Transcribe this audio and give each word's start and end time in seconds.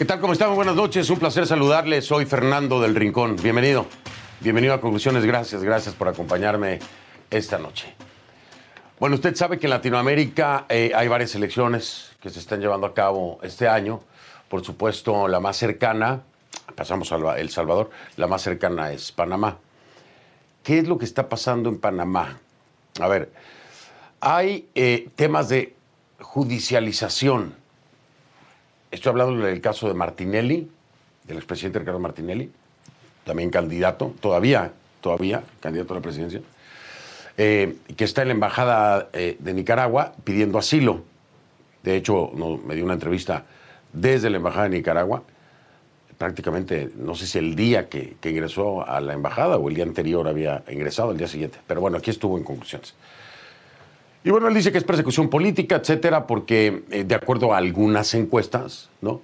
¿Qué 0.00 0.06
tal? 0.06 0.18
¿Cómo 0.18 0.32
están? 0.32 0.54
Buenas 0.54 0.76
noches. 0.76 1.10
Un 1.10 1.18
placer 1.18 1.46
saludarles. 1.46 2.06
Soy 2.06 2.24
Fernando 2.24 2.80
del 2.80 2.94
Rincón. 2.94 3.36
Bienvenido. 3.36 3.84
Bienvenido 4.40 4.72
a 4.72 4.80
Conclusiones. 4.80 5.26
Gracias, 5.26 5.62
gracias 5.62 5.94
por 5.94 6.08
acompañarme 6.08 6.78
esta 7.28 7.58
noche. 7.58 7.94
Bueno, 8.98 9.16
usted 9.16 9.36
sabe 9.36 9.58
que 9.58 9.66
en 9.66 9.70
Latinoamérica 9.72 10.64
eh, 10.70 10.92
hay 10.94 11.06
varias 11.06 11.34
elecciones 11.34 12.12
que 12.22 12.30
se 12.30 12.38
están 12.38 12.62
llevando 12.62 12.86
a 12.86 12.94
cabo 12.94 13.40
este 13.42 13.68
año. 13.68 14.00
Por 14.48 14.64
supuesto, 14.64 15.28
la 15.28 15.38
más 15.38 15.58
cercana, 15.58 16.22
pasamos 16.74 17.12
a 17.12 17.38
El 17.38 17.50
Salvador, 17.50 17.90
la 18.16 18.26
más 18.26 18.40
cercana 18.40 18.92
es 18.92 19.12
Panamá. 19.12 19.58
¿Qué 20.62 20.78
es 20.78 20.88
lo 20.88 20.96
que 20.96 21.04
está 21.04 21.28
pasando 21.28 21.68
en 21.68 21.78
Panamá? 21.78 22.38
A 22.98 23.06
ver, 23.06 23.30
hay 24.18 24.66
eh, 24.74 25.10
temas 25.14 25.50
de 25.50 25.74
judicialización. 26.20 27.59
Estoy 28.90 29.10
hablando 29.10 29.44
del 29.44 29.60
caso 29.60 29.86
de 29.86 29.94
Martinelli, 29.94 30.68
del 31.24 31.36
expresidente 31.36 31.78
Ricardo 31.78 32.00
Martinelli, 32.00 32.50
también 33.24 33.48
candidato, 33.48 34.14
todavía, 34.20 34.72
todavía 35.00 35.44
candidato 35.60 35.94
a 35.94 35.96
la 35.98 36.02
presidencia, 36.02 36.40
eh, 37.36 37.76
que 37.96 38.04
está 38.04 38.22
en 38.22 38.28
la 38.28 38.34
embajada 38.34 39.08
eh, 39.12 39.36
de 39.38 39.54
Nicaragua 39.54 40.12
pidiendo 40.24 40.58
asilo. 40.58 41.04
De 41.84 41.94
hecho, 41.94 42.32
me 42.66 42.74
dio 42.74 42.84
una 42.84 42.94
entrevista 42.94 43.44
desde 43.92 44.28
la 44.28 44.38
embajada 44.38 44.64
de 44.64 44.70
Nicaragua, 44.70 45.22
prácticamente, 46.18 46.90
no 46.96 47.14
sé 47.14 47.28
si 47.28 47.38
el 47.38 47.54
día 47.54 47.88
que 47.88 48.16
ingresó 48.24 48.86
a 48.86 49.00
la 49.00 49.12
embajada 49.12 49.56
o 49.56 49.68
el 49.68 49.76
día 49.76 49.84
anterior 49.84 50.26
había 50.26 50.64
ingresado, 50.68 51.12
el 51.12 51.16
día 51.16 51.28
siguiente. 51.28 51.60
Pero 51.64 51.80
bueno, 51.80 51.96
aquí 51.96 52.10
estuvo 52.10 52.36
en 52.36 52.42
conclusiones. 52.42 52.94
Y 54.22 54.30
bueno, 54.30 54.48
él 54.48 54.54
dice 54.54 54.70
que 54.70 54.78
es 54.78 54.84
persecución 54.84 55.30
política, 55.30 55.76
etcétera, 55.76 56.26
porque 56.26 56.84
eh, 56.90 57.04
de 57.04 57.14
acuerdo 57.14 57.54
a 57.54 57.56
algunas 57.56 58.12
encuestas, 58.14 58.90
¿no? 59.00 59.22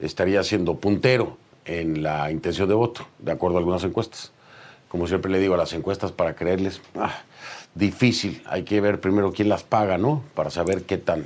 Estaría 0.00 0.42
siendo 0.42 0.76
puntero 0.76 1.38
en 1.64 2.02
la 2.02 2.30
intención 2.30 2.68
de 2.68 2.74
voto, 2.74 3.06
de 3.18 3.32
acuerdo 3.32 3.56
a 3.56 3.60
algunas 3.60 3.84
encuestas. 3.84 4.32
Como 4.88 5.06
siempre 5.06 5.32
le 5.32 5.38
digo 5.38 5.54
a 5.54 5.56
las 5.56 5.72
encuestas 5.72 6.12
para 6.12 6.34
creerles, 6.34 6.82
ah, 6.94 7.22
difícil. 7.74 8.42
Hay 8.46 8.64
que 8.64 8.80
ver 8.82 9.00
primero 9.00 9.32
quién 9.32 9.48
las 9.48 9.62
paga, 9.62 9.96
¿no? 9.96 10.22
Para 10.34 10.50
saber 10.50 10.82
qué 10.82 10.98
tan, 10.98 11.24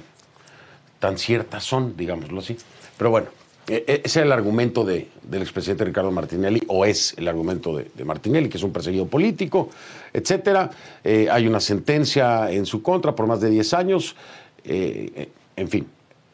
tan 1.00 1.19
ciertas 1.19 1.64
son, 1.64 1.96
digámoslo 1.96 2.39
así. 2.39 2.56
Pero 2.96 3.11
bueno, 3.11 3.28
es 3.69 4.16
el 4.16 4.33
argumento 4.33 4.84
de, 4.84 5.08
del 5.22 5.42
expresidente 5.42 5.84
Ricardo 5.84 6.11
Martinelli, 6.11 6.62
o 6.69 6.84
es 6.84 7.14
el 7.19 7.28
argumento 7.28 7.77
de, 7.77 8.05
Martinelli, 8.05 8.48
que 8.48 8.56
es 8.56 8.62
un 8.62 8.72
perseguido 8.72 9.06
político, 9.06 9.69
etcétera. 10.12 10.70
Eh, 11.05 11.28
hay 11.30 11.47
una 11.47 11.61
sentencia 11.61 12.51
en 12.51 12.64
su 12.64 12.83
contra 12.83 13.14
por 13.14 13.27
más 13.27 13.40
de 13.40 13.51
10 13.51 13.74
años. 13.74 14.17
Eh, 14.64 15.28
en 15.57 15.68
fin, 15.68 15.86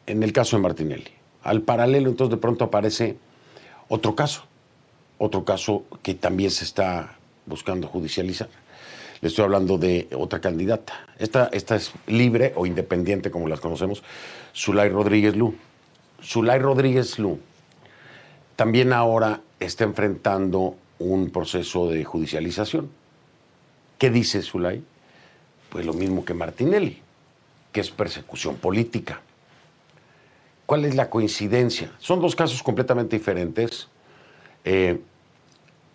en 0.07 0.23
el 0.23 0.31
caso 0.31 0.55
de 0.55 0.63
Martinelli. 0.63 1.11
Al 1.43 1.61
paralelo, 1.61 2.09
entonces, 2.09 2.31
de 2.31 2.41
pronto 2.41 2.65
aparece 2.65 3.17
otro 3.89 4.15
caso. 4.15 4.43
Otro 5.17 5.43
caso 5.43 5.83
que 6.01 6.13
también 6.13 6.51
se 6.51 6.63
está 6.63 7.17
buscando 7.45 7.87
judicializar. 7.87 8.49
Le 9.21 9.27
estoy 9.27 9.43
hablando 9.43 9.77
de 9.77 10.07
otra 10.15 10.39
candidata. 10.39 11.07
Esta, 11.17 11.49
esta 11.51 11.75
es 11.75 11.91
libre 12.07 12.53
o 12.55 12.65
independiente, 12.65 13.31
como 13.31 13.47
las 13.47 13.59
conocemos, 13.59 14.03
Zulay 14.53 14.89
Rodríguez 14.89 15.35
Lu. 15.35 15.55
Zulay 16.21 16.59
Rodríguez 16.59 17.19
Lu 17.19 17.39
también 18.55 18.93
ahora 18.93 19.41
está 19.59 19.83
enfrentando 19.83 20.75
un 20.99 21.29
proceso 21.29 21.89
de 21.89 22.03
judicialización. 22.03 22.89
¿Qué 23.97 24.09
dice 24.09 24.41
Zulay? 24.41 24.83
Pues 25.69 25.85
lo 25.85 25.93
mismo 25.93 26.23
que 26.23 26.33
Martinelli, 26.33 27.01
que 27.71 27.81
es 27.81 27.91
persecución 27.91 28.55
política. 28.55 29.21
¿Cuál 30.65 30.85
es 30.85 30.95
la 30.95 31.09
coincidencia? 31.09 31.91
Son 31.99 32.21
dos 32.21 32.35
casos 32.35 32.63
completamente 32.63 33.17
diferentes. 33.17 33.87
Eh, 34.63 34.99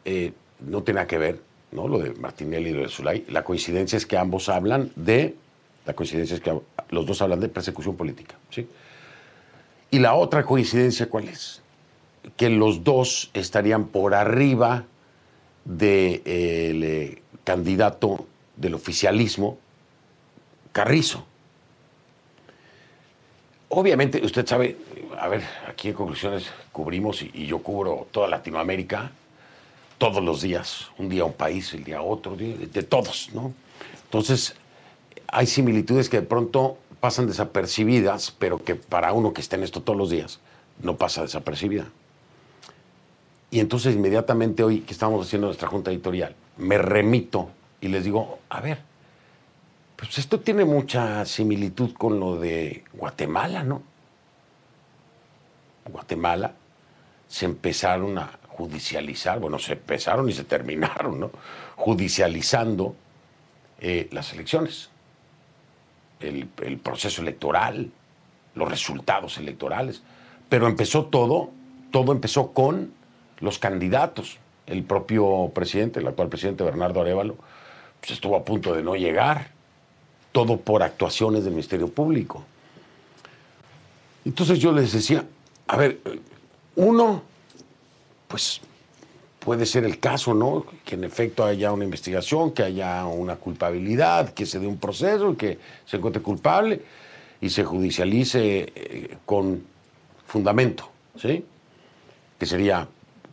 eh, 0.04 0.32
no 0.60 0.82
tiene 0.82 0.98
nada 0.98 1.06
que 1.06 1.19
ver, 1.19 1.41
¿no? 1.72 1.88
Lo 1.88 1.98
de 1.98 2.12
Martinelli 2.12 2.70
y 2.70 2.72
lo 2.75 2.82
de 2.82 2.88
Zulay. 2.88 3.25
La 3.28 3.42
coincidencia 3.42 3.97
es 3.97 4.06
que 4.06 4.16
ambos 4.16 4.48
hablan 4.48 4.92
de. 4.97 5.34
La 5.86 5.94
coincidencia 5.94 6.34
es 6.34 6.41
que 6.41 6.56
los 6.91 7.06
dos 7.06 7.22
hablan 7.22 7.41
de 7.41 7.48
persecución 7.48 7.97
política. 7.97 8.36
¿sí? 8.50 8.69
Y 9.90 9.98
la 9.98 10.14
otra 10.14 10.44
coincidencia, 10.44 11.08
¿cuál 11.08 11.28
es? 11.28 11.62
Que 12.36 12.48
los 12.48 12.84
dos 12.84 13.30
estarían 13.34 13.86
por 13.86 14.14
arriba 14.14 14.84
del 15.64 16.22
eh, 16.24 17.22
candidato 17.44 18.26
del 18.56 18.74
oficialismo, 18.74 19.58
Carrizo. 20.72 21.24
Obviamente, 23.70 24.24
usted 24.24 24.46
sabe, 24.46 24.76
a 25.18 25.28
ver, 25.28 25.42
aquí 25.68 25.88
en 25.88 25.94
conclusiones 25.94 26.46
cubrimos 26.72 27.22
y, 27.22 27.46
yo 27.46 27.60
cubro 27.60 28.06
toda 28.10 28.28
Latinoamérica 28.28 29.10
todos 29.98 30.22
los 30.22 30.42
días, 30.42 30.90
un 30.98 31.08
día 31.08 31.24
un 31.24 31.32
país, 31.32 31.74
el 31.74 31.84
día 31.84 32.00
otro, 32.00 32.36
de, 32.36 32.56
de 32.56 32.82
todos, 32.82 33.30
¿no? 33.34 33.52
Entonces, 34.04 34.54
hay 35.28 35.46
similitudes 35.46 36.08
que 36.08 36.20
de 36.20 36.26
pronto 36.26 36.78
pasan 37.00 37.26
desapercibidas, 37.26 38.30
pero 38.30 38.62
que 38.62 38.74
para 38.74 39.12
uno 39.12 39.32
que 39.32 39.40
está 39.40 39.56
en 39.56 39.64
esto 39.64 39.82
todos 39.82 39.98
los 39.98 40.10
días, 40.10 40.40
no 40.82 40.96
pasa 40.96 41.22
desapercibida. 41.22 41.86
Y 43.50 43.60
entonces 43.60 43.94
inmediatamente 43.94 44.62
hoy 44.62 44.80
que 44.80 44.92
estamos 44.92 45.26
haciendo 45.26 45.48
nuestra 45.48 45.68
junta 45.68 45.90
editorial, 45.90 46.36
me 46.56 46.78
remito 46.78 47.50
y 47.80 47.88
les 47.88 48.04
digo, 48.04 48.38
a 48.48 48.60
ver, 48.60 48.78
pues 49.96 50.18
esto 50.18 50.40
tiene 50.40 50.64
mucha 50.64 51.24
similitud 51.24 51.92
con 51.94 52.20
lo 52.20 52.36
de 52.36 52.84
Guatemala, 52.92 53.64
¿no? 53.64 53.82
Guatemala 55.90 56.54
se 57.28 57.46
empezaron 57.46 58.18
a 58.18 58.38
judicializar, 58.48 59.40
bueno, 59.40 59.58
se 59.58 59.72
empezaron 59.72 60.28
y 60.28 60.32
se 60.32 60.44
terminaron, 60.44 61.18
¿no? 61.18 61.30
Judicializando 61.76 62.94
eh, 63.80 64.08
las 64.12 64.32
elecciones, 64.32 64.90
el, 66.20 66.78
proceso 66.78 67.22
electoral, 67.22 67.91
los 68.54 68.69
resultados 68.69 69.38
electorales. 69.38 70.03
Pero 70.48 70.66
empezó 70.66 71.06
todo, 71.06 71.50
todo 71.91 72.12
empezó 72.12 72.53
con 72.53 72.92
los 73.41 73.58
candidatos. 73.58 74.38
El 74.66 74.84
propio 74.84 75.50
presidente, 75.54 76.00
el 76.00 76.06
actual 76.06 76.28
presidente 76.28 76.62
Bernardo 76.64 77.00
Arevalo, 77.00 77.36
pues 78.00 78.12
estuvo 78.12 78.36
a 78.36 78.44
punto 78.44 78.75
de 78.75 78.82
no 78.82 78.94
llegar. 78.94 79.48
Todo 80.32 80.59
por 80.59 80.82
actuaciones 80.82 81.42
del 81.42 81.53
Ministerio 81.54 81.88
Público. 81.88 82.44
Entonces 84.25 84.59
yo 84.59 84.70
les 84.70 84.92
decía, 84.92 85.25
a 85.66 85.76
ver, 85.76 85.98
uno, 86.76 87.22
pues 88.28 88.60
puede 89.41 89.66
ser 89.66 89.84
el 89.84 89.98
caso, 89.98 90.34
¿no? 90.34 90.66
Que 90.84 90.95
en 90.95 91.04
efecto 91.04 91.45
haya 91.45 91.72
una 91.72 91.84
investigación, 91.84 92.53
que 92.53 92.63
haya 92.63 93.04
una 93.07 93.37
culpabilidad, 93.37 94.33
que 94.33 94.47
se 94.47 94.60
dé 94.60 94.66
un 94.66 94.78
proceso, 94.78 95.37
que 95.37 95.59
se 95.87 95.97
encuentre 95.97 96.22
culpable 96.22 96.83
y 97.41 97.48
se 97.48 97.65
judicialice 97.65 98.72
eh, 98.75 99.16
con 99.25 99.65
fundamento, 100.27 100.91
¿sí? 101.16 101.45
Que 102.39 102.47
sería 102.47 102.87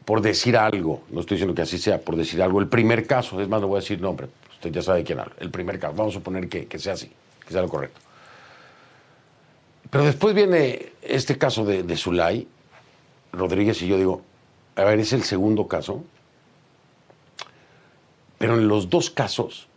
por 0.06 0.22
decir 0.22 0.56
algo, 0.56 1.04
no 1.10 1.20
estoy 1.20 1.36
diciendo 1.36 1.54
que 1.54 1.64
así 1.64 1.78
sea, 1.78 2.00
por 2.00 2.16
decir 2.16 2.42
algo, 2.42 2.62
el 2.62 2.70
primer 2.70 3.06
caso, 3.06 3.42
es 3.42 3.50
más, 3.50 3.60
no 3.60 3.68
voy 3.68 3.80
a 3.80 3.82
decir 3.82 4.00
nombre, 4.00 4.30
usted 4.54 4.72
ya 4.72 4.82
sabe 4.82 5.04
quién 5.04 5.20
habla, 5.20 5.34
el 5.40 5.52
primer 5.52 5.78
caso, 5.78 5.94
vamos 5.96 6.14
a 6.14 6.20
suponer 6.20 6.48
que, 6.48 6.66
que 6.66 6.80
sea 6.80 6.94
así, 6.94 7.12
que 7.46 7.52
sea 7.52 7.62
lo 7.62 7.68
correcto. 7.68 8.00
Pero 9.90 10.06
después 10.06 10.34
viene 10.34 10.94
este 11.02 11.38
caso 11.38 11.66
de, 11.66 11.84
de 11.84 11.98
Zulay 11.98 12.48
Rodríguez 13.34 13.82
y 13.82 13.88
yo 13.88 13.98
digo, 13.98 14.22
a 14.78 14.84
ver, 14.86 15.00
es 15.00 15.12
el 15.12 15.24
segundo 15.24 15.68
caso, 15.68 16.04
pero 18.38 18.54
en 18.56 18.68
los 18.68 18.90
dos 18.90 19.10
casos 19.10 19.68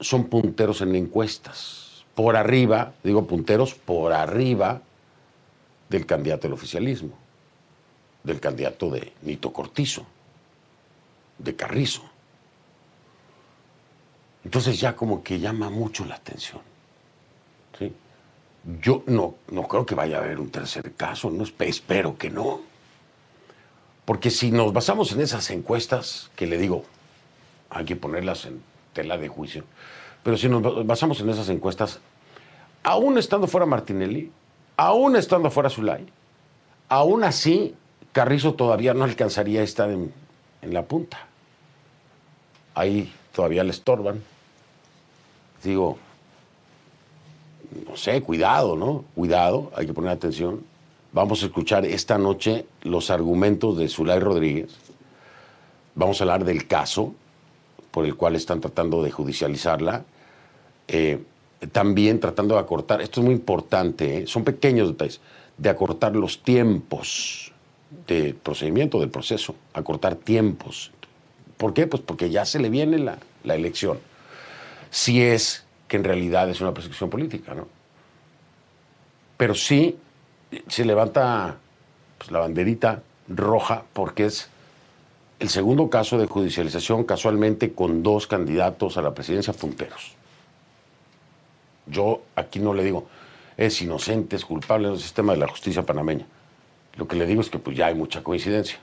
son 0.00 0.24
punteros 0.24 0.80
en 0.80 0.94
encuestas, 0.94 2.04
por 2.14 2.36
arriba, 2.36 2.94
digo 3.04 3.26
punteros, 3.26 3.74
por 3.74 4.12
arriba 4.12 4.80
del 5.90 6.06
candidato 6.06 6.46
al 6.46 6.54
oficialismo 6.54 7.26
del 8.26 8.40
candidato 8.40 8.90
de 8.90 9.12
Nito 9.22 9.52
Cortizo, 9.52 10.04
de 11.38 11.54
Carrizo. 11.54 12.02
Entonces 14.44 14.80
ya 14.80 14.96
como 14.96 15.22
que 15.22 15.38
llama 15.38 15.70
mucho 15.70 16.04
la 16.04 16.16
atención. 16.16 16.60
¿sí? 17.78 17.92
Yo 18.82 19.04
no, 19.06 19.36
no 19.52 19.62
creo 19.68 19.86
que 19.86 19.94
vaya 19.94 20.18
a 20.18 20.22
haber 20.22 20.40
un 20.40 20.50
tercer 20.50 20.94
caso, 20.94 21.30
no 21.30 21.44
espero 21.60 22.18
que 22.18 22.30
no. 22.30 22.62
Porque 24.06 24.30
si 24.30 24.52
nos 24.52 24.72
basamos 24.72 25.12
en 25.12 25.20
esas 25.20 25.50
encuestas, 25.50 26.30
que 26.36 26.46
le 26.46 26.56
digo, 26.56 26.84
hay 27.68 27.84
que 27.84 27.96
ponerlas 27.96 28.46
en 28.46 28.62
tela 28.94 29.18
de 29.18 29.28
juicio, 29.28 29.64
pero 30.22 30.38
si 30.38 30.48
nos 30.48 30.86
basamos 30.86 31.20
en 31.20 31.28
esas 31.28 31.48
encuestas, 31.50 31.98
aún 32.84 33.18
estando 33.18 33.48
fuera 33.48 33.66
Martinelli, 33.66 34.30
aún 34.76 35.16
estando 35.16 35.50
fuera 35.50 35.68
Zulay, 35.68 36.06
aún 36.88 37.24
así 37.24 37.74
Carrizo 38.12 38.54
todavía 38.54 38.94
no 38.94 39.04
alcanzaría 39.04 39.60
a 39.60 39.64
estar 39.64 39.90
en, 39.90 40.12
en 40.62 40.72
la 40.72 40.84
punta. 40.84 41.26
Ahí 42.74 43.12
todavía 43.34 43.64
le 43.64 43.70
estorban. 43.72 44.22
Digo, 45.62 45.98
no 47.88 47.96
sé, 47.96 48.22
cuidado, 48.22 48.76
¿no? 48.76 49.04
Cuidado, 49.14 49.72
hay 49.74 49.86
que 49.86 49.92
poner 49.92 50.12
atención. 50.12 50.64
Vamos 51.16 51.42
a 51.42 51.46
escuchar 51.46 51.86
esta 51.86 52.18
noche 52.18 52.66
los 52.82 53.08
argumentos 53.08 53.78
de 53.78 53.88
Zulay 53.88 54.18
Rodríguez. 54.18 54.68
Vamos 55.94 56.20
a 56.20 56.24
hablar 56.24 56.44
del 56.44 56.66
caso 56.66 57.14
por 57.90 58.04
el 58.04 58.16
cual 58.16 58.36
están 58.36 58.60
tratando 58.60 59.02
de 59.02 59.10
judicializarla. 59.10 60.04
Eh, 60.88 61.22
también 61.72 62.20
tratando 62.20 62.56
de 62.56 62.60
acortar, 62.60 63.00
esto 63.00 63.20
es 63.20 63.24
muy 63.24 63.34
importante, 63.34 64.18
¿eh? 64.18 64.26
son 64.26 64.44
pequeños 64.44 64.88
detalles, 64.88 65.22
de 65.56 65.70
acortar 65.70 66.14
los 66.14 66.42
tiempos 66.42 67.50
del 68.06 68.34
procedimiento, 68.34 69.00
del 69.00 69.08
proceso, 69.08 69.54
acortar 69.72 70.16
tiempos. 70.16 70.92
¿Por 71.56 71.72
qué? 71.72 71.86
Pues 71.86 72.02
porque 72.02 72.28
ya 72.28 72.44
se 72.44 72.58
le 72.58 72.68
viene 72.68 72.98
la, 72.98 73.16
la 73.42 73.54
elección. 73.54 74.00
Si 74.90 75.22
es 75.22 75.64
que 75.88 75.96
en 75.96 76.04
realidad 76.04 76.50
es 76.50 76.60
una 76.60 76.74
persecución 76.74 77.08
política, 77.08 77.54
¿no? 77.54 77.68
Pero 79.38 79.54
sí 79.54 79.96
se 80.68 80.84
levanta 80.84 81.56
pues, 82.18 82.30
la 82.30 82.40
banderita 82.40 83.02
roja 83.28 83.84
porque 83.92 84.26
es 84.26 84.48
el 85.38 85.48
segundo 85.48 85.90
caso 85.90 86.18
de 86.18 86.26
judicialización 86.26 87.04
casualmente 87.04 87.72
con 87.72 88.02
dos 88.02 88.26
candidatos 88.26 88.96
a 88.96 89.02
la 89.02 89.14
presidencia 89.14 89.52
punteros. 89.52 90.14
Yo 91.86 92.22
aquí 92.34 92.58
no 92.58 92.74
le 92.74 92.84
digo, 92.84 93.06
es 93.56 93.80
inocente, 93.82 94.36
es 94.36 94.44
culpable 94.44 94.88
en 94.88 94.94
el 94.94 95.00
sistema 95.00 95.32
de 95.32 95.38
la 95.38 95.48
justicia 95.48 95.84
panameña. 95.84 96.26
Lo 96.96 97.06
que 97.06 97.16
le 97.16 97.26
digo 97.26 97.40
es 97.40 97.50
que 97.50 97.58
pues 97.58 97.76
ya 97.76 97.86
hay 97.86 97.94
mucha 97.94 98.22
coincidencia. 98.22 98.78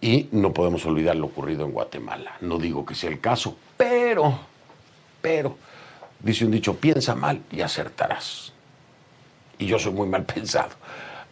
Y 0.00 0.28
no 0.32 0.52
podemos 0.52 0.84
olvidar 0.84 1.16
lo 1.16 1.26
ocurrido 1.26 1.64
en 1.64 1.72
Guatemala. 1.72 2.36
No 2.40 2.58
digo 2.58 2.84
que 2.84 2.94
sea 2.94 3.10
el 3.10 3.20
caso, 3.20 3.56
pero, 3.76 4.38
pero, 5.22 5.56
dice 6.20 6.44
un 6.44 6.50
dicho, 6.50 6.76
piensa 6.76 7.14
mal 7.14 7.40
y 7.50 7.62
acertarás. 7.62 8.53
Y 9.58 9.66
yo 9.66 9.78
soy 9.78 9.92
muy 9.92 10.08
mal 10.08 10.24
pensado. 10.24 10.70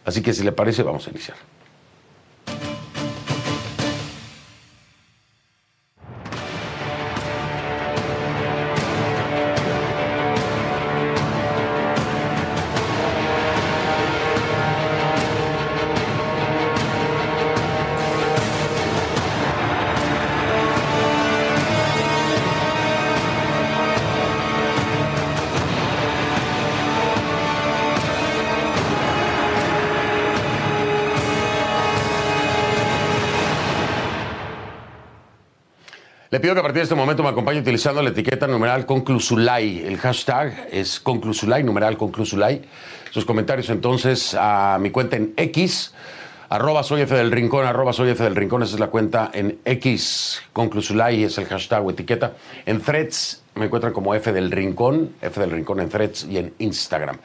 Así 0.05 0.21
que 0.21 0.33
si 0.33 0.43
le 0.43 0.51
parece, 0.51 0.83
vamos 0.83 1.07
a 1.07 1.11
iniciar. 1.11 1.37
Pido 36.43 36.55
que 36.55 36.59
a 36.59 36.63
partir 36.63 36.79
de 36.79 36.83
este 36.83 36.95
momento 36.95 37.23
me 37.23 37.29
acompañe 37.29 37.61
utilizando 37.61 38.01
la 38.01 38.09
etiqueta 38.09 38.47
numeral 38.47 38.85
conclusulay. 38.85 39.81
El 39.87 39.97
hashtag 39.97 40.67
es 40.73 40.99
conclusulay, 40.99 41.63
numeral 41.63 41.95
conclusulay. 41.95 42.63
Sus 43.11 43.23
comentarios 43.23 43.69
entonces 43.69 44.35
a 44.37 44.77
mi 44.77 44.91
cuenta 44.91 45.15
en 45.15 45.33
X, 45.37 45.93
arroba 46.49 46.83
soy 46.83 47.03
F 47.03 47.15
del 47.15 47.31
Rincón, 47.31 47.65
arroba 47.65 47.93
soy 47.93 48.09
F 48.09 48.21
del 48.21 48.35
Rincón, 48.35 48.61
esa 48.61 48.73
es 48.73 48.81
la 48.81 48.87
cuenta 48.87 49.31
en 49.33 49.59
X. 49.63 50.41
Conclusulay 50.51 51.23
es 51.23 51.37
el 51.37 51.45
hashtag 51.45 51.85
o 51.85 51.91
etiqueta. 51.91 52.33
En 52.65 52.81
Threads 52.81 53.41
me 53.55 53.67
encuentran 53.67 53.93
como 53.93 54.13
F 54.13 54.33
del 54.33 54.51
Rincón, 54.51 55.15
F 55.21 55.39
del 55.39 55.49
Rincón 55.49 55.79
en 55.79 55.87
Threads 55.87 56.25
y 56.25 56.39
en 56.39 56.53
Instagram. 56.59 57.19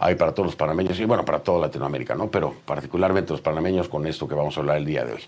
Hay 0.00 0.16
para 0.16 0.34
todos 0.34 0.48
los 0.48 0.56
panameños 0.56 1.00
y 1.00 1.06
bueno, 1.06 1.24
para 1.24 1.38
toda 1.38 1.60
Latinoamérica, 1.60 2.14
¿no? 2.14 2.30
Pero 2.30 2.54
particularmente 2.66 3.32
los 3.32 3.40
panameños 3.40 3.88
con 3.88 4.06
esto 4.06 4.28
que 4.28 4.34
vamos 4.34 4.54
a 4.58 4.60
hablar 4.60 4.76
el 4.76 4.84
día 4.84 5.06
de 5.06 5.14
hoy. 5.14 5.22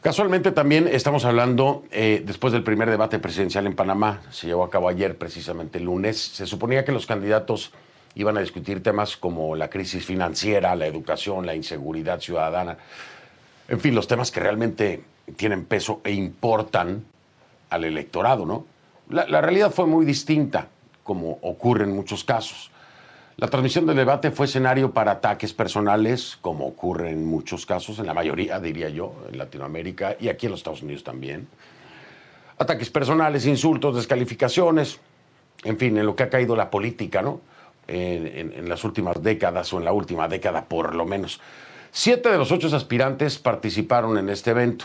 Casualmente 0.00 0.50
también 0.50 0.88
estamos 0.88 1.26
hablando, 1.26 1.84
eh, 1.90 2.22
después 2.24 2.54
del 2.54 2.62
primer 2.62 2.88
debate 2.88 3.18
presidencial 3.18 3.66
en 3.66 3.76
Panamá, 3.76 4.22
se 4.30 4.46
llevó 4.46 4.64
a 4.64 4.70
cabo 4.70 4.88
ayer, 4.88 5.18
precisamente 5.18 5.76
el 5.76 5.84
lunes, 5.84 6.18
se 6.18 6.46
suponía 6.46 6.86
que 6.86 6.92
los 6.92 7.04
candidatos 7.04 7.72
iban 8.14 8.38
a 8.38 8.40
discutir 8.40 8.82
temas 8.82 9.18
como 9.18 9.54
la 9.56 9.68
crisis 9.68 10.02
financiera, 10.02 10.74
la 10.74 10.86
educación, 10.86 11.44
la 11.44 11.54
inseguridad 11.54 12.18
ciudadana, 12.18 12.78
en 13.68 13.78
fin, 13.78 13.94
los 13.94 14.08
temas 14.08 14.30
que 14.30 14.40
realmente 14.40 15.04
tienen 15.36 15.66
peso 15.66 16.00
e 16.02 16.12
importan 16.12 17.04
al 17.68 17.84
electorado, 17.84 18.46
¿no? 18.46 18.64
La, 19.10 19.26
la 19.28 19.42
realidad 19.42 19.70
fue 19.70 19.84
muy 19.84 20.06
distinta, 20.06 20.68
como 21.04 21.38
ocurre 21.42 21.84
en 21.84 21.94
muchos 21.94 22.24
casos. 22.24 22.70
La 23.36 23.48
transmisión 23.48 23.86
del 23.86 23.96
debate 23.96 24.30
fue 24.30 24.46
escenario 24.46 24.92
para 24.92 25.12
ataques 25.12 25.54
personales, 25.54 26.36
como 26.40 26.66
ocurre 26.66 27.10
en 27.10 27.24
muchos 27.24 27.64
casos, 27.64 27.98
en 27.98 28.06
la 28.06 28.14
mayoría, 28.14 28.60
diría 28.60 28.90
yo, 28.90 29.14
en 29.30 29.38
Latinoamérica 29.38 30.16
y 30.20 30.28
aquí 30.28 30.46
en 30.46 30.52
los 30.52 30.60
Estados 30.60 30.82
Unidos 30.82 31.04
también. 31.04 31.48
Ataques 32.58 32.90
personales, 32.90 33.46
insultos, 33.46 33.96
descalificaciones, 33.96 35.00
en 35.64 35.78
fin, 35.78 35.96
en 35.96 36.04
lo 36.04 36.14
que 36.14 36.24
ha 36.24 36.28
caído 36.28 36.54
la 36.54 36.70
política, 36.70 37.22
¿no? 37.22 37.40
En, 37.88 38.68
las 38.68 38.84
últimas 38.84 39.22
décadas 39.22 39.72
o 39.72 39.78
en 39.78 39.84
la 39.84 39.92
última 39.92 40.28
década, 40.28 40.66
por 40.66 40.94
lo 40.94 41.06
menos. 41.06 41.40
Siete 41.90 42.28
de 42.28 42.38
los 42.38 42.52
ocho 42.52 42.74
aspirantes 42.76 43.38
participaron 43.38 44.16
en 44.18 44.28
este 44.28 44.50
evento, 44.50 44.84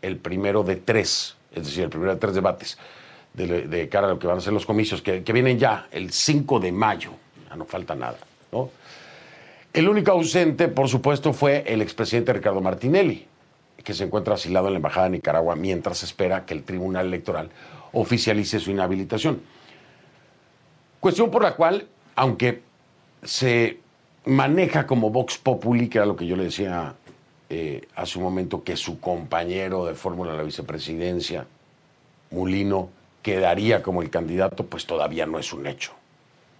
el 0.00 0.16
primero 0.16 0.64
de 0.64 0.76
tres, 0.76 1.36
es 1.52 1.66
decir, 1.66 1.84
el 1.84 1.90
primero 1.90 2.14
de 2.14 2.18
tres 2.18 2.34
debates, 2.34 2.78
de, 3.34 3.68
de 3.68 3.88
cara 3.88 4.06
a 4.08 4.10
lo 4.10 4.18
que 4.18 4.26
van 4.26 4.38
a 4.38 4.40
ser 4.40 4.52
los 4.52 4.66
comicios, 4.66 5.02
que, 5.02 5.22
que 5.22 5.32
vienen 5.32 5.58
ya 5.58 5.86
el 5.92 6.10
5 6.10 6.58
de 6.58 6.72
mayo 6.72 7.12
no 7.56 7.64
falta 7.64 7.94
nada. 7.94 8.18
¿no? 8.50 8.70
El 9.72 9.88
único 9.88 10.12
ausente, 10.12 10.68
por 10.68 10.88
supuesto, 10.88 11.32
fue 11.32 11.64
el 11.66 11.80
expresidente 11.80 12.34
Ricardo 12.34 12.60
Martinelli, 12.60 13.26
que 13.82 13.94
se 13.94 14.04
encuentra 14.04 14.34
asilado 14.34 14.66
en 14.66 14.74
la 14.74 14.78
Embajada 14.78 15.06
de 15.06 15.12
Nicaragua 15.12 15.56
mientras 15.56 16.02
espera 16.02 16.44
que 16.44 16.52
el 16.52 16.62
Tribunal 16.62 17.06
Electoral 17.06 17.48
oficialice 17.92 18.60
su 18.60 18.70
inhabilitación. 18.70 19.40
Cuestión 21.00 21.30
por 21.30 21.42
la 21.42 21.56
cual, 21.56 21.88
aunque 22.14 22.60
se 23.22 23.78
maneja 24.26 24.86
como 24.86 25.08
Vox 25.08 25.38
Populi, 25.38 25.88
que 25.88 25.98
era 25.98 26.06
lo 26.06 26.16
que 26.16 26.26
yo 26.26 26.36
le 26.36 26.44
decía 26.44 26.94
eh, 27.48 27.88
hace 27.96 28.18
un 28.18 28.24
momento, 28.24 28.62
que 28.62 28.76
su 28.76 29.00
compañero 29.00 29.86
de 29.86 29.94
fórmula 29.94 30.32
de 30.32 30.36
la 30.36 30.44
vicepresidencia, 30.44 31.46
Mulino, 32.30 32.90
quedaría 33.22 33.82
como 33.82 34.02
el 34.02 34.10
candidato, 34.10 34.66
pues 34.66 34.84
todavía 34.84 35.24
no 35.24 35.38
es 35.38 35.52
un 35.52 35.66
hecho 35.66 35.92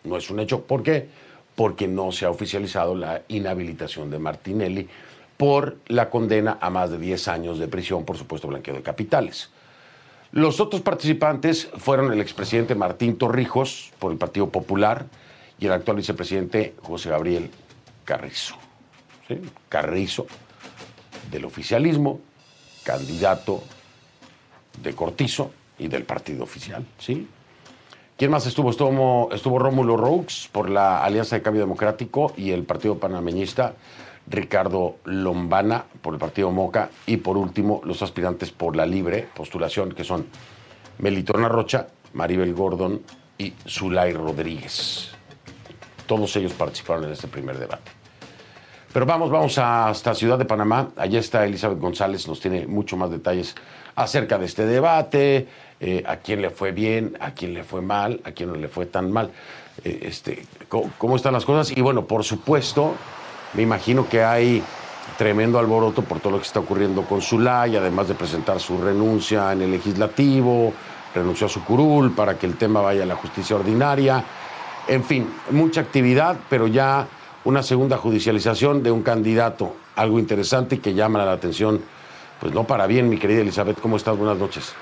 no 0.05 0.17
es 0.17 0.31
un 0.31 0.41
hecho. 0.41 0.63
¿Por 0.63 0.83
qué? 0.83 1.09
Porque 1.55 1.89
no 1.89 2.13
se 2.13 2.25
ha 2.25 2.31
oficializado 2.31 2.95
la 2.95 3.23
inhabilitación 3.29 4.11
de 4.11 4.19
Martinelli 4.19 4.89
por 5.37 5.77
la 5.89 6.09
condena 6.09 6.59
a 6.61 6.71
más 6.71 6.91
de 6.91 6.99
10 6.99 7.29
años 7.29 7.59
de 7.59 7.69
prisión, 7.69 8.05
por 8.05 8.17
supuesto, 8.17 8.49
blanqueo 8.49 8.75
de 8.75 8.83
capitales. 8.83 9.51
Los 10.31 10.61
otros 10.61 10.81
participantes 10.81 11.69
fueron 11.77 12.13
el 12.13 12.21
expresidente 12.21 12.75
Martín 12.75 13.19
Torrijos 13.19 13.93
por 13.99 14.13
el 14.13 14.19
Partido 14.19 14.49
Popular 14.49 15.07
y 15.59 15.67
el 15.67 15.73
actual 15.73 15.99
vicepresidente 15.99 16.75
José 16.83 17.11
Gabriel 17.11 17.51
Carrizo. 18.05 18.57
Carrizo, 19.69 20.27
del 21.31 21.45
oficialismo, 21.45 22.21
candidato 22.83 23.63
de 24.83 24.95
Cortizo 24.95 25.53
y 25.79 25.89
del 25.89 26.05
partido 26.05 26.45
oficial. 26.45 26.85
¿sí? 26.99 27.27
¿Quién 28.23 28.31
más 28.31 28.47
estuvo? 28.47 28.71
Estuvo, 28.71 29.59
Rómulo 29.59 29.97
Roux 29.97 30.49
por 30.53 30.71
la 30.71 31.03
Alianza 31.03 31.35
de 31.35 31.43
Cambio 31.43 31.61
Democrático 31.61 32.33
y 32.37 32.53
el 32.53 32.63
Partido 32.63 32.97
Panameñista, 32.97 33.75
Ricardo 34.29 34.99
Lombana 35.07 35.87
por 36.01 36.15
el 36.15 36.21
Partido 36.21 36.53
Moca 36.53 36.89
y 37.05 37.17
por 37.17 37.37
último 37.37 37.81
los 37.83 38.01
aspirantes 38.01 38.53
por 38.53 38.77
la 38.77 38.87
libre 38.87 39.27
postulación 39.35 39.91
que 39.91 40.05
son 40.05 40.29
Melitona 40.99 41.49
Rocha, 41.49 41.89
Maribel 42.13 42.55
Gordon 42.55 43.03
y 43.39 43.55
Zulay 43.67 44.13
Rodríguez. 44.13 45.11
Todos 46.07 46.37
ellos 46.37 46.53
participaron 46.53 47.03
en 47.07 47.11
este 47.11 47.27
primer 47.27 47.59
debate. 47.59 47.91
Pero 48.93 49.05
vamos, 49.05 49.31
vamos 49.31 49.59
hasta 49.59 50.15
Ciudad 50.15 50.39
de 50.39 50.45
Panamá. 50.45 50.91
Allá 50.97 51.19
está 51.19 51.45
Elizabeth 51.45 51.81
González, 51.81 52.29
nos 52.29 52.39
tiene 52.39 52.69
mucho 52.69 52.97
más 52.97 53.11
detalles 53.11 53.57
acerca 53.97 54.39
de 54.39 54.47
este 54.47 54.65
debate, 54.65 55.49
eh, 55.85 56.05
a 56.07 56.19
quién 56.19 56.41
le 56.41 56.51
fue 56.51 56.71
bien, 56.71 57.17
a 57.19 57.33
quién 57.33 57.55
le 57.55 57.65
fue 57.65 57.83
mal, 57.83 58.21
a 58.23 58.31
quién 58.31 58.51
no 58.51 58.55
le 58.55 58.69
fue 58.69 58.87
tan 58.87 59.11
mal. 59.11 59.33
Eh, 59.83 59.99
este, 60.03 60.47
cómo, 60.69 61.17
están 61.17 61.33
las 61.33 61.45
cosas. 61.45 61.77
Y 61.77 61.81
bueno, 61.81 62.05
por 62.07 62.23
supuesto, 62.23 62.95
me 63.55 63.63
imagino 63.63 64.09
que 64.09 64.23
hay 64.23 64.63
tremendo 65.19 65.59
alboroto 65.59 66.03
por 66.03 66.21
todo 66.21 66.35
lo 66.35 66.39
que 66.39 66.47
está 66.47 66.61
ocurriendo 66.61 67.03
con 67.03 67.21
Zulay, 67.21 67.77
además 67.77 68.07
de 68.07 68.15
presentar 68.15 68.61
su 68.61 68.79
renuncia 68.79 69.51
en 69.51 69.63
el 69.63 69.73
legislativo, 69.73 70.73
renunció 71.13 71.49
a 71.49 71.51
su 71.51 71.65
curul 71.65 72.13
para 72.13 72.39
que 72.39 72.47
el 72.47 72.57
tema 72.57 72.81
vaya 72.81 73.03
a 73.03 73.07
la 73.07 73.17
justicia 73.17 73.57
ordinaria. 73.57 74.25
En 74.87 75.03
fin, 75.03 75.29
mucha 75.51 75.81
actividad, 75.81 76.37
pero 76.49 76.69
ya 76.69 77.09
una 77.43 77.65
segunda 77.65 77.97
judicialización 77.97 78.85
de 78.85 78.93
un 78.93 79.03
candidato, 79.03 79.75
algo 79.97 80.21
interesante 80.21 80.77
y 80.77 80.79
que 80.79 80.95
llama 80.95 81.25
la 81.25 81.33
atención, 81.33 81.81
pues 82.41 82.55
no 82.55 82.69
para 82.69 82.87
bien, 82.87 83.09
mi 83.09 83.19
querida 83.19 83.41
Elizabeth, 83.41 83.81
¿cómo 83.81 83.97
estás? 83.97 84.17
Buenas 84.17 84.39
noches. 84.39 84.77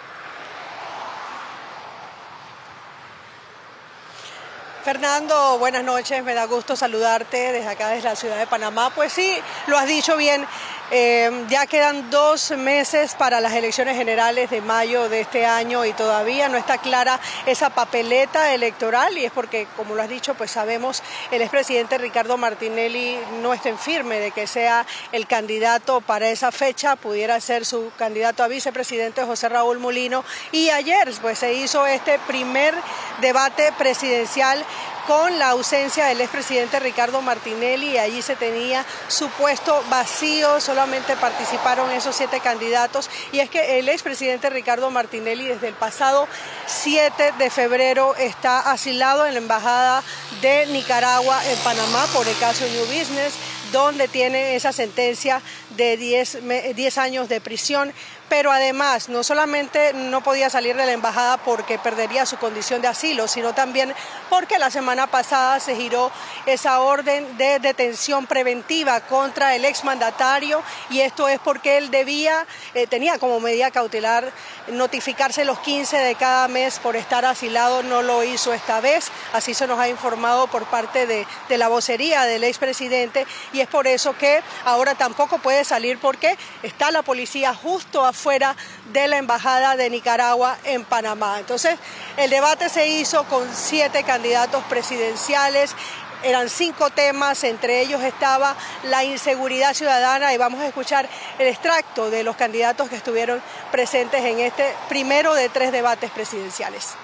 Fernando, 4.93 5.57
buenas 5.61 5.85
noches, 5.85 6.25
me 6.25 6.35
da 6.35 6.47
gusto 6.47 6.75
saludarte 6.75 7.53
desde 7.53 7.69
acá, 7.69 7.91
desde 7.91 8.09
la 8.09 8.17
ciudad 8.17 8.37
de 8.37 8.49
Panamá. 8.49 8.91
Pues 8.93 9.13
sí, 9.13 9.39
lo 9.69 9.79
has 9.79 9.87
dicho 9.87 10.17
bien, 10.17 10.45
eh, 10.91 11.47
ya 11.49 11.67
quedan 11.67 12.11
dos 12.11 12.51
meses 12.53 13.15
para 13.15 13.41
las 13.41 13.53
elecciones 13.53 13.97
generales 13.97 14.51
de 14.51 14.61
mayo 14.61 15.09
de 15.09 15.21
este 15.21 15.47
año 15.47 15.85
y 15.85 15.93
todavía 15.93 16.49
no 16.49 16.57
está 16.57 16.79
clara 16.79 17.21
esa 17.47 17.71
papeleta 17.71 18.53
electoral 18.55 19.17
y 19.17 19.25
es 19.25 19.33
porque, 19.33 19.67
como 19.77 19.95
lo 19.95 20.03
has 20.03 20.09
dicho, 20.09 20.35
pues 20.35 20.51
sabemos 20.51 21.03
el 21.31 21.43
expresidente 21.43 21.99
Ricardo 21.99 22.37
Martinelli 22.37 23.19
no 23.41 23.55
está 23.55 23.69
en 23.69 23.79
firme 23.79 24.19
de 24.19 24.33
que 24.33 24.47
sea 24.47 24.87
el 25.13 25.27
candidato 25.27 26.01
para 26.01 26.29
esa 26.29 26.51
fecha, 26.53 26.97
pudiera 26.97 27.41
ser 27.41 27.65
su 27.65 27.93
candidato 27.97 28.43
a 28.43 28.49
vicepresidente 28.49 29.23
José 29.23 29.49
Raúl 29.49 29.79
Molino. 29.79 30.25
Y 30.53 30.71
ayer 30.71 31.13
pues 31.21 31.39
se 31.39 31.55
hizo 31.55 31.87
este 31.87 32.19
primer 32.27 32.75
debate 33.21 33.73
presidencial 33.79 34.65
con 35.07 35.39
la 35.39 35.51
ausencia 35.51 36.07
del 36.07 36.21
expresidente 36.21 36.81
Ricardo 36.81 37.23
Martinelli. 37.23 37.91
Y 37.91 37.99
allí 37.99 38.23
se 38.23 38.37
tenía 38.37 38.85
su 39.09 39.29
puesto 39.31 39.83
vacío, 39.89 40.61
solamente 40.61 41.17
participaron 41.17 41.91
esos 41.91 42.17
siete 42.17 42.41
candidatos. 42.41 43.11
Y 43.33 43.41
es 43.41 43.51
que 43.51 43.79
el 43.79 43.89
expresidente 43.89 44.51
Ricardo 44.51 44.91
Martinelli 44.91 45.47
desde 45.47 45.69
el 45.69 45.75
pasado 45.75 46.29
7 46.67 47.35
de 47.39 47.51
febrero 47.51 48.15
está 48.17 48.61
asilado 48.71 49.27
en 49.27 49.35
la 49.35 49.41
Embajada 49.41 50.03
de 50.41 50.67
Nicaragua 50.67 51.41
en 51.47 51.59
Panamá 51.61 52.07
por 52.13 52.27
el 52.27 52.39
caso 52.39 52.65
New 52.67 52.87
Business 52.87 53.35
donde 53.73 54.09
tiene 54.09 54.57
esa 54.57 54.73
sentencia 54.73 55.41
de 55.77 55.97
10, 55.97 56.99
años 56.99 57.29
de 57.29 57.41
prisión 57.41 57.93
pero 58.31 58.53
además 58.53 59.09
no 59.09 59.25
solamente 59.25 59.93
no 59.93 60.23
podía 60.23 60.49
salir 60.49 60.77
de 60.77 60.87
la 60.87 60.93
embajada 60.93 61.37
porque 61.39 61.81
perdería 61.81 62.25
su 62.25 62.37
condición 62.37 62.81
de 62.81 62.87
asilo, 62.87 63.27
sino 63.27 63.53
también 63.55 63.93
porque 64.31 64.57
la 64.61 64.71
semana 64.71 65.09
pasada 65.09 65.59
se 65.59 65.75
giró 65.75 66.13
esa 66.47 66.81
orden 66.81 67.37
de 67.37 67.59
detención 67.59 68.29
preventiva 68.29 69.01
contra 69.01 69.57
el 69.57 69.65
exmandatario 69.65 70.63
y 70.91 71.01
esto 71.01 71.29
es 71.29 71.41
porque 71.41 71.77
él 71.77 71.91
debía, 71.91 72.47
eh, 72.75 72.87
tenía 72.87 73.19
como 73.19 73.41
medida 73.41 73.73
cautelar 73.73 74.33
notificarse 74.69 75.45
los 75.45 75.59
15 75.59 75.97
de 75.97 76.15
cada 76.15 76.47
mes 76.47 76.79
por 76.79 76.95
estar 76.95 77.25
asilado, 77.25 77.83
no 77.83 78.01
lo 78.01 78.23
hizo 78.23 78.53
esta 78.53 78.81
vez, 78.81 79.11
así 79.33 79.55
se 79.55 79.67
nos 79.67 79.81
ha 79.81 79.89
informado 79.89 80.47
por 80.47 80.67
parte 80.67 81.09
de, 81.09 81.27
la 81.59 81.67
vocería 81.67 82.23
del 82.23 82.45
expresidente 82.45 83.27
y 83.53 83.59
es 83.59 83.67
por 83.67 83.89
eso 83.89 84.17
que 84.17 84.41
ahora 84.65 84.95
tampoco 84.95 85.39
puede 85.39 85.65
salir 85.65 85.99
porque 85.99 86.39
está 86.63 86.93
la 86.93 87.03
policía 87.03 87.53
justo 87.55 88.07
afuera 88.07 88.20
fuera 88.21 88.55
de 88.93 89.09
la 89.09 89.17
Embajada 89.17 89.77
de 89.77 89.91
Nicaragua 89.91 90.59
en 90.65 90.85
Panamá. 90.85 91.39
Entonces, 91.41 91.79
el 92.17 92.31
debate 92.31 92.69
se 92.69 92.87
hizo 92.87 93.25
con 93.25 93.49
siete 93.53 94.05
candidatos 94.05 94.63
presidenciales 94.65 95.75
eran 96.23 96.51
cinco 96.51 96.91
temas, 96.91 97.45
entre 97.45 97.81
ellos 97.81 98.03
estaba 98.03 98.55
la 98.85 99.05
inseguridad 99.05 99.73
ciudadana 99.75 100.35
y 100.35 100.37
vamos 100.37 100.61
a 100.61 100.67
escuchar 100.67 101.09
el 101.39 101.49
extracto 101.49 102.11
de 102.11 102.25
los 102.25 102.37
candidatos 102.37 102.91
que 102.91 102.97
estuvieron 102.97 103.41
presentes 103.73 104.23
en 104.23 104.41
este 104.41 104.75
primero 104.89 105.35
de 105.35 105.49
tres 105.49 105.73
debates 105.73 106.11
presidenciales. 106.11 106.95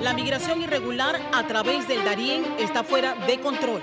La 0.00 0.12
migración 0.12 0.60
irregular 0.62 1.20
a 1.32 1.46
través 1.46 1.86
del 1.86 2.04
Darién 2.04 2.44
está 2.58 2.82
fuera 2.82 3.14
de 3.14 3.40
control. 3.40 3.82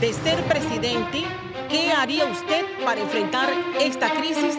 De 0.00 0.12
ser 0.14 0.42
presidente, 0.44 1.24
¿Qué 1.70 1.92
haría 1.92 2.24
usted 2.24 2.64
para 2.84 3.00
enfrentar 3.00 3.48
esta 3.80 4.10
crisis? 4.10 4.58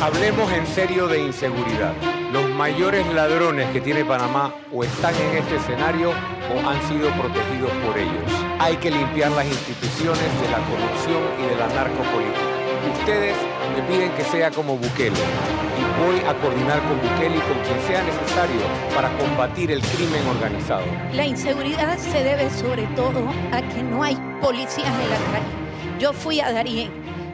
Hablemos 0.00 0.50
en 0.52 0.66
serio 0.66 1.06
de 1.06 1.20
inseguridad. 1.20 1.92
Los 2.32 2.48
mayores 2.48 3.06
ladrones 3.12 3.68
que 3.72 3.82
tiene 3.82 4.06
Panamá 4.06 4.54
o 4.72 4.84
están 4.84 5.14
en 5.16 5.36
este 5.36 5.56
escenario 5.56 6.12
o 6.12 6.66
han 6.66 6.80
sido 6.88 7.10
protegidos 7.10 7.70
por 7.84 7.98
ellos. 7.98 8.32
Hay 8.58 8.76
que 8.76 8.90
limpiar 8.90 9.32
las 9.32 9.44
instituciones 9.44 10.40
de 10.40 10.50
la 10.50 10.58
corrupción 10.64 11.22
y 11.44 11.46
de 11.46 11.56
la 11.56 11.66
narcopolítica. 11.68 12.98
Ustedes 12.98 13.36
me 13.76 13.82
piden 13.82 14.10
que 14.12 14.24
sea 14.24 14.50
como 14.50 14.76
Bukele 14.76 15.16
y 15.16 16.04
voy 16.04 16.20
a 16.26 16.34
coordinar 16.40 16.80
con 16.80 16.96
Bukele 17.00 17.36
y 17.36 17.40
con 17.40 17.58
quien 17.60 17.80
sea 17.86 18.02
necesario 18.02 18.60
para 18.94 19.16
combatir 19.18 19.70
el 19.70 19.82
crimen 19.82 20.26
organizado. 20.26 20.84
La 21.12 21.26
inseguridad 21.26 21.96
se 21.98 22.24
debe 22.24 22.50
sobre 22.50 22.86
todo 22.96 23.20
a 23.52 23.62
que 23.62 23.82
no 23.82 24.02
hay 24.02 24.16
policías 24.40 24.86
en 24.86 25.10
la 25.10 25.16
calle 25.32 25.66
yo 25.98 26.12
fui 26.12 26.40
a 26.40 26.52
Darien 26.52 26.90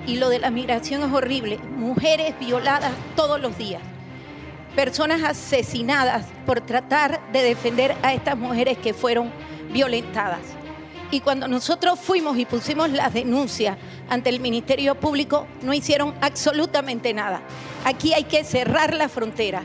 y 0.07 0.17
lo 0.17 0.29
de 0.29 0.39
la 0.39 0.51
migración 0.51 1.03
es 1.03 1.13
horrible. 1.13 1.59
Mujeres 1.77 2.39
violadas 2.39 2.93
todos 3.17 3.41
los 3.41 3.59
días. 3.59 3.83
Personas 4.77 5.23
asesinadas 5.25 6.27
por 6.47 6.61
tratar 6.61 7.21
de 7.33 7.43
defender 7.43 7.97
a 8.03 8.15
estas 8.15 8.37
mujeres 8.37 8.79
que 8.79 8.95
fueron 8.95 9.33
violentadas. 9.73 10.41
Y 11.13 11.21
cuando 11.21 11.47
nosotros 11.47 12.01
fuimos 12.01 12.39
y 12.39 12.47
pusimos 12.47 12.91
las 12.91 13.13
denuncias 13.13 13.77
ante 14.09 14.31
el 14.31 14.41
Ministerio 14.41 14.95
Público, 14.95 15.47
no 15.61 15.75
hicieron 15.75 16.15
absolutamente 16.23 17.13
nada. 17.13 17.43
Aquí 17.85 18.15
hay 18.15 18.25
que 18.25 18.43
cerrar 18.45 18.95
la 18.95 19.11
frontera. 19.11 19.63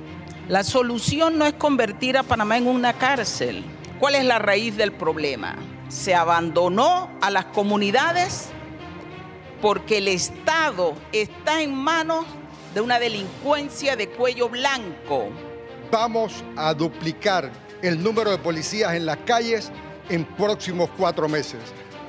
La 0.50 0.66
solución 0.66 1.38
no 1.38 1.46
es 1.46 1.54
convertir 1.54 2.18
a 2.18 2.24
Panamá 2.24 2.58
en 2.58 2.68
una 2.68 2.92
cárcel. 2.92 3.63
¿Cuál 3.98 4.16
es 4.16 4.25
la 4.25 4.39
raíz 4.39 4.75
del 4.75 4.92
problema? 4.92 5.56
Se 5.88 6.13
abandonó 6.13 7.10
a 7.22 7.32
las 7.32 7.46
comunidades 7.46 8.50
porque 9.62 10.00
el 10.00 10.10
Estado 10.10 10.96
está 11.13 11.62
en 11.62 11.74
manos 11.74 12.25
de 12.74 12.82
una 12.82 13.00
delincuencia 13.00 13.96
de 13.96 14.10
cuello 14.10 14.50
blanco. 14.50 15.30
Vamos 15.94 16.44
a 16.58 16.74
duplicar 16.74 17.50
el 17.82 18.04
número 18.04 18.32
de 18.32 18.38
policías 18.38 18.96
en 18.96 19.06
las 19.06 19.18
calles 19.25 19.72
en 20.10 20.26
próximos 20.26 20.90
cuatro 20.98 21.28
meses. 21.28 21.60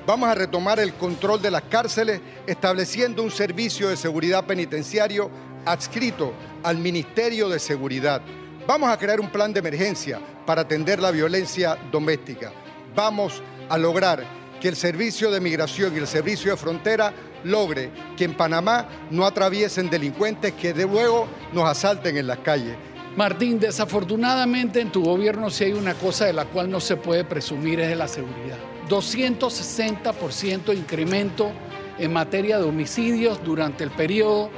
Vamos 0.07 0.29
a 0.29 0.35
retomar 0.35 0.81
el 0.81 0.95
control 0.95 1.43
de 1.43 1.51
las 1.51 1.63
cárceles 1.63 2.21
estableciendo 2.47 3.23
un 3.23 3.31
servicio 3.31 3.91
de 3.91 3.97
seguridad 3.97 4.47
penitenciario 4.47 5.31
adscrito 5.67 6.33
al 6.63 6.79
Ministerio 6.79 7.49
de 7.49 7.59
Seguridad. 7.59 8.23
Vamos 8.67 8.91
a 8.91 8.99
crear 8.99 9.21
un 9.21 9.31
plan 9.31 9.53
de 9.53 9.61
emergencia 9.61 10.21
para 10.47 10.63
atender 10.63 10.99
la 10.99 11.11
violencia 11.11 11.77
doméstica. 11.93 12.53
Vamos 12.95 13.43
a 13.69 13.77
lograr 13.77 14.25
que 14.61 14.69
el 14.69 14.77
servicio 14.77 15.31
de 15.31 15.41
migración 15.41 15.95
y 15.95 15.99
el 15.99 16.07
servicio 16.07 16.51
de 16.51 16.57
frontera 16.57 17.13
logre 17.45 17.91
que 18.17 18.25
en 18.25 18.37
Panamá 18.37 18.89
no 19.11 19.25
atraviesen 19.25 19.91
delincuentes 19.91 20.55
que 20.55 20.73
de 20.73 20.87
luego 20.87 21.29
nos 21.53 21.69
asalten 21.69 22.17
en 22.17 22.27
las 22.27 22.39
calles. 22.39 22.77
Martín, 23.19 23.59
desafortunadamente 23.59 24.81
en 24.81 24.93
tu 24.93 25.03
gobierno 25.03 25.51
sí 25.51 25.65
hay 25.65 25.73
una 25.73 25.95
cosa 25.95 26.27
de 26.27 26.33
la 26.33 26.45
cual 26.45 26.71
no 26.71 26.79
se 26.79 26.95
puede 26.95 27.25
presumir, 27.25 27.81
es 27.81 27.89
de 27.89 27.97
la 27.97 28.07
seguridad. 28.07 28.57
260% 28.89 30.73
incremento 30.73 31.51
en 31.99 32.13
materia 32.13 32.59
de 32.59 32.65
homicidios 32.65 33.43
durante 33.43 33.83
el 33.83 33.91
periodo 33.91 34.51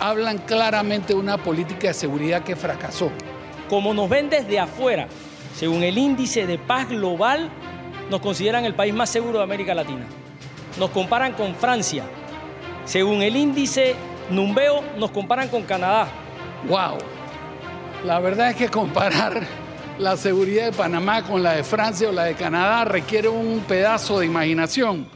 hablan 0.00 0.38
claramente 0.38 1.12
de 1.12 1.20
una 1.20 1.36
política 1.36 1.88
de 1.88 1.94
seguridad 1.94 2.42
que 2.42 2.56
fracasó. 2.56 3.10
Como 3.68 3.92
nos 3.92 4.08
ven 4.08 4.30
desde 4.30 4.58
afuera, 4.58 5.06
según 5.54 5.82
el 5.82 5.98
índice 5.98 6.46
de 6.46 6.56
paz 6.56 6.88
global, 6.88 7.50
nos 8.10 8.22
consideran 8.22 8.64
el 8.64 8.74
país 8.74 8.94
más 8.94 9.10
seguro 9.10 9.38
de 9.38 9.44
América 9.44 9.74
Latina 9.74 10.06
nos 10.78 10.90
comparan 10.90 11.34
con 11.34 11.54
Francia. 11.54 12.04
Según 12.84 13.22
el 13.22 13.36
índice 13.36 13.94
Numbeo, 14.30 14.82
nos 14.98 15.10
comparan 15.10 15.48
con 15.48 15.62
Canadá. 15.62 16.08
¡Wow! 16.68 17.13
La 18.04 18.20
verdad 18.20 18.50
es 18.50 18.56
que 18.56 18.68
comparar 18.68 19.46
la 19.98 20.18
seguridad 20.18 20.66
de 20.66 20.72
Panamá 20.72 21.22
con 21.22 21.42
la 21.42 21.52
de 21.52 21.64
Francia 21.64 22.10
o 22.10 22.12
la 22.12 22.24
de 22.24 22.34
Canadá 22.34 22.84
requiere 22.84 23.28
un 23.28 23.60
pedazo 23.60 24.18
de 24.18 24.26
imaginación. 24.26 25.06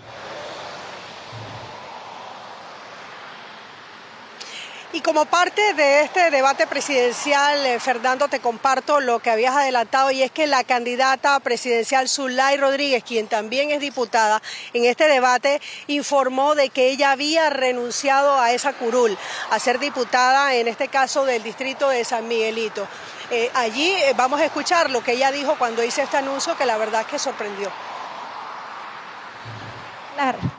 Y 4.91 5.03
como 5.03 5.27
parte 5.27 5.75
de 5.75 6.01
este 6.01 6.31
debate 6.31 6.67
presidencial, 6.67 7.67
eh, 7.67 7.79
Fernando, 7.79 8.29
te 8.29 8.41
comparto 8.41 9.01
lo 9.01 9.19
que 9.19 9.29
habías 9.29 9.55
adelantado 9.55 10.11
y 10.11 10.23
es 10.23 10.31
que 10.31 10.47
la 10.47 10.65
candidata 10.65 11.39
presidencial 11.41 12.09
Zulay 12.09 12.57
Rodríguez, 12.57 13.05
quien 13.05 13.29
también 13.29 13.71
es 13.71 13.81
diputada, 13.81 14.41
en 14.73 14.87
este 14.87 15.07
debate 15.07 15.61
informó 15.89 16.55
de 16.55 16.71
que 16.71 16.89
ella 16.89 17.11
había 17.11 17.51
renunciado 17.51 18.41
a 18.41 18.53
esa 18.53 18.73
curul, 18.73 19.19
a 19.51 19.59
ser 19.59 19.79
diputada, 19.79 20.55
en 20.55 20.69
este 20.69 20.89
caso 20.89 21.27
del 21.27 21.43
distrito 21.43 21.91
de 21.91 22.03
San 22.07 22.27
Miguelito. 22.27 22.89
Eh, 23.31 23.51
allí 23.53 23.91
eh, 23.91 24.15
vamos 24.17 24.41
a 24.41 24.47
escuchar 24.47 24.89
lo 24.89 25.05
que 25.05 25.13
ella 25.13 25.31
dijo 25.31 25.57
cuando 25.59 25.85
hice 25.85 26.01
este 26.01 26.17
anuncio, 26.17 26.57
que 26.57 26.65
la 26.65 26.79
verdad 26.79 27.05
que 27.05 27.19
sorprendió 27.19 27.71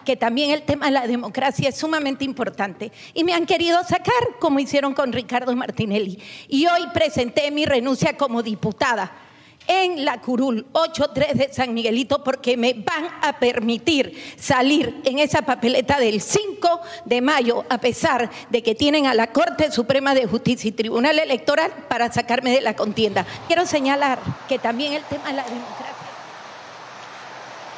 que 0.05 0.15
también 0.15 0.51
el 0.51 0.63
tema 0.63 0.87
de 0.87 0.91
la 0.91 1.07
democracia 1.07 1.69
es 1.69 1.77
sumamente 1.77 2.25
importante. 2.25 2.91
Y 3.13 3.23
me 3.23 3.33
han 3.33 3.45
querido 3.45 3.83
sacar, 3.83 4.13
como 4.39 4.59
hicieron 4.59 4.93
con 4.93 5.13
Ricardo 5.13 5.55
Martinelli. 5.55 6.19
Y 6.47 6.65
hoy 6.67 6.81
presenté 6.93 7.51
mi 7.51 7.65
renuncia 7.65 8.17
como 8.17 8.41
diputada 8.41 9.11
en 9.69 10.03
la 10.03 10.19
curul 10.19 10.65
8-3 10.73 11.33
de 11.33 11.53
San 11.53 11.75
Miguelito 11.75 12.23
porque 12.23 12.57
me 12.57 12.73
van 12.73 13.07
a 13.21 13.37
permitir 13.37 14.35
salir 14.35 14.99
en 15.05 15.19
esa 15.19 15.43
papeleta 15.43 15.99
del 15.99 16.21
5 16.21 16.81
de 17.05 17.21
mayo, 17.21 17.63
a 17.69 17.77
pesar 17.77 18.31
de 18.49 18.63
que 18.63 18.73
tienen 18.73 19.05
a 19.05 19.13
la 19.13 19.27
Corte 19.27 19.71
Suprema 19.71 20.15
de 20.15 20.25
Justicia 20.25 20.69
y 20.69 20.71
Tribunal 20.71 21.19
Electoral 21.19 21.71
para 21.87 22.11
sacarme 22.11 22.49
de 22.49 22.61
la 22.61 22.75
contienda. 22.75 23.27
Quiero 23.45 23.67
señalar 23.67 24.17
que 24.47 24.57
también 24.57 24.93
el 24.93 25.03
tema 25.03 25.27
de 25.27 25.33
la 25.33 25.43
democracia 25.43 25.98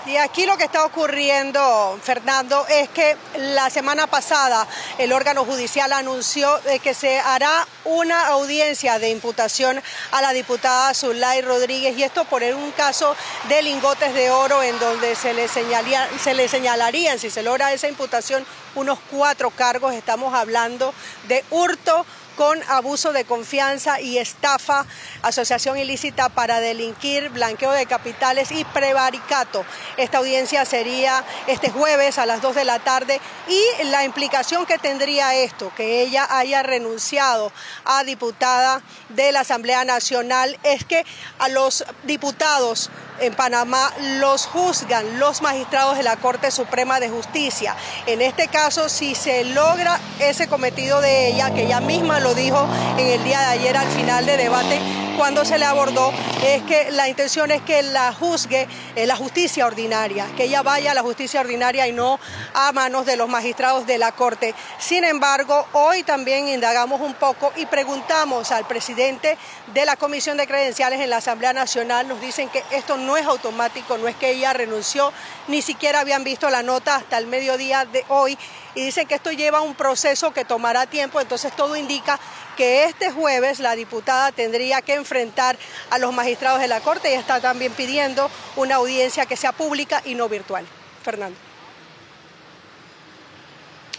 y 0.06 0.18
aquí 0.18 0.46
lo 0.46 0.58
que 0.58 0.64
está 0.64 0.84
ocurriendo, 0.84 2.00
Fernando, 2.02 2.66
es 2.68 2.90
que 2.90 3.16
la 3.38 3.70
semana 3.70 4.08
pasada 4.08 4.68
el 4.98 5.14
órgano 5.14 5.46
judicial 5.46 5.94
anunció 5.94 6.60
que 6.82 6.94
se 6.94 7.20
hará 7.20 7.68
una 7.86 8.28
audiencia 8.28 8.98
de 8.98 9.10
imputación 9.10 9.82
a 10.12 10.22
la 10.22 10.34
diputada 10.34 10.94
Zulay 10.94 11.42
Rodríguez 11.42 11.98
y 11.98 12.04
esto 12.04 12.26
por 12.26 12.42
un 12.42 12.72
caso 12.72 13.16
de 13.48 13.62
lingotes 13.62 14.14
de 14.14 14.32
oro 14.32 14.64
en 14.64 14.80
donde 14.80 15.16
se 15.16 15.34
le, 15.34 15.48
se 15.48 16.34
le 16.34 16.48
señalarían, 16.48 17.20
si 17.20 17.30
se 17.30 17.44
logra 17.44 17.72
esa 17.72 17.88
imputación, 17.88 18.46
unos 18.76 19.00
cuatro 19.12 19.52
cargos. 19.52 19.94
Estamos 19.94 20.34
hablando 20.34 20.94
de 21.28 21.44
hurto 21.52 22.06
con 22.42 22.60
abuso 22.70 23.14
de 23.14 23.24
confianza 23.24 24.02
y 24.02 24.18
estafa, 24.18 24.88
asociación 25.22 25.78
ilícita 25.78 26.28
para 26.30 26.60
delinquir, 26.60 27.30
blanqueo 27.30 27.72
de 27.72 27.86
capitales 27.86 28.52
y 28.52 28.64
prevaricato. 28.66 29.64
Esta 29.96 30.18
audiencia 30.18 30.66
sería 30.66 31.24
este 31.46 31.70
jueves 31.70 32.18
a 32.18 32.26
las 32.26 32.42
2 32.42 32.56
de 32.56 32.66
la 32.66 32.80
tarde 32.80 33.22
y 33.48 33.84
la 33.90 34.06
implicación 34.06 34.66
que 34.66 34.80
tendría 34.80 35.36
esto, 35.36 35.72
que 35.78 36.02
ella 36.02 36.26
haya 36.32 36.64
renunciado 36.64 37.52
a 37.86 38.04
diputada 38.06 38.82
de 39.10 39.32
la 39.32 39.42
Asamblea 39.42 39.86
Nacional, 39.86 40.58
es 40.64 40.84
que 40.84 41.06
a 41.38 41.48
los 41.48 41.86
diputados 42.06 42.90
en 43.20 43.36
Panamá 43.36 43.94
los 44.20 44.48
juzgan 44.48 45.20
los 45.20 45.44
magistrados 45.44 45.96
de 45.96 46.02
la 46.04 46.18
Corte 46.18 46.50
Suprema 46.50 47.00
de 47.00 47.10
Justicia. 47.10 47.76
En 48.08 48.20
este 48.22 48.48
caso, 48.48 48.90
si 48.90 49.14
se 49.14 49.46
logra 49.46 50.00
ese 50.20 50.48
cometido 50.48 51.02
de 51.02 51.28
ella, 51.28 51.54
que 51.54 51.66
ella 51.66 51.82
misma 51.82 52.20
lo 52.20 52.31
dijo 52.34 52.68
en 52.98 53.08
el 53.08 53.24
día 53.24 53.40
de 53.40 53.46
ayer 53.46 53.78
al 53.78 53.88
final 53.90 54.26
de 54.26 54.38
debate, 54.38 54.80
cuando 55.18 55.46
se 55.46 55.58
le 55.58 55.66
abordó, 55.66 56.12
es 56.44 56.64
que 56.64 56.92
la 56.92 57.08
intención 57.08 57.52
es 57.52 57.62
que 57.62 57.84
la 57.84 58.14
juzgue 58.14 58.68
eh, 58.96 59.06
la 59.06 59.16
justicia 59.16 59.66
ordinaria, 59.66 60.28
que 60.36 60.46
ella 60.46 60.64
vaya 60.64 60.92
a 60.92 60.94
la 60.94 61.04
justicia 61.04 61.42
ordinaria 61.42 61.88
y 61.88 61.92
no 61.92 62.20
a 62.54 62.72
manos 62.72 63.06
de 63.06 63.18
los 63.18 63.30
magistrados 63.30 63.86
de 63.86 63.98
la 63.98 64.14
Corte. 64.14 64.56
Sin 64.80 65.04
embargo, 65.04 65.68
hoy 65.74 66.04
también 66.04 66.48
indagamos 66.48 67.02
un 67.02 67.14
poco 67.14 67.52
y 67.56 67.66
preguntamos 67.66 68.52
al 68.52 68.66
presidente 68.66 69.38
de 69.74 69.86
la 69.86 69.96
Comisión 69.96 70.38
de 70.38 70.48
Credenciales 70.48 71.00
en 71.00 71.10
la 71.10 71.18
Asamblea 71.18 71.54
Nacional, 71.54 72.08
nos 72.08 72.22
dicen 72.22 72.50
que 72.50 72.64
esto 72.72 72.98
no 72.98 73.18
es 73.18 73.26
automático, 73.26 73.98
no 73.98 74.08
es 74.08 74.16
que 74.16 74.32
ella 74.32 74.54
renunció, 74.54 75.14
ni 75.48 75.62
siquiera 75.62 76.00
habían 76.00 76.24
visto 76.24 76.50
la 76.50 76.64
nota 76.64 76.96
hasta 76.96 77.18
el 77.18 77.28
mediodía 77.28 77.86
de 77.86 78.06
hoy 78.08 78.38
y 78.76 78.86
dicen 78.86 79.08
que 79.08 79.16
esto 79.16 79.32
lleva 79.32 79.62
un 79.62 79.76
proceso 79.76 80.32
que 80.32 80.46
tomará 80.46 80.86
tiempo, 80.86 81.20
entonces 81.20 81.56
todo 81.56 81.76
indica 81.76 82.20
que 82.58 82.86
este 82.86 83.12
jueves 83.12 83.60
la 83.60 83.76
diputada 83.76 84.32
tendría 84.32 84.82
que 84.82 84.96
enfrentar 84.96 85.58
a 85.90 85.98
los 85.98 86.14
magistrados 86.14 86.60
de 86.60 86.68
la 86.68 86.80
Corte 86.82 87.12
y 87.12 87.16
está 87.16 87.40
también 87.40 87.72
pidiendo 87.74 88.30
una 88.56 88.76
audiencia 88.76 89.26
que 89.26 89.36
sea 89.36 89.52
pública 89.52 90.02
y 90.06 90.16
no 90.16 90.30
virtual. 90.30 90.66
Fernando. 91.04 91.38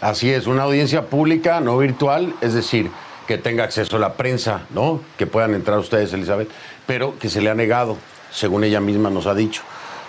Así 0.01 0.31
es, 0.31 0.47
una 0.47 0.63
audiencia 0.63 1.07
pública, 1.07 1.59
no 1.61 1.77
virtual, 1.77 2.35
es 2.41 2.53
decir, 2.53 2.91
que 3.27 3.37
tenga 3.37 3.63
acceso 3.63 3.95
a 3.95 3.99
la 3.99 4.13
prensa, 4.13 4.61
¿no? 4.71 5.01
Que 5.17 5.27
puedan 5.27 5.53
entrar 5.53 5.77
ustedes, 5.79 6.11
Elizabeth, 6.13 6.49
pero 6.85 7.17
que 7.19 7.29
se 7.29 7.41
le 7.41 7.49
ha 7.49 7.55
negado, 7.55 7.97
según 8.31 8.63
ella 8.63 8.81
misma 8.81 9.09
nos 9.09 9.27
ha 9.27 9.33
dicho. 9.33 9.61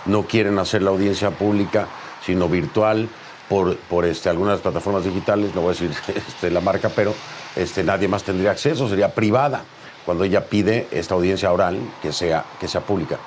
No 0.07 0.25
quieren 0.25 0.59
hacer 0.59 0.83
la 0.83 0.91
audiencia 0.91 1.31
pública, 1.31 1.87
sino 2.25 2.49
virtual 2.49 3.09
por, 3.49 3.77
por 3.77 4.05
este, 4.05 4.29
algunas 4.29 4.61
plataformas 4.61 5.05
digitales, 5.05 5.55
no 5.55 5.61
voy 5.61 5.71
a 5.75 5.79
decir 5.79 5.93
este, 6.15 6.51
la 6.51 6.61
marca, 6.61 6.89
pero 6.89 7.15
este, 7.57 7.83
nadie 7.83 8.09
más 8.09 8.23
tendría 8.25 8.51
acceso, 8.51 8.89
sería 8.89 9.15
privada 9.15 9.65
cuando 10.05 10.25
ella 10.25 10.47
pide 10.47 10.87
esta 10.91 11.15
audiencia 11.15 11.53
oral 11.53 11.79
que 12.03 12.13
sea, 12.13 12.45
que 12.61 12.69
sea 12.69 12.83
pública. 12.83 13.19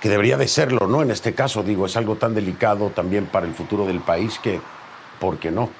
Que 0.00 0.08
debería 0.08 0.36
de 0.36 0.48
serlo, 0.48 0.86
¿no? 0.86 1.02
En 1.02 1.10
este 1.10 1.34
caso, 1.34 1.62
digo, 1.62 1.86
es 1.86 1.96
algo 1.96 2.16
tan 2.16 2.34
delicado 2.34 2.90
también 2.90 3.26
para 3.26 3.46
el 3.46 3.54
futuro 3.54 3.86
del 3.86 4.00
país 4.00 4.38
que, 4.38 4.60
¿por 5.18 5.38
qué 5.38 5.50
no? 5.50 5.70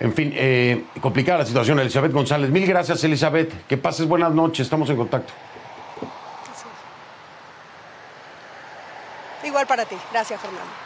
En 0.00 0.12
fin, 0.12 0.32
eh, 0.34 0.84
complicada 1.00 1.38
la 1.38 1.46
situación, 1.46 1.78
Elizabeth 1.78 2.12
González. 2.12 2.50
Mil 2.50 2.66
gracias, 2.66 3.02
Elizabeth. 3.04 3.66
Que 3.66 3.76
pases 3.76 4.06
buenas 4.06 4.32
noches, 4.32 4.60
estamos 4.60 4.90
en 4.90 4.96
contacto. 4.96 5.32
Igual 9.44 9.66
para 9.66 9.84
ti. 9.84 9.96
Gracias, 10.12 10.40
Fernando. 10.40 10.83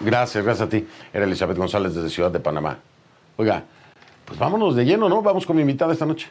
Gracias, 0.00 0.44
gracias 0.44 0.66
a 0.66 0.70
ti. 0.70 0.86
Era 1.12 1.24
Elizabeth 1.24 1.56
González 1.56 1.94
desde 1.94 2.10
Ciudad 2.10 2.30
de 2.30 2.40
Panamá. 2.40 2.78
Oiga, 3.36 3.64
pues 4.24 4.38
vámonos 4.38 4.76
de 4.76 4.84
lleno, 4.84 5.08
¿no? 5.08 5.22
Vamos 5.22 5.46
con 5.46 5.56
mi 5.56 5.62
invitada 5.62 5.92
esta 5.92 6.06
noche. 6.06 6.28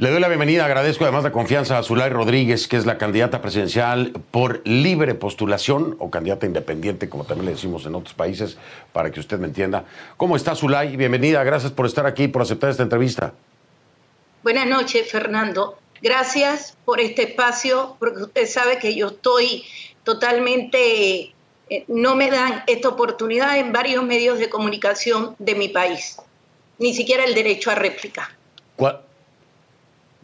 Le 0.00 0.10
doy 0.10 0.20
la 0.20 0.28
bienvenida, 0.28 0.64
agradezco 0.64 1.02
además 1.02 1.24
la 1.24 1.32
confianza 1.32 1.76
a 1.76 1.82
Zulay 1.82 2.08
Rodríguez, 2.10 2.68
que 2.68 2.76
es 2.76 2.86
la 2.86 2.98
candidata 2.98 3.42
presidencial 3.42 4.12
por 4.30 4.62
libre 4.64 5.16
postulación 5.16 5.96
o 5.98 6.08
candidata 6.08 6.46
independiente, 6.46 7.08
como 7.08 7.24
también 7.24 7.46
le 7.46 7.52
decimos 7.52 7.84
en 7.84 7.96
otros 7.96 8.14
países, 8.14 8.58
para 8.92 9.10
que 9.10 9.18
usted 9.18 9.40
me 9.40 9.48
entienda. 9.48 9.86
¿Cómo 10.16 10.36
está 10.36 10.54
Zulay? 10.54 10.96
Bienvenida, 10.96 11.42
gracias 11.42 11.72
por 11.72 11.84
estar 11.84 12.06
aquí, 12.06 12.28
por 12.28 12.42
aceptar 12.42 12.70
esta 12.70 12.84
entrevista. 12.84 13.32
Buenas 14.44 14.68
noches, 14.68 15.10
Fernando. 15.10 15.78
Gracias 16.02 16.76
por 16.84 17.00
este 17.00 17.22
espacio, 17.22 17.96
porque 17.98 18.22
usted 18.22 18.46
sabe 18.46 18.78
que 18.78 18.94
yo 18.94 19.08
estoy 19.08 19.64
totalmente, 20.04 21.34
eh, 21.70 21.84
no 21.88 22.14
me 22.14 22.30
dan 22.30 22.62
esta 22.66 22.88
oportunidad 22.88 23.58
en 23.58 23.72
varios 23.72 24.04
medios 24.04 24.38
de 24.38 24.48
comunicación 24.48 25.34
de 25.38 25.54
mi 25.54 25.68
país, 25.68 26.20
ni 26.78 26.94
siquiera 26.94 27.24
el 27.24 27.34
derecho 27.34 27.70
a 27.70 27.74
réplica. 27.74 28.30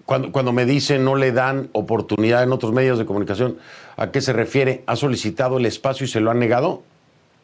Cuando, 0.06 0.32
cuando 0.32 0.52
me 0.52 0.66
dice 0.66 0.98
no 0.98 1.16
le 1.16 1.32
dan 1.32 1.70
oportunidad 1.72 2.42
en 2.42 2.52
otros 2.52 2.72
medios 2.72 2.98
de 2.98 3.06
comunicación, 3.06 3.58
¿a 3.96 4.10
qué 4.10 4.20
se 4.20 4.32
refiere? 4.32 4.84
¿Ha 4.86 4.96
solicitado 4.96 5.56
el 5.56 5.66
espacio 5.66 6.04
y 6.04 6.08
se 6.08 6.20
lo 6.20 6.30
han 6.30 6.38
negado? 6.38 6.82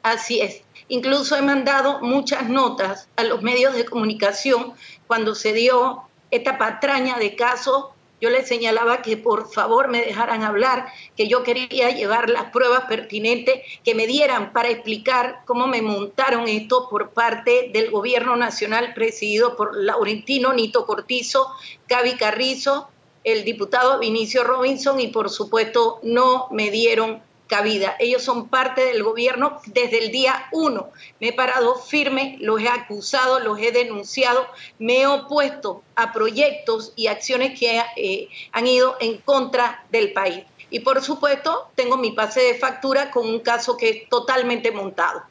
Así 0.02 0.40
es. 0.40 0.62
Incluso 0.88 1.36
he 1.36 1.42
mandado 1.42 2.00
muchas 2.00 2.48
notas 2.48 3.08
a 3.16 3.24
los 3.24 3.42
medios 3.42 3.74
de 3.74 3.84
comunicación 3.84 4.72
cuando 5.06 5.34
se 5.34 5.52
dio 5.52 6.02
esta 6.30 6.58
patraña 6.58 7.18
de 7.18 7.36
casos 7.36 7.86
yo 8.20 8.30
les 8.30 8.46
señalaba 8.46 9.02
que 9.02 9.16
por 9.16 9.50
favor 9.50 9.88
me 9.88 10.02
dejaran 10.02 10.42
hablar, 10.42 10.86
que 11.16 11.28
yo 11.28 11.42
quería 11.42 11.90
llevar 11.90 12.28
las 12.30 12.50
pruebas 12.50 12.84
pertinentes 12.84 13.62
que 13.84 13.94
me 13.94 14.06
dieran 14.06 14.52
para 14.52 14.68
explicar 14.68 15.42
cómo 15.46 15.66
me 15.66 15.82
montaron 15.82 16.46
esto 16.48 16.88
por 16.88 17.10
parte 17.10 17.70
del 17.72 17.90
gobierno 17.90 18.36
nacional 18.36 18.92
presidido 18.94 19.56
por 19.56 19.76
Laurentino 19.76 20.52
Nito 20.52 20.86
Cortizo, 20.86 21.48
Gaby 21.88 22.16
Carrizo, 22.16 22.88
el 23.24 23.44
diputado 23.44 23.98
Vinicio 23.98 24.44
Robinson 24.44 25.00
y 25.00 25.08
por 25.08 25.30
supuesto 25.30 26.00
no 26.02 26.48
me 26.50 26.70
dieron 26.70 27.22
cabida. 27.50 27.96
Ellos 27.98 28.22
son 28.22 28.48
parte 28.48 28.82
del 28.82 29.02
gobierno 29.02 29.60
desde 29.66 29.98
el 30.02 30.12
día 30.12 30.46
uno. 30.52 30.90
Me 31.20 31.28
he 31.28 31.32
parado 31.32 31.74
firme, 31.74 32.38
los 32.40 32.60
he 32.60 32.68
acusado, 32.68 33.40
los 33.40 33.58
he 33.58 33.72
denunciado, 33.72 34.46
me 34.78 35.02
he 35.02 35.06
opuesto 35.06 35.82
a 35.96 36.12
proyectos 36.12 36.92
y 36.96 37.08
acciones 37.08 37.58
que 37.58 37.82
eh, 37.96 38.28
han 38.52 38.66
ido 38.66 38.96
en 39.00 39.18
contra 39.18 39.84
del 39.90 40.12
país. 40.12 40.44
Y 40.70 40.80
por 40.80 41.02
supuesto, 41.02 41.70
tengo 41.74 41.96
mi 41.96 42.12
pase 42.12 42.40
de 42.40 42.54
factura 42.54 43.10
con 43.10 43.28
un 43.28 43.40
caso 43.40 43.76
que 43.76 43.90
es 43.90 44.08
totalmente 44.08 44.70
montado. 44.70 45.22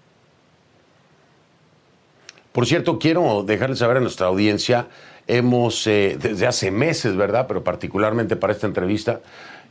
Por 2.52 2.66
cierto, 2.66 3.00
quiero 3.00 3.44
dejarles 3.44 3.80
saber 3.80 3.98
a 3.98 4.00
nuestra 4.02 4.28
audiencia, 4.28 4.88
hemos 5.28 5.88
eh, 5.88 6.18
desde 6.20 6.46
hace 6.46 6.72
meses, 6.72 7.16
¿verdad? 7.16 7.46
Pero 7.48 7.64
particularmente 7.64 8.36
para 8.36 8.52
esta 8.52 8.68
entrevista, 8.68 9.22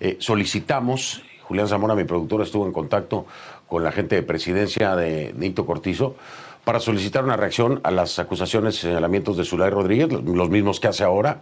eh, 0.01 0.17
solicitamos 0.21 1.23
Julián 1.49 1.67
Zamora, 1.67 1.95
mi 1.95 2.05
productor, 2.05 2.43
estuvo 2.43 2.67
en 2.67 2.73
contacto 2.73 3.25
con 3.67 3.83
la 3.83 3.91
gente 3.91 4.17
de 4.17 4.23
presidencia 4.23 4.95
de 4.95 5.33
Nito 5.35 5.65
Cortizo 5.65 6.15
para 6.63 6.79
solicitar 6.79 7.25
una 7.25 7.39
reacción 7.39 7.81
a 7.85 7.91
las 7.91 8.19
acusaciones 8.19 8.75
y 8.77 8.81
señalamientos 8.83 9.39
de 9.39 9.45
Zulay 9.45 9.71
Rodríguez, 9.71 10.13
los 10.13 10.51
mismos 10.51 10.79
que 10.79 10.89
hace 10.89 11.05
ahora. 11.05 11.41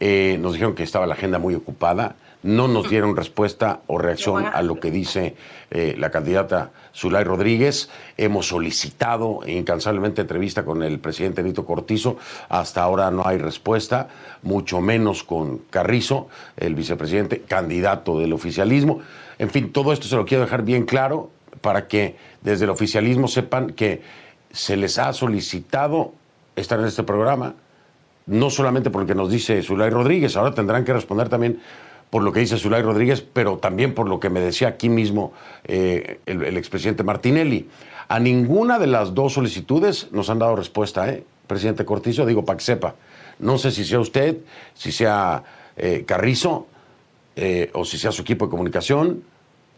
Eh, 0.00 0.38
nos 0.40 0.54
dijeron 0.54 0.74
que 0.74 0.82
estaba 0.82 1.06
la 1.06 1.12
agenda 1.12 1.38
muy 1.38 1.54
ocupada, 1.54 2.16
no 2.42 2.68
nos 2.68 2.90
dieron 2.90 3.16
respuesta 3.16 3.80
o 3.86 3.98
reacción 3.98 4.46
a 4.46 4.62
lo 4.62 4.80
que 4.80 4.90
dice 4.90 5.36
eh, 5.70 5.94
la 5.98 6.10
candidata 6.10 6.72
Zulay 6.94 7.24
Rodríguez. 7.24 7.88
Hemos 8.16 8.48
solicitado 8.48 9.40
incansablemente 9.46 10.22
entrevista 10.22 10.64
con 10.64 10.82
el 10.82 10.98
presidente 10.98 11.42
Nito 11.42 11.64
Cortizo. 11.64 12.16
Hasta 12.48 12.82
ahora 12.82 13.10
no 13.10 13.26
hay 13.26 13.38
respuesta, 13.38 14.08
mucho 14.42 14.80
menos 14.80 15.22
con 15.22 15.58
Carrizo, 15.70 16.28
el 16.56 16.74
vicepresidente, 16.74 17.42
candidato 17.42 18.18
del 18.18 18.32
oficialismo. 18.32 19.00
En 19.38 19.50
fin, 19.50 19.72
todo 19.72 19.92
esto 19.92 20.06
se 20.08 20.16
lo 20.16 20.24
quiero 20.24 20.44
dejar 20.44 20.62
bien 20.62 20.84
claro 20.84 21.30
para 21.60 21.86
que 21.86 22.16
desde 22.42 22.64
el 22.64 22.70
oficialismo 22.70 23.28
sepan 23.28 23.70
que 23.70 24.02
se 24.50 24.76
les 24.76 24.98
ha 24.98 25.12
solicitado 25.12 26.12
estar 26.56 26.78
en 26.78 26.86
este 26.86 27.02
programa, 27.02 27.54
no 28.26 28.50
solamente 28.50 28.90
porque 28.90 29.14
nos 29.14 29.30
dice 29.30 29.62
Zulay 29.62 29.90
Rodríguez, 29.90 30.36
ahora 30.36 30.54
tendrán 30.54 30.84
que 30.84 30.92
responder 30.92 31.28
también 31.28 31.60
por 32.12 32.22
lo 32.22 32.30
que 32.30 32.40
dice 32.40 32.58
Zulay 32.58 32.82
Rodríguez, 32.82 33.22
pero 33.22 33.56
también 33.56 33.94
por 33.94 34.06
lo 34.06 34.20
que 34.20 34.28
me 34.28 34.40
decía 34.40 34.68
aquí 34.68 34.90
mismo 34.90 35.32
eh, 35.64 36.20
el, 36.26 36.58
expresidente 36.58 37.02
Martinelli. 37.02 37.70
A 38.06 38.20
ninguna 38.20 38.78
de 38.78 38.86
las 38.86 39.14
dos 39.14 39.32
solicitudes 39.32 40.12
nos 40.12 40.28
han 40.28 40.38
dado 40.38 40.54
respuesta, 40.54 41.08
¿eh? 41.08 41.24
Presidente 41.46 41.86
Cortizo, 41.86 42.26
digo 42.26 42.44
para 42.44 42.58
que 42.58 42.64
sepa. 42.64 42.96
No 43.38 43.56
sé 43.56 43.70
si 43.70 43.82
sea 43.86 43.98
usted, 43.98 44.36
si 44.74 44.92
sea 44.92 45.42
eh, 45.78 46.04
Carrizo 46.06 46.66
o 47.72 47.84
si 47.86 47.96
sea 47.96 48.12
su 48.12 48.20
equipo 48.20 48.44
de 48.44 48.50
comunicación, 48.50 49.22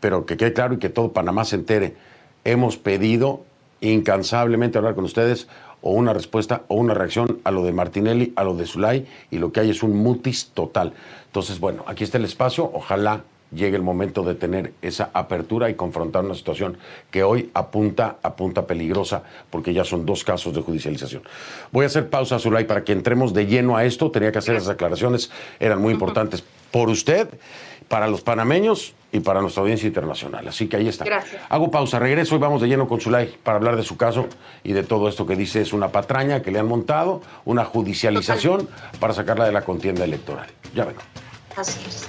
pero 0.01 0.27
que 0.27 0.37
quede 0.37 0.53
claro 0.53 0.75
y 0.75 0.79
que 0.79 0.89
todo 0.89 1.13
Panamá 1.13 1.45
se 1.45 1.55
entere. 1.55 1.95
Hemos 2.43 2.77
pedido 2.77 3.45
incansablemente 3.81 4.77
hablar 4.77 4.97
con 4.97 5.05
ustedes 5.05 5.47
o 5.87 5.91
una 5.91 6.15
respuesta 6.15 6.63
o 6.69 6.77
una 6.77 6.95
reacción 6.95 7.41
a 7.45 7.51
lo 7.51 7.63
de 7.63 7.73
Martinelli, 7.73 8.33
a 8.37 8.45
lo 8.45 8.55
de 8.57 8.65
Zulay, 8.65 9.07
y 9.31 9.37
lo 9.37 9.53
que 9.53 9.61
hay 9.61 9.71
es 9.71 9.83
un 9.83 9.95
mutis 9.95 10.51
total. 10.55 10.95
Entonces, 11.27 11.61
bueno, 11.61 11.85
aquí 11.87 12.05
está 12.05 12.17
el 12.17 12.25
espacio, 12.25 12.71
ojalá 12.73 13.23
llegue 13.53 13.77
el 13.77 13.83
momento 13.83 14.23
de 14.23 14.35
tener 14.35 14.73
esa 14.81 15.11
apertura 15.13 15.69
y 15.69 15.75
confrontar 15.75 16.25
una 16.25 16.35
situación 16.35 16.79
que 17.11 17.23
hoy 17.23 17.51
apunta, 17.53 18.17
apunta 18.23 18.67
peligrosa, 18.67 19.25
porque 19.51 19.75
ya 19.75 19.85
son 19.85 20.07
dos 20.07 20.25
casos 20.25 20.55
de 20.55 20.63
judicialización. 20.63 21.23
Voy 21.71 21.85
a 21.85 21.89
hacer 21.89 22.09
pausa, 22.09 22.39
Zulay, 22.39 22.65
para 22.65 22.83
que 22.83 22.93
entremos 22.93 23.35
de 23.35 23.47
lleno 23.47 23.77
a 23.77 23.85
esto. 23.85 24.11
Tenía 24.11 24.33
que 24.33 24.39
hacer 24.39 24.57
esas 24.57 24.71
aclaraciones, 24.71 25.31
eran 25.61 25.83
muy 25.83 25.93
importantes 25.93 26.43
por 26.71 26.89
usted, 26.89 27.29
para 27.89 28.09
los 28.09 28.23
panameños 28.23 28.95
y 29.13 29.21
para 29.21 29.41
nuestra 29.41 29.63
audiencia 29.63 29.87
internacional. 29.87 30.47
Así 30.49 30.69
que 30.69 30.77
ahí 30.77 30.89
está. 30.89 31.05
Gracias. 31.05 31.41
Hago 31.49 31.71
pausa, 31.71 31.99
regreso 31.99 32.35
y 32.35 32.39
vamos 32.39 32.61
de 32.61 32.69
lleno 32.69 32.89
con 32.89 33.01
Zulay 33.01 33.37
para 33.43 33.59
hablar 33.59 33.77
de 33.77 33.85
su 33.85 33.97
caso 33.97 34.27
y 34.65 34.73
de 34.73 34.83
todo 34.83 35.09
esto 35.09 35.27
que 35.27 35.37
dice 35.37 35.61
es 35.61 35.73
una 35.73 35.89
patraña 35.89 36.43
que 36.43 36.51
le 36.51 36.59
han 36.59 36.67
montado, 36.67 37.23
una 37.45 37.65
judicialización 37.65 38.69
para 38.99 39.15
sacarla 39.15 39.45
de 39.47 39.53
la 39.53 39.63
contienda 39.63 40.05
electoral. 40.05 40.49
Ya 40.75 40.85
vengo. 40.85 41.01
Así 41.57 41.79
es. 41.87 42.09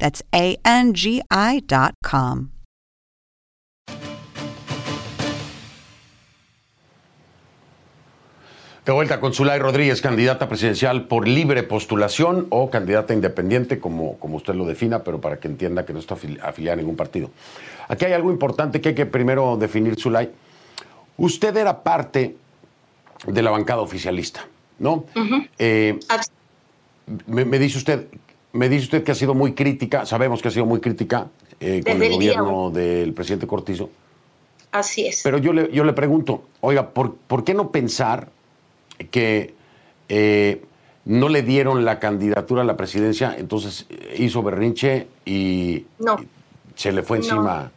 That's 0.00 0.24
A 0.32 0.58
N 0.64 0.92
G 0.92 1.22
I.com. 1.30 2.50
De 8.84 8.92
vuelta 8.92 9.20
con 9.20 9.34
Zulay 9.34 9.58
Rodríguez, 9.60 10.00
candidata 10.00 10.48
presidencial 10.48 11.06
por 11.06 11.28
libre 11.28 11.62
postulación 11.62 12.46
o 12.48 12.70
candidata 12.70 13.12
independiente, 13.14 13.78
como, 13.78 14.18
como 14.18 14.38
usted 14.38 14.54
lo 14.54 14.64
defina, 14.64 15.04
pero 15.04 15.20
para 15.20 15.38
que 15.38 15.46
entienda 15.46 15.84
que 15.84 15.92
no 15.92 16.00
está 16.00 16.14
afiliada 16.14 16.72
a 16.72 16.76
ningún 16.76 16.96
partido. 16.96 17.30
Aquí 17.88 18.06
hay 18.06 18.14
algo 18.14 18.32
importante 18.32 18.80
que 18.80 18.88
hay 18.88 18.94
que 18.94 19.06
primero 19.06 19.56
definir, 19.56 19.94
Zulay. 20.00 20.30
Usted 21.18 21.56
era 21.56 21.82
parte 21.82 22.36
de 23.26 23.42
la 23.42 23.50
bancada 23.50 23.82
oficialista, 23.82 24.46
¿no? 24.78 25.04
Eh, 25.58 26.00
me, 27.26 27.58
dice 27.58 27.78
usted, 27.78 28.06
me 28.52 28.68
dice 28.68 28.84
usted 28.84 29.04
que 29.04 29.12
ha 29.12 29.14
sido 29.14 29.34
muy 29.34 29.54
crítica, 29.54 30.06
sabemos 30.06 30.42
que 30.42 30.48
ha 30.48 30.50
sido 30.50 30.66
muy 30.66 30.80
crítica 30.80 31.28
eh, 31.60 31.82
con 31.84 32.02
el 32.02 32.12
gobierno 32.12 32.70
del 32.70 33.12
presidente 33.12 33.46
Cortizo. 33.46 33.90
Así 34.72 35.06
es. 35.06 35.22
Pero 35.22 35.38
yo 35.38 35.52
le, 35.52 35.70
yo 35.72 35.84
le 35.84 35.92
pregunto, 35.92 36.44
oiga, 36.60 36.90
¿por, 36.90 37.14
¿por 37.14 37.44
qué 37.44 37.54
no 37.54 37.70
pensar 37.70 38.28
que 39.10 39.54
eh, 40.08 40.62
no 41.04 41.28
le 41.28 41.42
dieron 41.42 41.84
la 41.84 41.98
candidatura 41.98 42.62
a 42.62 42.64
la 42.64 42.76
presidencia, 42.76 43.34
entonces 43.36 43.86
hizo 44.16 44.42
berrinche 44.42 45.08
y, 45.24 45.86
se 46.74 46.92
le 46.92 47.02
fue 47.02 47.18
encima. 47.18 47.70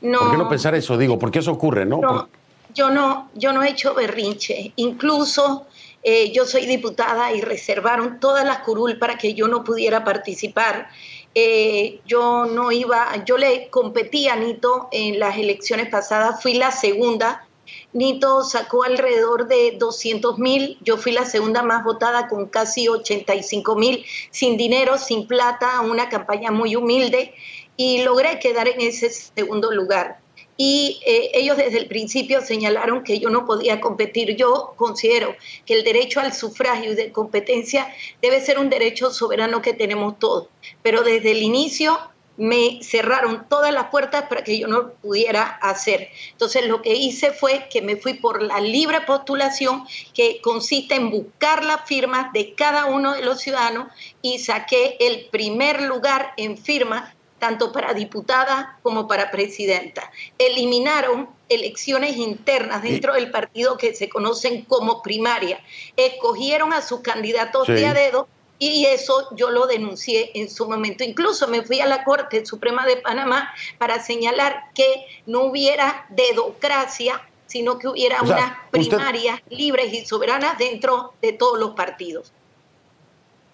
No. 0.00 0.18
¿Por 0.18 0.30
qué 0.30 0.36
no 0.38 0.48
pensar 0.48 0.74
eso? 0.74 0.96
Digo, 0.96 1.18
porque 1.18 1.40
eso 1.40 1.52
ocurre, 1.52 1.84
¿no? 1.84 2.00
no 2.00 2.28
yo 2.74 2.90
no, 2.90 3.28
yo 3.34 3.52
no 3.52 3.62
he 3.62 3.70
hecho 3.70 3.94
berrinche. 3.94 4.72
Incluso 4.76 5.66
eh, 6.02 6.32
yo 6.32 6.46
soy 6.46 6.66
diputada 6.66 7.32
y 7.32 7.40
reservaron 7.40 8.20
todas 8.20 8.44
las 8.44 8.60
curul 8.60 8.98
para 8.98 9.18
que 9.18 9.34
yo 9.34 9.48
no 9.48 9.64
pudiera 9.64 10.04
participar. 10.04 10.88
Eh, 11.34 12.00
yo 12.06 12.46
no 12.46 12.72
iba, 12.72 13.24
yo 13.24 13.36
le 13.36 13.68
competí 13.68 14.28
a 14.28 14.36
Nito 14.36 14.88
en 14.92 15.18
las 15.18 15.36
elecciones 15.36 15.88
pasadas, 15.88 16.42
fui 16.42 16.54
la 16.54 16.70
segunda 16.70 17.48
Nito 17.92 18.44
sacó 18.44 18.84
alrededor 18.84 19.48
de 19.48 19.76
200 19.78 20.38
mil, 20.38 20.78
yo 20.82 20.96
fui 20.98 21.12
la 21.12 21.24
segunda 21.24 21.62
más 21.62 21.84
votada 21.84 22.28
con 22.28 22.46
casi 22.46 22.88
85 22.88 23.76
mil, 23.76 24.04
sin 24.30 24.56
dinero, 24.56 24.98
sin 24.98 25.26
plata, 25.26 25.80
una 25.80 26.08
campaña 26.08 26.50
muy 26.50 26.76
humilde 26.76 27.34
y 27.76 28.02
logré 28.02 28.38
quedar 28.38 28.68
en 28.68 28.80
ese 28.80 29.10
segundo 29.10 29.70
lugar. 29.70 30.20
Y 30.60 31.00
eh, 31.06 31.30
ellos 31.34 31.56
desde 31.56 31.78
el 31.78 31.86
principio 31.86 32.40
señalaron 32.40 33.04
que 33.04 33.20
yo 33.20 33.30
no 33.30 33.46
podía 33.46 33.80
competir. 33.80 34.34
Yo 34.34 34.74
considero 34.76 35.36
que 35.64 35.74
el 35.74 35.84
derecho 35.84 36.18
al 36.18 36.34
sufragio 36.34 36.92
y 36.92 36.96
de 36.96 37.12
competencia 37.12 37.94
debe 38.20 38.40
ser 38.40 38.58
un 38.58 38.68
derecho 38.68 39.12
soberano 39.12 39.62
que 39.62 39.72
tenemos 39.72 40.18
todos. 40.18 40.48
Pero 40.82 41.02
desde 41.02 41.30
el 41.30 41.42
inicio 41.44 41.96
me 42.38 42.78
cerraron 42.82 43.46
todas 43.48 43.74
las 43.74 43.86
puertas 43.90 44.24
para 44.28 44.42
que 44.42 44.58
yo 44.58 44.68
no 44.68 44.92
pudiera 44.94 45.42
hacer. 45.42 46.08
Entonces 46.32 46.66
lo 46.66 46.82
que 46.82 46.94
hice 46.94 47.32
fue 47.32 47.68
que 47.70 47.82
me 47.82 47.96
fui 47.96 48.14
por 48.14 48.42
la 48.42 48.60
libre 48.60 49.00
postulación, 49.02 49.84
que 50.14 50.40
consiste 50.40 50.94
en 50.94 51.10
buscar 51.10 51.64
las 51.64 51.84
firmas 51.86 52.32
de 52.32 52.54
cada 52.54 52.86
uno 52.86 53.12
de 53.14 53.22
los 53.22 53.40
ciudadanos 53.40 53.88
y 54.22 54.38
saqué 54.38 54.96
el 55.00 55.26
primer 55.30 55.82
lugar 55.82 56.32
en 56.36 56.56
firma 56.56 57.14
tanto 57.38 57.72
para 57.72 57.94
diputada 57.94 58.78
como 58.82 59.06
para 59.06 59.30
presidenta. 59.30 60.10
Eliminaron 60.38 61.28
elecciones 61.48 62.16
internas 62.16 62.82
dentro 62.82 63.14
del 63.14 63.30
partido 63.30 63.76
que 63.76 63.94
se 63.94 64.08
conocen 64.08 64.64
como 64.64 65.02
primaria. 65.02 65.60
Escogieron 65.96 66.72
a 66.72 66.82
sus 66.82 67.00
candidatos 67.00 67.66
de 67.66 67.86
a 67.86 67.94
dedo 67.94 68.28
y 68.58 68.86
eso 68.86 69.28
yo 69.36 69.50
lo 69.50 69.66
denuncié 69.66 70.32
en 70.34 70.50
su 70.50 70.68
momento. 70.68 71.04
Incluso 71.04 71.46
me 71.48 71.62
fui 71.62 71.80
a 71.80 71.86
la 71.86 72.04
Corte 72.04 72.44
Suprema 72.44 72.84
de 72.86 72.96
Panamá 72.96 73.50
para 73.78 74.02
señalar 74.02 74.64
que 74.74 75.06
no 75.26 75.44
hubiera 75.44 76.06
dedocracia, 76.10 77.22
sino 77.46 77.78
que 77.78 77.88
hubiera 77.88 78.20
unas 78.22 78.52
primarias 78.70 79.40
libres 79.48 79.92
y 79.92 80.04
soberanas 80.04 80.58
dentro 80.58 81.14
de 81.22 81.32
todos 81.32 81.58
los 81.58 81.70
partidos. 81.70 82.32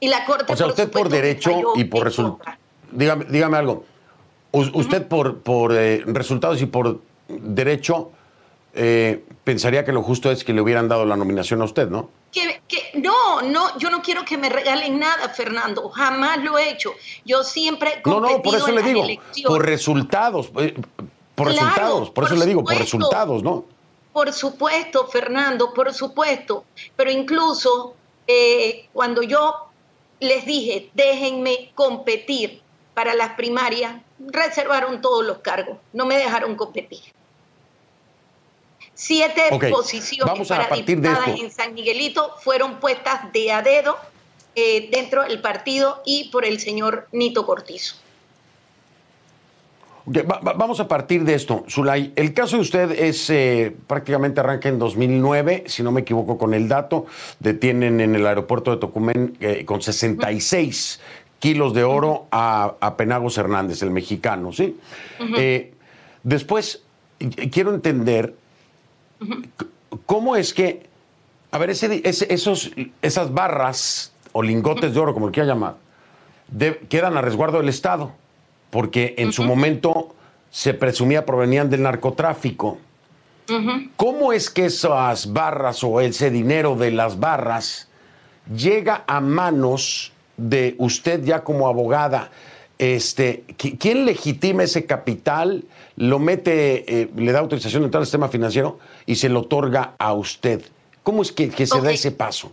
Y 0.01 0.09
la 0.09 0.25
Corte... 0.25 0.53
O 0.53 0.57
sea, 0.57 0.67
usted 0.67 0.91
por 0.91 1.09
derecho 1.09 1.75
y 1.77 1.85
por 1.85 2.05
resultados... 2.05 2.64
Dígame, 2.95 3.27
dígame 3.27 3.57
algo. 3.59 3.85
usted 4.53 5.07
por, 5.07 5.41
por 5.41 5.75
eh, 5.77 6.03
resultados 6.07 6.63
y 6.63 6.67
por 6.67 7.01
derecho 7.29 8.13
eh, 8.73 9.25
pensaría 9.45 9.85
que 9.85 9.93
lo 9.93 10.03
justo 10.03 10.31
es 10.31 10.43
que 10.43 10.53
le 10.53 10.61
hubieran 10.61 10.89
dado 10.89 11.05
la 11.05 11.17
nominación 11.17 11.61
a 11.63 11.65
usted, 11.65 11.89
¿no? 11.89 12.11
Que, 12.33 12.61
no, 12.95 13.43
no, 13.43 13.79
yo 13.79 13.91
no 13.91 14.03
quiero 14.03 14.25
que 14.25 14.37
me 14.37 14.49
regalen 14.49 14.99
nada, 14.99 15.29
Fernando. 15.29 15.89
Jamás 15.91 16.43
lo 16.43 16.59
he 16.59 16.71
hecho. 16.71 16.93
Yo 17.25 17.45
siempre 17.45 18.03
he 18.05 18.09
No, 18.09 18.19
no, 18.21 18.43
por 18.43 18.57
eso 18.57 18.73
le 18.73 18.83
digo. 18.83 19.07
Por 19.47 19.65
resultados. 19.65 20.51
Eh, 20.59 20.75
Por 21.37 21.49
Claro, 21.49 21.67
resultados, 21.67 22.11
por, 22.11 22.15
por 22.15 22.25
eso 22.25 22.35
le 22.37 22.47
digo, 22.47 22.65
por 22.65 22.77
resultados, 22.77 23.43
¿no? 23.43 23.65
Por 24.13 24.33
supuesto, 24.33 25.07
Fernando, 25.07 25.73
por 25.73 25.93
supuesto. 25.95 26.65
Pero 26.97 27.11
incluso 27.11 27.95
eh, 28.27 28.89
cuando 28.93 29.23
yo 29.23 29.55
les 30.21 30.45
dije, 30.45 30.91
déjenme 30.95 31.71
competir 31.75 32.63
para 32.95 33.15
las 33.15 33.31
primarias, 33.35 33.97
reservaron 34.21 35.01
todos 35.01 35.25
los 35.27 35.39
cargos, 35.39 35.79
no 35.93 36.07
me 36.07 36.17
dejaron 36.17 36.55
competir. 36.57 37.01
Siete 38.95 39.43
posiciones 39.71 40.33
vamos 40.33 40.51
a 40.53 40.59
para 40.59 40.77
diputadas 40.77 41.29
en 41.41 41.51
San 41.51 41.75
Miguelito 41.75 42.35
fueron 42.41 42.79
puestas 42.79 43.33
de 43.33 43.51
a 43.51 43.61
dedo 43.61 43.97
eh, 44.55 44.89
dentro 44.93 45.25
del 45.25 45.41
partido 45.41 46.01
y 46.07 46.29
por 46.31 46.45
el 46.45 46.61
señor 46.61 47.09
Nito 47.11 47.45
Cortizo. 47.45 47.97
Ok, 50.07 50.19
va- 50.31 50.39
va- 50.39 50.53
vamos 50.53 50.79
a 50.81 50.87
partir 50.87 51.25
de 51.25 51.35
esto, 51.35 51.65
Zulay. 51.69 52.13
El 52.15 52.35
caso 52.35 52.57
de 52.57 52.63
usted 52.63 52.91
es 52.93 53.29
eh, 53.31 53.75
prácticamente 53.89 54.39
arranca 54.39 54.69
en 54.69 54.79
2009, 54.79 55.65
si 55.67 55.83
no 55.83 55.91
me 55.91 56.03
equivoco 56.03 56.37
con 56.39 56.53
el 56.55 56.69
dato. 56.69 57.07
Detienen 57.41 58.01
en 58.01 58.15
el 58.15 58.25
aeropuerto 58.27 58.71
de 58.71 58.77
Tocumen 58.77 59.37
eh, 59.41 59.65
con 59.65 59.81
66 59.83 61.01
kilos 61.45 61.75
de 61.75 61.85
oro 61.85 62.27
a, 62.31 62.73
a 62.81 62.97
Penagos 62.97 63.37
Hernández, 63.37 63.83
el 63.83 63.91
mexicano, 63.91 64.51
¿sí? 64.51 64.79
Eh, 65.37 65.75
después, 66.23 66.83
quiero 67.53 67.75
entender 67.75 68.35
cómo 70.07 70.37
es 70.37 70.55
que, 70.55 70.87
a 71.51 71.59
ver, 71.59 71.69
ese, 71.69 72.01
ese- 72.09 72.33
esos, 72.33 72.71
esas 73.03 73.35
barras 73.35 74.11
o 74.33 74.43
lingotes 74.43 74.95
de 74.95 75.01
oro, 75.01 75.13
como 75.13 75.27
lo 75.27 75.33
quiera 75.33 75.47
llamar, 75.47 75.75
de- 76.49 76.79
quedan 76.89 77.19
a 77.19 77.21
resguardo 77.21 77.59
del 77.59 77.69
Estado, 77.69 78.13
porque 78.71 79.15
en 79.19 79.31
su 79.35 79.43
momento 79.45 80.15
se 80.51 80.73
presumía 80.73 81.27
provenían 81.27 81.69
del 81.69 81.83
narcotráfico. 81.83 82.79
¿Cómo 83.97 84.33
es 84.33 84.49
que 84.49 84.65
esas 84.65 85.31
barras 85.35 85.85
o 85.85 86.01
ese 86.01 86.31
dinero 86.31 86.75
de 86.75 86.91
las 86.91 87.21
barras 87.21 87.89
llega 88.51 89.05
a 89.07 89.21
manos 89.21 90.11
de 90.37 90.75
usted 90.79 91.25
ya 91.25 91.43
como 91.45 91.69
abogada? 91.69 92.31
Este, 92.79 93.45
¿qui- 93.57 93.79
¿Quién 93.79 94.05
legitima 94.05 94.65
ese 94.65 94.85
capital? 94.85 95.65
¿Lo 95.97 96.19
mete, 96.19 97.03
eh, 97.03 97.11
le 97.17 97.33
da 97.33 97.39
autorización 97.39 97.83
de 97.83 97.87
entrar 97.87 98.01
al 98.01 98.07
sistema 98.07 98.29
financiero 98.29 98.79
y 99.07 99.15
se 99.17 99.29
lo 99.29 99.41
otorga 99.41 99.95
a 99.99 100.13
usted? 100.13 100.63
¿Cómo 101.03 101.23
es 101.23 101.31
que, 101.33 101.51
que 101.51 101.67
se 101.67 101.81
da 101.81 101.93
ese 101.93 102.11
paso? 102.11 102.51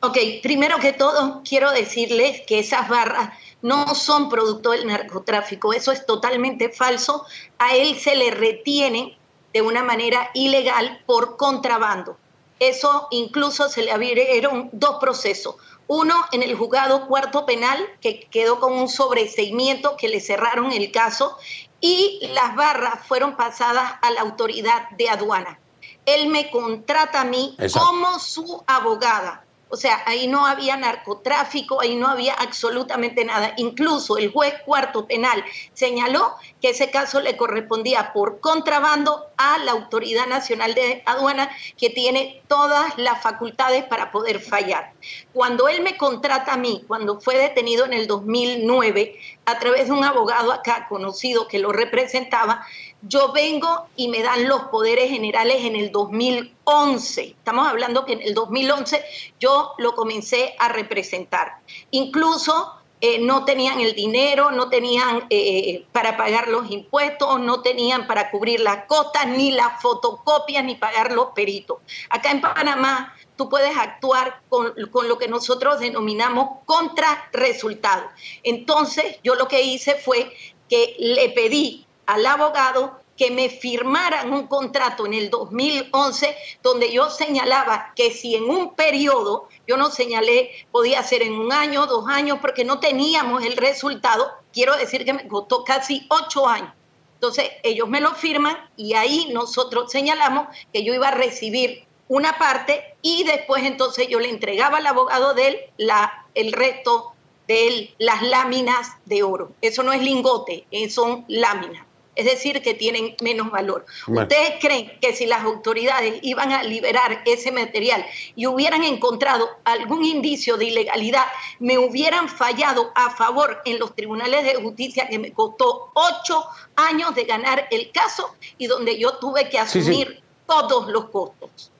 Ok, 0.00 0.16
primero 0.42 0.78
que 0.78 0.92
todo, 0.92 1.42
quiero 1.48 1.70
decirles 1.72 2.42
que 2.46 2.60
esas 2.60 2.88
barras 2.88 3.30
no 3.62 3.94
son 3.94 4.28
producto 4.28 4.70
del 4.70 4.86
narcotráfico. 4.86 5.72
Eso 5.72 5.90
es 5.92 6.06
totalmente 6.06 6.68
falso. 6.70 7.24
A 7.58 7.74
él 7.76 7.96
se 7.96 8.14
le 8.16 8.30
retiene 8.30 9.16
de 9.52 9.62
una 9.62 9.82
manera 9.82 10.30
ilegal 10.34 11.00
por 11.06 11.36
contrabando. 11.36 12.16
Eso 12.60 13.08
incluso 13.10 13.68
se 13.68 13.82
le 13.82 13.90
abrieron 13.92 14.68
dos 14.72 14.96
procesos. 15.00 15.56
Uno 15.88 16.14
en 16.32 16.42
el 16.42 16.54
juzgado 16.54 17.08
cuarto 17.08 17.46
penal, 17.46 17.78
que 18.00 18.20
quedó 18.30 18.60
con 18.60 18.74
un 18.74 18.88
sobreseimiento 18.88 19.96
que 19.96 20.08
le 20.08 20.20
cerraron 20.20 20.70
el 20.70 20.92
caso, 20.92 21.36
y 21.80 22.20
las 22.34 22.54
barras 22.54 23.06
fueron 23.06 23.36
pasadas 23.36 23.94
a 24.02 24.10
la 24.10 24.20
autoridad 24.20 24.90
de 24.90 25.08
aduana. 25.08 25.58
Él 26.04 26.28
me 26.28 26.50
contrata 26.50 27.22
a 27.22 27.24
mí 27.24 27.56
Exacto. 27.58 27.88
como 27.88 28.18
su 28.18 28.62
abogada. 28.66 29.44
O 29.70 29.76
sea, 29.76 30.02
ahí 30.06 30.26
no 30.26 30.46
había 30.46 30.76
narcotráfico, 30.76 31.80
ahí 31.80 31.96
no 31.96 32.08
había 32.08 32.34
absolutamente 32.34 33.24
nada. 33.24 33.52
Incluso 33.56 34.16
el 34.16 34.32
juez 34.32 34.54
cuarto 34.64 35.06
penal 35.06 35.44
señaló 35.74 36.34
que 36.60 36.70
ese 36.70 36.90
caso 36.90 37.20
le 37.20 37.36
correspondía 37.36 38.12
por 38.12 38.40
contrabando 38.40 39.27
a 39.38 39.58
la 39.58 39.72
Autoridad 39.72 40.26
Nacional 40.26 40.74
de 40.74 41.02
Aduana, 41.06 41.50
que 41.78 41.90
tiene 41.90 42.42
todas 42.48 42.98
las 42.98 43.22
facultades 43.22 43.84
para 43.84 44.10
poder 44.10 44.40
fallar. 44.40 44.92
Cuando 45.32 45.68
él 45.68 45.82
me 45.82 45.96
contrata 45.96 46.52
a 46.52 46.56
mí, 46.56 46.84
cuando 46.86 47.20
fue 47.20 47.38
detenido 47.38 47.86
en 47.86 47.92
el 47.94 48.06
2009, 48.06 49.18
a 49.46 49.58
través 49.58 49.86
de 49.86 49.92
un 49.92 50.04
abogado 50.04 50.52
acá 50.52 50.86
conocido 50.88 51.48
que 51.48 51.58
lo 51.58 51.72
representaba, 51.72 52.66
yo 53.02 53.32
vengo 53.32 53.86
y 53.96 54.08
me 54.08 54.22
dan 54.22 54.48
los 54.48 54.64
poderes 54.64 55.08
generales 55.08 55.64
en 55.64 55.76
el 55.76 55.92
2011. 55.92 57.22
Estamos 57.22 57.68
hablando 57.68 58.04
que 58.04 58.14
en 58.14 58.22
el 58.22 58.34
2011 58.34 59.02
yo 59.38 59.72
lo 59.78 59.94
comencé 59.94 60.56
a 60.58 60.68
representar. 60.68 61.58
Incluso 61.92 62.74
eh, 63.00 63.20
no 63.20 63.44
tenían 63.44 63.80
el 63.80 63.94
dinero, 63.94 64.50
no 64.50 64.68
tenían 64.68 65.26
eh, 65.30 65.86
para 65.92 66.16
pagar 66.16 66.48
los 66.48 66.70
impuestos, 66.70 67.40
no 67.40 67.62
tenían 67.62 68.06
para 68.06 68.30
cubrir 68.30 68.60
las 68.60 68.86
costas, 68.86 69.26
ni 69.26 69.52
las 69.52 69.80
fotocopias, 69.80 70.64
ni 70.64 70.74
pagar 70.74 71.12
los 71.12 71.28
peritos. 71.28 71.78
Acá 72.10 72.32
en 72.32 72.40
Panamá 72.40 73.14
tú 73.36 73.48
puedes 73.48 73.76
actuar 73.76 74.42
con, 74.48 74.74
lo 74.76 75.16
que 75.16 75.28
nosotros 75.28 75.78
denominamos 75.78 76.58
contra 76.66 77.28
resultado. 77.32 78.02
Entonces 78.42 79.18
yo 79.22 79.36
lo 79.36 79.46
que 79.46 79.62
hice 79.62 79.94
fue 79.94 80.32
que 80.68 80.96
le 80.98 81.30
pedí 81.30 81.86
al 82.06 82.26
abogado 82.26 82.97
que 83.18 83.30
me 83.32 83.50
firmaran 83.50 84.32
un 84.32 84.46
contrato 84.46 85.04
en 85.04 85.12
el 85.12 85.28
2011 85.28 86.36
donde 86.62 86.92
yo 86.92 87.10
señalaba 87.10 87.92
que 87.96 88.12
si 88.12 88.36
en 88.36 88.44
un 88.48 88.74
periodo, 88.74 89.48
yo 89.66 89.76
no 89.76 89.90
señalé, 89.90 90.52
podía 90.70 91.02
ser 91.02 91.22
en 91.22 91.34
un 91.34 91.52
año, 91.52 91.86
dos 91.86 92.08
años, 92.08 92.38
porque 92.40 92.64
no 92.64 92.78
teníamos 92.78 93.44
el 93.44 93.56
resultado, 93.56 94.30
quiero 94.52 94.76
decir 94.76 95.04
que 95.04 95.12
me 95.12 95.28
costó 95.28 95.64
casi 95.64 96.06
ocho 96.08 96.46
años. 96.46 96.72
Entonces 97.14 97.50
ellos 97.64 97.88
me 97.88 98.00
lo 98.00 98.14
firman 98.14 98.56
y 98.76 98.94
ahí 98.94 99.28
nosotros 99.32 99.90
señalamos 99.90 100.46
que 100.72 100.84
yo 100.84 100.94
iba 100.94 101.08
a 101.08 101.10
recibir 101.10 101.84
una 102.06 102.38
parte 102.38 102.94
y 103.02 103.24
después 103.24 103.64
entonces 103.64 104.06
yo 104.08 104.20
le 104.20 104.30
entregaba 104.30 104.78
al 104.78 104.86
abogado 104.86 105.34
de 105.34 105.48
él 105.48 105.58
la, 105.76 106.26
el 106.34 106.52
resto 106.52 107.12
de 107.48 107.92
las 107.98 108.22
láminas 108.22 108.92
de 109.06 109.24
oro. 109.24 109.50
Eso 109.60 109.82
no 109.82 109.92
es 109.92 110.02
lingote, 110.02 110.66
eh, 110.70 110.88
son 110.88 111.24
láminas. 111.26 111.87
Es 112.18 112.24
decir, 112.24 112.60
que 112.62 112.74
tienen 112.74 113.14
menos 113.22 113.48
valor. 113.52 113.86
Bueno. 114.08 114.22
¿Ustedes 114.22 114.54
creen 114.60 114.90
que 115.00 115.14
si 115.14 115.24
las 115.24 115.44
autoridades 115.44 116.18
iban 116.22 116.50
a 116.50 116.64
liberar 116.64 117.22
ese 117.24 117.52
material 117.52 118.04
y 118.34 118.46
hubieran 118.46 118.82
encontrado 118.82 119.48
algún 119.62 120.04
indicio 120.04 120.56
de 120.56 120.64
ilegalidad, 120.64 121.26
me 121.60 121.78
hubieran 121.78 122.28
fallado 122.28 122.90
a 122.96 123.10
favor 123.10 123.62
en 123.64 123.78
los 123.78 123.94
tribunales 123.94 124.42
de 124.44 124.56
justicia 124.56 125.08
que 125.08 125.20
me 125.20 125.30
costó 125.32 125.92
ocho 125.94 126.44
años 126.74 127.14
de 127.14 127.22
ganar 127.22 127.68
el 127.70 127.92
caso 127.92 128.34
y 128.58 128.66
donde 128.66 128.98
yo 128.98 129.18
tuve 129.18 129.48
que 129.48 129.58
Sí, 129.66 129.80
sí. 129.80 129.90
asumir 129.90 130.20
todos 130.44 130.88
los 130.88 131.10
costos? 131.10 131.70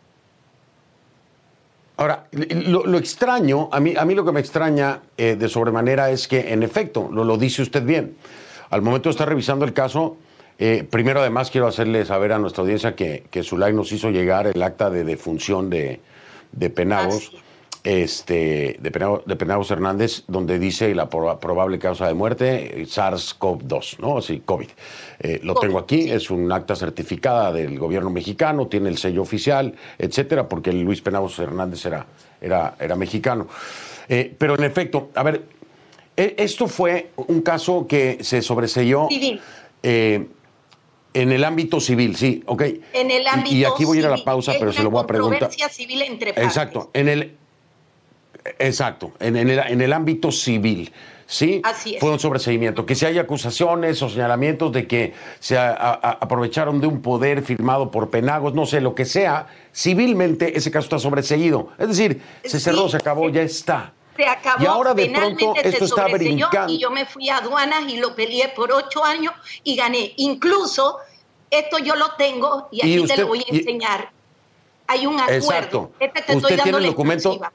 Ahora, 1.96 2.28
lo, 2.30 2.86
lo 2.86 2.96
extraño, 2.96 3.68
a 3.72 3.80
mí, 3.80 3.94
a 3.98 4.04
mí 4.04 4.14
lo 4.14 4.24
que 4.24 4.30
me 4.30 4.38
extraña 4.38 5.02
eh, 5.16 5.34
de 5.36 5.48
sobremanera 5.48 6.10
es 6.10 6.28
que, 6.28 6.52
en 6.52 6.62
efecto, 6.62 7.08
lo, 7.12 7.24
lo 7.24 7.36
dice 7.36 7.60
usted 7.62 7.82
bien. 7.82 8.16
Al 8.70 8.82
momento 8.82 9.08
de 9.08 9.12
estar 9.12 9.28
revisando 9.28 9.64
el 9.64 9.72
caso, 9.72 10.16
eh, 10.58 10.84
primero 10.88 11.20
además 11.20 11.50
quiero 11.50 11.66
hacerle 11.66 12.04
saber 12.04 12.32
a 12.32 12.38
nuestra 12.38 12.62
audiencia 12.62 12.94
que, 12.96 13.24
que 13.30 13.42
Zulay 13.42 13.72
nos 13.72 13.92
hizo 13.92 14.10
llegar 14.10 14.46
el 14.46 14.62
acta 14.62 14.90
de 14.90 15.04
defunción 15.04 15.70
de, 15.70 16.00
de 16.52 16.70
Penagos, 16.70 17.32
este, 17.84 18.76
de, 18.80 18.90
Penagos, 18.90 19.22
de 19.24 19.36
Penagos 19.36 19.70
Hernández, 19.70 20.24
donde 20.26 20.58
dice 20.58 20.94
la 20.94 21.08
proba- 21.08 21.38
probable 21.38 21.78
causa 21.78 22.06
de 22.08 22.14
muerte, 22.14 22.82
eh, 22.82 22.86
SARS-CoV-2, 22.86 23.98
¿no? 24.00 24.18
Así, 24.18 24.42
COVID. 24.44 24.68
Eh, 25.20 25.40
lo 25.42 25.54
tengo 25.54 25.78
aquí, 25.78 26.02
sí. 26.02 26.10
es 26.10 26.30
un 26.30 26.50
acta 26.52 26.74
certificada 26.76 27.52
del 27.52 27.78
gobierno 27.78 28.10
mexicano, 28.10 28.66
tiene 28.66 28.88
el 28.88 28.98
sello 28.98 29.22
oficial, 29.22 29.74
etcétera, 29.96 30.48
porque 30.48 30.72
Luis 30.72 31.00
Penagos 31.00 31.38
Hernández 31.38 31.86
era, 31.86 32.04
era, 32.40 32.74
era 32.80 32.96
mexicano. 32.96 33.46
Eh, 34.08 34.34
pero 34.36 34.54
en 34.56 34.64
efecto, 34.64 35.10
a 35.14 35.22
ver, 35.22 35.42
e- 36.16 36.34
esto 36.36 36.66
fue 36.66 37.10
un 37.16 37.42
caso 37.42 37.86
que 37.86 38.18
se 38.22 38.42
sobreseyó 38.42 39.06
Civil. 39.08 39.40
En 41.14 41.32
el 41.32 41.44
ámbito 41.44 41.80
civil, 41.80 42.16
sí, 42.16 42.42
ok. 42.46 42.62
En 42.92 43.10
el 43.10 43.22
Y- 43.22 43.26
ámbito 43.28 43.56
y, 43.56 43.64
aquí 43.64 43.84
voy 43.84 43.98
a 43.98 44.00
ir 44.00 44.06
a 44.06 44.10
la 44.16 44.24
pausa, 44.24 44.52
pero 44.58 44.72
se 44.72 44.82
lo 44.82 44.90
voy 44.90 45.02
a 45.02 45.06
preguntar. 45.06 45.40
controversia 45.48 45.68
civil 45.68 46.02
entre 46.02 46.32
partes. 46.34 46.44
Exacto, 46.44 46.90
en 46.92 47.08
el 47.08 47.32
exacto, 48.58 49.12
en, 49.20 49.36
en 49.36 49.50
el, 49.50 49.58
en 49.58 49.80
el 49.80 49.92
ámbito 49.92 50.30
civil. 50.32 50.92
¿Sí? 51.30 51.60
Así 51.62 51.94
es. 51.94 52.00
Fue 52.00 52.10
un 52.10 52.18
sobreseimiento. 52.18 52.86
Que 52.86 52.94
si 52.94 53.04
hay 53.04 53.18
acusaciones 53.18 54.00
o 54.00 54.08
señalamientos 54.08 54.72
de 54.72 54.86
que 54.86 55.12
se 55.40 55.58
a- 55.58 55.72
a- 55.72 55.92
aprovecharon 56.22 56.80
de 56.80 56.86
un 56.86 57.02
poder 57.02 57.42
firmado 57.42 57.90
por 57.90 58.08
Penagos, 58.08 58.54
no 58.54 58.64
sé, 58.64 58.80
lo 58.80 58.94
que 58.94 59.04
sea, 59.04 59.46
civilmente 59.74 60.56
ese 60.56 60.70
caso 60.70 60.84
está 60.86 60.98
sobreseído. 60.98 61.68
Es 61.78 61.88
decir, 61.88 62.22
se 62.44 62.58
Sí. 62.58 62.60
cerró, 62.60 62.88
se 62.88 62.96
acabó, 62.96 63.28
ya 63.28 63.42
está. 63.42 63.92
Se 64.18 64.26
acabó, 64.26 64.64
Y 64.64 64.66
ahora 64.66 64.94
de 64.94 65.10
pronto 65.10 65.54
se 65.62 65.68
esto 65.68 65.84
está 65.84 66.06
brincando. 66.08 66.72
Y 66.72 66.78
yo 66.78 66.90
me 66.90 67.06
fui 67.06 67.28
a 67.28 67.36
aduanas 67.36 67.84
y 67.88 67.98
lo 67.98 68.16
peleé 68.16 68.48
por 68.48 68.72
ocho 68.72 69.04
años 69.04 69.32
y 69.62 69.76
gané. 69.76 70.12
Incluso, 70.16 70.98
esto 71.48 71.78
yo 71.78 71.94
lo 71.94 72.10
tengo 72.16 72.66
y 72.72 72.80
aquí 72.80 72.94
Y 72.94 72.96
te 72.96 73.00
usted- 73.02 73.18
lo 73.20 73.28
voy 73.28 73.44
a 73.48 73.54
enseñar. 73.54 74.10
Hay 74.88 75.06
un 75.06 75.20
acuerdo. 75.20 75.36
Exacto. 75.36 75.90
Este 76.00 76.20
te 76.22 76.34
¿Usted 76.34 76.50
estoy 76.50 76.56
tiene 76.56 76.62
dando 76.72 76.78
el 76.78 76.86
documento? 76.86 77.28
exclusiva. 77.28 77.52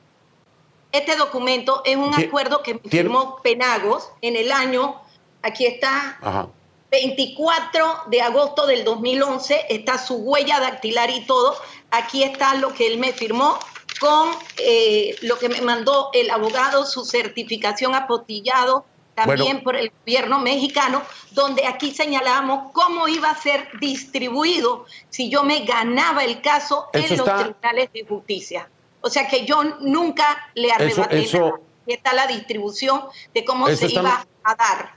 Este 0.94 1.16
documento 1.18 1.82
es 1.84 1.98
un 1.98 2.14
acuerdo 2.14 2.64
que 2.64 2.80
firmó 2.88 3.42
Penagos 3.42 4.10
en 4.22 4.38
el 4.38 4.50
año, 4.52 5.02
aquí 5.42 5.66
está, 5.66 6.18
Ajá. 6.22 6.48
24 6.92 8.04
de 8.08 8.22
agosto 8.22 8.66
del 8.68 8.86
2011, 8.86 9.66
está 9.70 9.98
su 9.98 10.16
huella 10.16 10.60
dactilar 10.62 11.10
y 11.10 11.26
todo. 11.26 11.58
Aquí 11.92 12.24
está 12.24 12.56
lo 12.56 12.74
que 12.74 12.88
él 12.88 13.00
me 13.00 13.12
firmó 13.12 13.58
con 14.04 14.32
eh, 14.58 15.16
lo 15.22 15.40
que 15.40 15.48
me 15.48 15.62
mandó 15.62 16.10
el 16.12 16.30
abogado, 16.30 16.86
su 16.86 17.06
certificación 17.06 17.96
apostillado 17.96 18.84
también 19.16 19.64
por 19.64 19.78
el 19.78 19.94
gobierno 20.02 20.40
mexicano, 20.40 21.02
donde 21.32 21.66
aquí 21.66 21.92
señalábamos 21.92 22.74
cómo 22.74 23.08
iba 23.08 23.30
a 23.30 23.42
ser 23.42 23.70
distribuido 23.80 24.86
si 25.10 25.30
yo 25.30 25.44
me 25.44 25.64
ganaba 25.64 26.26
el 26.26 26.42
caso 26.42 26.90
en 26.92 27.16
los 27.16 27.24
tribunales 27.24 27.94
de 27.94 28.06
justicia. 28.06 28.70
O 29.00 29.10
sea 29.10 29.30
que 29.30 29.46
yo 29.46 29.64
nunca 29.80 30.50
le 30.54 30.74
arrebaté 30.74 31.22
eso, 31.22 31.40
nada. 31.40 31.60
Y 31.86 31.94
está 31.94 32.14
la 32.14 32.28
distribución 32.28 33.04
de 33.34 33.46
cómo 33.46 33.70
se 33.70 33.90
iba 33.90 34.26
a 34.44 34.56
dar. 34.56 34.96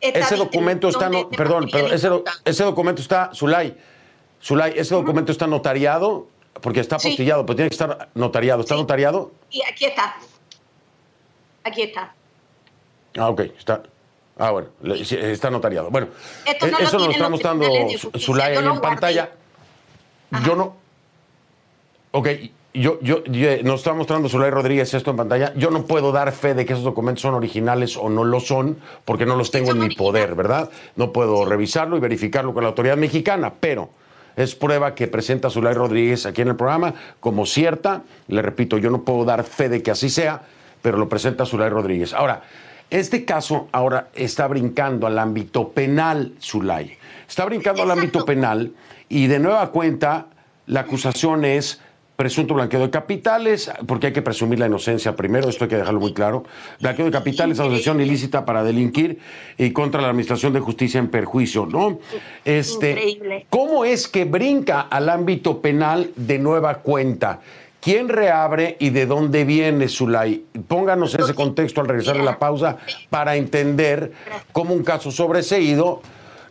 ese 0.00 0.36
documento 0.36 0.88
está, 0.88 1.10
no, 1.10 1.28
perdón, 1.28 1.68
ese, 1.92 2.08
ese, 2.46 2.64
documento 2.64 3.02
está, 3.02 3.32
Zulay, 3.34 3.76
Zulay, 4.42 4.78
ese 4.78 4.94
documento 4.94 5.30
está 5.30 5.46
notariado, 5.46 6.28
porque 6.60 6.80
está 6.80 6.96
apostillado, 6.96 7.44
pero 7.46 7.56
tiene 7.56 7.68
que 7.70 7.74
estar 7.74 8.08
notariado. 8.14 8.60
¿Está 8.62 8.74
notariado? 8.74 9.32
Y 9.50 9.62
aquí 9.62 9.86
está. 9.86 10.16
Aquí 11.64 11.82
está. 11.82 12.14
Ah, 13.16 13.28
ok, 13.28 13.40
está. 13.58 13.82
Ah, 14.38 14.52
bueno, 14.52 14.68
está 14.84 15.50
notariado. 15.50 15.90
Bueno, 15.90 16.08
eh, 16.46 16.56
eso 16.80 16.98
nos 16.98 17.08
está 17.08 17.28
mostrando 17.28 17.66
Zulay 18.16 18.56
en 18.56 18.80
pantalla. 18.80 19.30
Yo 20.44 20.54
no. 20.54 20.76
Ok, 22.12 22.28
yo, 22.72 23.00
yo, 23.00 23.22
nos 23.64 23.80
está 23.80 23.94
mostrando 23.94 24.28
Zulay 24.28 24.50
Rodríguez 24.50 24.94
esto 24.94 25.10
en 25.10 25.16
pantalla. 25.16 25.52
Yo 25.56 25.70
no 25.70 25.84
puedo 25.84 26.12
dar 26.12 26.30
fe 26.32 26.54
de 26.54 26.64
que 26.64 26.74
esos 26.74 26.84
documentos 26.84 27.22
son 27.22 27.34
originales 27.34 27.96
o 27.96 28.08
no 28.08 28.24
lo 28.24 28.38
son, 28.38 28.78
porque 29.04 29.26
no 29.26 29.34
los 29.34 29.50
tengo 29.50 29.72
en 29.72 29.80
mi 29.80 29.94
poder, 29.94 30.36
¿verdad? 30.36 30.70
No 30.94 31.12
puedo 31.12 31.44
revisarlo 31.44 31.96
y 31.96 32.00
verificarlo 32.00 32.54
con 32.54 32.62
la 32.62 32.68
autoridad 32.68 32.96
mexicana, 32.96 33.54
pero 33.58 33.90
es 34.38 34.54
prueba 34.54 34.94
que 34.94 35.08
presenta 35.08 35.50
Zulay 35.50 35.74
Rodríguez 35.74 36.24
aquí 36.24 36.42
en 36.42 36.48
el 36.48 36.56
programa 36.56 36.94
como 37.18 37.44
cierta. 37.44 38.02
Le 38.28 38.40
repito, 38.40 38.78
yo 38.78 38.88
no 38.88 39.02
puedo 39.02 39.24
dar 39.24 39.42
fe 39.42 39.68
de 39.68 39.82
que 39.82 39.90
así 39.90 40.08
sea, 40.08 40.42
pero 40.80 40.96
lo 40.96 41.08
presenta 41.08 41.44
Zulay 41.44 41.68
Rodríguez. 41.70 42.14
Ahora, 42.14 42.42
este 42.88 43.24
caso 43.24 43.68
ahora 43.72 44.10
está 44.14 44.46
brincando 44.46 45.08
al 45.08 45.18
ámbito 45.18 45.70
penal, 45.70 46.34
Zulay. 46.40 46.96
Está 47.28 47.44
brincando 47.46 47.82
al 47.82 47.90
ámbito 47.90 48.24
penal 48.24 48.72
y 49.08 49.26
de 49.26 49.40
nueva 49.40 49.72
cuenta 49.72 50.28
la 50.66 50.80
acusación 50.80 51.44
es 51.44 51.80
presunto 52.18 52.54
blanqueo 52.54 52.80
de 52.80 52.90
capitales, 52.90 53.70
porque 53.86 54.08
hay 54.08 54.12
que 54.12 54.22
presumir 54.22 54.58
la 54.58 54.66
inocencia 54.66 55.14
primero, 55.14 55.48
esto 55.48 55.66
hay 55.66 55.70
que 55.70 55.76
dejarlo 55.76 56.00
muy 56.00 56.12
claro. 56.12 56.42
Blanqueo 56.80 57.04
de 57.04 57.12
capitales, 57.12 57.60
asociación 57.60 58.00
ilícita 58.00 58.44
para 58.44 58.64
delinquir 58.64 59.20
y 59.56 59.70
contra 59.70 60.02
la 60.02 60.08
administración 60.08 60.52
de 60.52 60.58
justicia 60.58 60.98
en 60.98 61.10
perjuicio, 61.10 61.66
¿no? 61.66 62.00
Este, 62.44 62.90
Increíble. 62.90 63.46
¿Cómo 63.48 63.84
es 63.84 64.08
que 64.08 64.24
brinca 64.24 64.80
al 64.80 65.10
ámbito 65.10 65.62
penal 65.62 66.10
de 66.16 66.40
nueva 66.40 66.78
cuenta? 66.78 67.38
¿Quién 67.80 68.08
reabre 68.08 68.76
y 68.80 68.90
de 68.90 69.06
dónde 69.06 69.44
viene 69.44 69.86
Zulay? 69.86 70.44
Pónganos 70.66 71.14
ese 71.14 71.34
contexto 71.34 71.80
al 71.80 71.86
regresar 71.86 72.16
de 72.16 72.24
la 72.24 72.40
pausa 72.40 72.78
para 73.10 73.36
entender 73.36 74.10
cómo 74.50 74.74
un 74.74 74.82
caso 74.82 75.12
sobreseído 75.12 76.02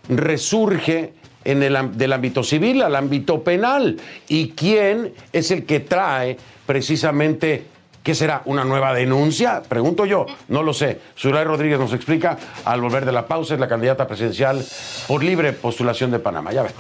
resurge 0.08 1.14
en 1.48 1.64
el, 1.64 1.98
del 1.98 2.14
ámbito 2.14 2.44
civil 2.44 2.82
al 2.82 2.96
ámbito 2.96 3.42
penal 3.42 3.98
y 4.28 4.50
quién 4.50 5.14
es 5.32 5.50
el 5.52 5.66
que 5.66 5.80
trae 5.80 6.38
precisamente 6.66 7.66
¿Qué 8.04 8.16
será? 8.16 8.42
¿Una 8.46 8.64
nueva 8.64 8.94
denuncia? 8.94 9.62
Pregunto 9.68 10.06
yo, 10.06 10.28
no 10.48 10.64
lo 10.64 10.74
sé. 10.74 10.98
Zulay 11.20 11.44
Rodríguez 11.44 11.78
nos 11.78 11.92
explica 11.92 12.38
al 12.64 12.80
volver 12.80 13.06
de 13.06 13.12
la 13.12 13.28
pausa, 13.28 13.56
es 13.56 13.60
la 13.60 13.68
candidata 13.68 14.08
presidencial 14.08 14.64
por 15.10 15.22
libre 15.22 15.52
postulación 15.52 16.12
de 16.12 16.20
Panamá. 16.20 16.54
Ya 16.54 16.62
vengo. 16.62 16.80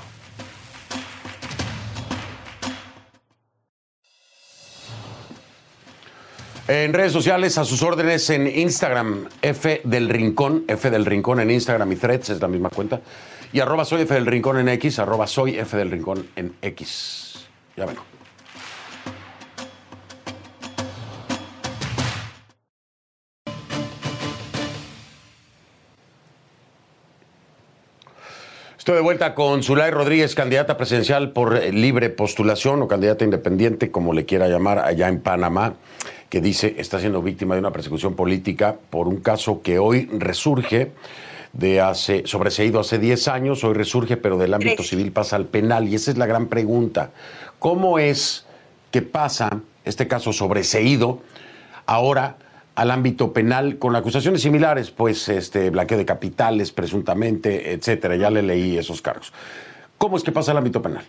En 6.70 6.94
redes 6.94 7.12
sociales, 7.12 7.58
a 7.58 7.66
sus 7.66 7.84
órdenes 7.84 8.30
en 8.30 8.48
Instagram, 8.48 9.28
F 9.42 9.82
del 9.84 10.08
Rincón, 10.08 10.64
F 10.70 10.90
del 10.90 11.06
Rincón 11.06 11.42
en 11.42 11.52
Instagram 11.52 11.92
y 11.92 11.96
Threads, 11.98 12.30
es 12.30 12.42
la 12.42 12.48
misma 12.48 12.70
cuenta. 12.70 13.02
Y 13.54 13.60
arroba 13.60 13.86
soy 13.86 14.02
F 14.02 14.14
del 14.14 14.26
Rincón 14.26 14.60
en 14.60 14.70
X, 14.70 15.00
arroba 15.00 15.26
soy 15.28 15.58
F 15.58 15.78
del 15.78 15.90
Rincón 15.90 16.28
en 16.36 16.54
X. 16.62 17.48
Ya 17.76 17.86
vengo. 17.86 18.04
Estoy 28.78 28.96
de 28.96 29.02
vuelta 29.02 29.36
con 29.36 29.64
Zulay 29.64 29.92
Rodríguez, 29.92 30.34
candidata 30.34 30.78
presidencial 30.78 31.32
por 31.32 31.62
libre 31.74 32.10
postulación 32.10 32.82
o 32.82 32.88
candidata 32.88 33.26
independiente, 33.26 33.92
como 33.92 34.14
le 34.14 34.26
quiera 34.26 34.48
llamar, 34.48 34.80
allá 34.80 35.10
en 35.10 35.20
Panamá 35.20 35.74
que 36.30 36.42
dice 36.42 36.76
está 36.78 37.00
siendo 37.00 37.22
víctima 37.22 37.56
de 37.56 37.60
una 37.60 37.72
persecución 37.72 38.16
política 38.16 38.76
por 38.90 39.08
un 39.08 39.18
caso 39.18 39.62
que 39.62 39.80
hoy 39.80 40.10
resurge 40.12 40.92
de 41.54 41.82
hace, 41.82 42.24
sobreseído 42.26 42.80
hace 42.80 43.00
10 43.00 43.28
años, 43.28 43.64
hoy 43.64 43.74
resurge, 43.74 44.18
pero 44.18 44.38
del 44.38 44.54
ámbito 44.54 44.84
civil 44.84 45.12
pasa 45.12 45.36
al 45.36 45.46
penal. 45.46 45.88
Y 45.88 45.96
esa 45.96 46.12
es 46.12 46.18
la 46.18 46.26
gran 46.26 46.48
pregunta. 46.48 47.12
¿Cómo 47.60 48.00
es 48.00 48.46
que 48.92 49.02
pasa 49.02 49.62
este 49.86 50.08
caso 50.08 50.34
sobreseído 50.34 51.22
ahora 51.86 52.38
al 52.76 52.92
ámbito 52.92 53.34
penal 53.34 53.78
con 53.78 53.96
acusaciones 53.96 54.42
similares, 54.42 54.92
pues 54.92 55.30
este 55.30 55.70
blanqueo 55.70 55.98
de 55.98 56.06
capitales 56.06 56.72
presuntamente, 56.72 57.74
etcétera? 57.74 58.16
Ya 58.16 58.30
le 58.30 58.44
leí 58.44 58.78
esos 58.78 59.02
cargos. 59.02 59.34
¿Cómo 59.98 60.18
es 60.18 60.24
que 60.24 60.32
pasa 60.32 60.52
al 60.52 60.58
ámbito 60.58 60.82
penal? 60.82 61.06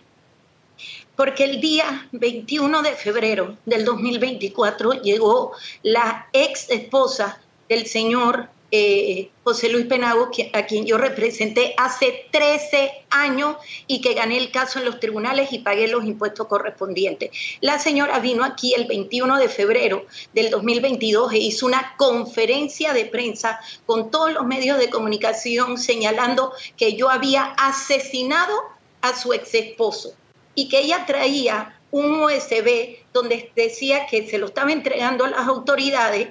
porque 1.19 1.43
el 1.43 1.59
día 1.59 2.07
21 2.13 2.81
de 2.81 2.93
febrero 2.93 3.57
del 3.65 3.83
2024 3.83 5.01
llegó 5.01 5.51
la 5.83 6.29
ex 6.31 6.69
esposa 6.69 7.41
del 7.67 7.87
señor 7.87 8.47
eh, 8.71 9.31
José 9.43 9.69
Luis 9.69 9.87
Penago, 9.87 10.29
a 10.53 10.63
quien 10.63 10.85
yo 10.85 10.97
representé 10.97 11.73
hace 11.77 12.27
13 12.31 12.91
años 13.09 13.55
y 13.87 14.01
que 14.01 14.13
gané 14.13 14.37
el 14.37 14.51
caso 14.51 14.79
en 14.79 14.85
los 14.85 14.99
tribunales 14.99 15.51
y 15.51 15.59
pagué 15.59 15.87
los 15.87 16.05
impuestos 16.05 16.47
correspondientes. 16.47 17.31
La 17.61 17.79
señora 17.79 18.19
vino 18.19 18.43
aquí 18.43 18.73
el 18.75 18.85
21 18.85 19.37
de 19.37 19.49
febrero 19.49 20.05
del 20.33 20.49
2022 20.51 21.33
e 21.33 21.37
hizo 21.39 21.65
una 21.65 21.95
conferencia 21.97 22.93
de 22.93 23.05
prensa 23.05 23.59
con 23.85 24.11
todos 24.11 24.33
los 24.33 24.45
medios 24.45 24.77
de 24.77 24.89
comunicación 24.89 25.77
señalando 25.77 26.53
que 26.77 26.95
yo 26.95 27.09
había 27.09 27.45
asesinado 27.57 28.53
a 29.01 29.15
su 29.15 29.33
ex 29.33 29.53
esposo 29.55 30.13
y 30.55 30.69
que 30.69 30.79
ella 30.79 31.05
traía 31.07 31.79
un 31.91 32.21
USB 32.21 32.98
donde 33.13 33.51
decía 33.55 34.05
que 34.05 34.27
se 34.27 34.37
lo 34.37 34.47
estaba 34.47 34.71
entregando 34.71 35.25
a 35.25 35.29
las 35.29 35.47
autoridades 35.47 36.29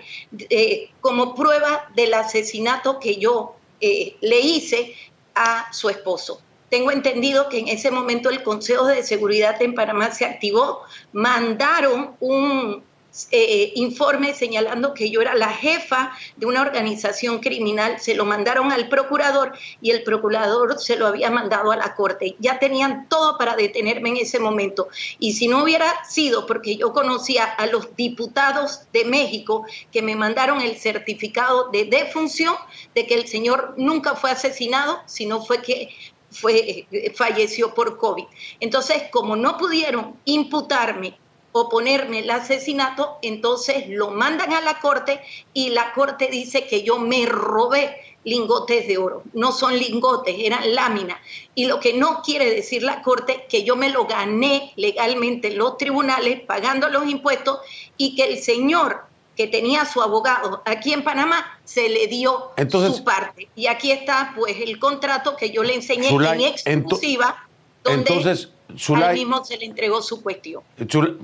eh, 0.50 0.90
como 1.00 1.34
prueba 1.34 1.90
del 1.94 2.14
asesinato 2.14 2.98
que 2.98 3.16
yo 3.16 3.56
eh, 3.80 4.16
le 4.20 4.40
hice 4.40 4.94
a 5.34 5.72
su 5.72 5.88
esposo. 5.88 6.40
Tengo 6.68 6.90
entendido 6.90 7.48
que 7.48 7.58
en 7.58 7.68
ese 7.68 7.90
momento 7.90 8.28
el 8.28 8.42
Consejo 8.42 8.86
de 8.86 9.02
Seguridad 9.02 9.60
en 9.62 9.74
Panamá 9.74 10.10
se 10.10 10.26
activó, 10.26 10.82
mandaron 11.12 12.16
un 12.20 12.82
eh, 13.30 13.72
informe 13.74 14.34
señalando 14.34 14.94
que 14.94 15.10
yo 15.10 15.20
era 15.20 15.34
la 15.34 15.50
jefa 15.50 16.12
de 16.36 16.46
una 16.46 16.62
organización 16.62 17.40
criminal, 17.40 17.98
se 18.00 18.14
lo 18.14 18.24
mandaron 18.24 18.70
al 18.70 18.88
procurador 18.88 19.52
y 19.80 19.90
el 19.90 20.02
procurador 20.02 20.78
se 20.78 20.96
lo 20.96 21.06
había 21.06 21.30
mandado 21.30 21.72
a 21.72 21.76
la 21.76 21.94
corte. 21.94 22.36
Ya 22.38 22.58
tenían 22.58 23.08
todo 23.08 23.36
para 23.38 23.56
detenerme 23.56 24.10
en 24.10 24.16
ese 24.18 24.38
momento. 24.38 24.88
Y 25.18 25.32
si 25.32 25.48
no 25.48 25.62
hubiera 25.62 26.04
sido 26.04 26.46
porque 26.46 26.76
yo 26.76 26.92
conocía 26.92 27.44
a 27.44 27.66
los 27.66 27.96
diputados 27.96 28.82
de 28.92 29.04
México 29.04 29.64
que 29.92 30.02
me 30.02 30.16
mandaron 30.16 30.60
el 30.60 30.76
certificado 30.76 31.70
de 31.70 31.84
defunción 31.84 32.54
de 32.94 33.06
que 33.06 33.14
el 33.14 33.26
señor 33.26 33.74
nunca 33.76 34.14
fue 34.14 34.30
asesinado, 34.30 35.00
sino 35.06 35.44
fue 35.44 35.62
que 35.62 35.90
fue, 36.30 36.86
eh, 36.90 37.12
falleció 37.14 37.74
por 37.74 37.96
COVID. 37.96 38.24
Entonces, 38.60 39.04
como 39.10 39.36
no 39.36 39.56
pudieron 39.56 40.16
imputarme 40.24 41.16
oponerme 41.52 42.20
el 42.20 42.30
asesinato, 42.30 43.18
entonces 43.22 43.88
lo 43.88 44.10
mandan 44.10 44.52
a 44.52 44.60
la 44.60 44.80
corte 44.80 45.20
y 45.54 45.70
la 45.70 45.92
corte 45.92 46.28
dice 46.28 46.66
que 46.66 46.82
yo 46.82 46.98
me 46.98 47.26
robé 47.26 47.96
lingotes 48.24 48.86
de 48.86 48.98
oro. 48.98 49.22
No 49.32 49.52
son 49.52 49.76
lingotes, 49.78 50.36
eran 50.38 50.74
láminas. 50.74 51.18
Y 51.54 51.66
lo 51.66 51.80
que 51.80 51.94
no 51.94 52.22
quiere 52.22 52.50
decir 52.50 52.82
la 52.82 53.02
corte 53.02 53.46
que 53.48 53.64
yo 53.64 53.76
me 53.76 53.88
lo 53.90 54.06
gané 54.06 54.72
legalmente 54.76 55.48
en 55.48 55.58
los 55.58 55.78
tribunales 55.78 56.40
pagando 56.40 56.88
los 56.88 57.08
impuestos 57.08 57.60
y 57.96 58.14
que 58.14 58.24
el 58.24 58.38
señor 58.38 59.04
que 59.36 59.46
tenía 59.46 59.84
su 59.84 60.02
abogado 60.02 60.62
aquí 60.66 60.92
en 60.92 61.04
Panamá 61.04 61.60
se 61.64 61.88
le 61.88 62.08
dio 62.08 62.50
su 62.70 63.04
parte. 63.04 63.48
Y 63.54 63.68
aquí 63.68 63.92
está 63.92 64.32
pues 64.36 64.56
el 64.60 64.78
contrato 64.80 65.36
que 65.36 65.50
yo 65.50 65.62
le 65.62 65.74
enseñé 65.74 66.08
en 66.08 66.40
exclusiva 66.40 67.48
donde 67.84 68.12
entonces, 68.12 68.48
al 68.88 69.14
mismo 69.14 69.44
se 69.44 69.56
le 69.56 69.66
entregó 69.66 70.02
su 70.02 70.20
cuestión. 70.22 70.62
Zulay, 70.90 71.16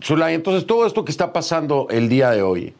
entonces 0.00 0.66
todo 0.66 0.86
esto 0.86 1.04
que 1.04 1.12
está 1.12 1.32
pasando 1.32 1.86
el 1.90 2.08
día 2.08 2.30
de 2.30 2.42
hoy 2.42 2.74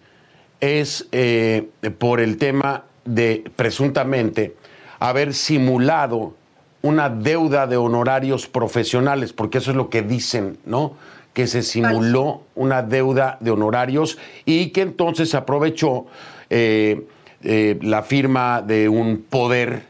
es 0.61 1.09
eh, 1.13 1.69
por 1.99 2.21
el 2.21 2.37
tema 2.37 2.85
de 3.05 3.45
presuntamente 3.57 4.57
haber 4.99 5.35
simulado 5.35 6.35
una 6.83 7.09
deuda 7.09 7.67
de 7.67 7.77
honorarios 7.77 8.47
profesionales, 8.47 9.33
porque 9.33 9.59
eso 9.59 9.71
es 9.71 9.77
lo 9.77 9.91
que 9.91 10.03
dicen, 10.03 10.59
¿no? 10.65 10.95
Que 11.35 11.47
se 11.47 11.63
simuló 11.63 12.43
una 12.55 12.83
deuda 12.83 13.39
de 13.41 13.51
honorarios 13.51 14.19
y 14.45 14.71
que 14.71 14.83
entonces 14.83 15.31
se 15.31 15.37
aprovechó 15.37 16.07
eh, 16.49 17.07
eh, 17.43 17.79
la 17.83 18.03
firma 18.03 18.63
de 18.63 18.89
un 18.89 19.23
poder 19.29 19.85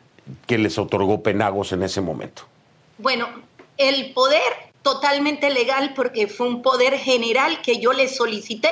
que 0.46 0.58
les 0.58 0.78
otorgó 0.78 1.22
Penagos 1.22 1.72
en 1.72 1.82
ese 1.82 2.00
momento. 2.00 2.42
Bueno, 2.98 3.28
el 3.78 4.12
poder 4.12 4.69
totalmente 4.82 5.50
legal 5.50 5.94
porque 5.94 6.26
fue 6.26 6.48
un 6.48 6.62
poder 6.62 6.98
general 6.98 7.60
que 7.62 7.78
yo 7.78 7.92
le 7.92 8.08
solicité 8.08 8.70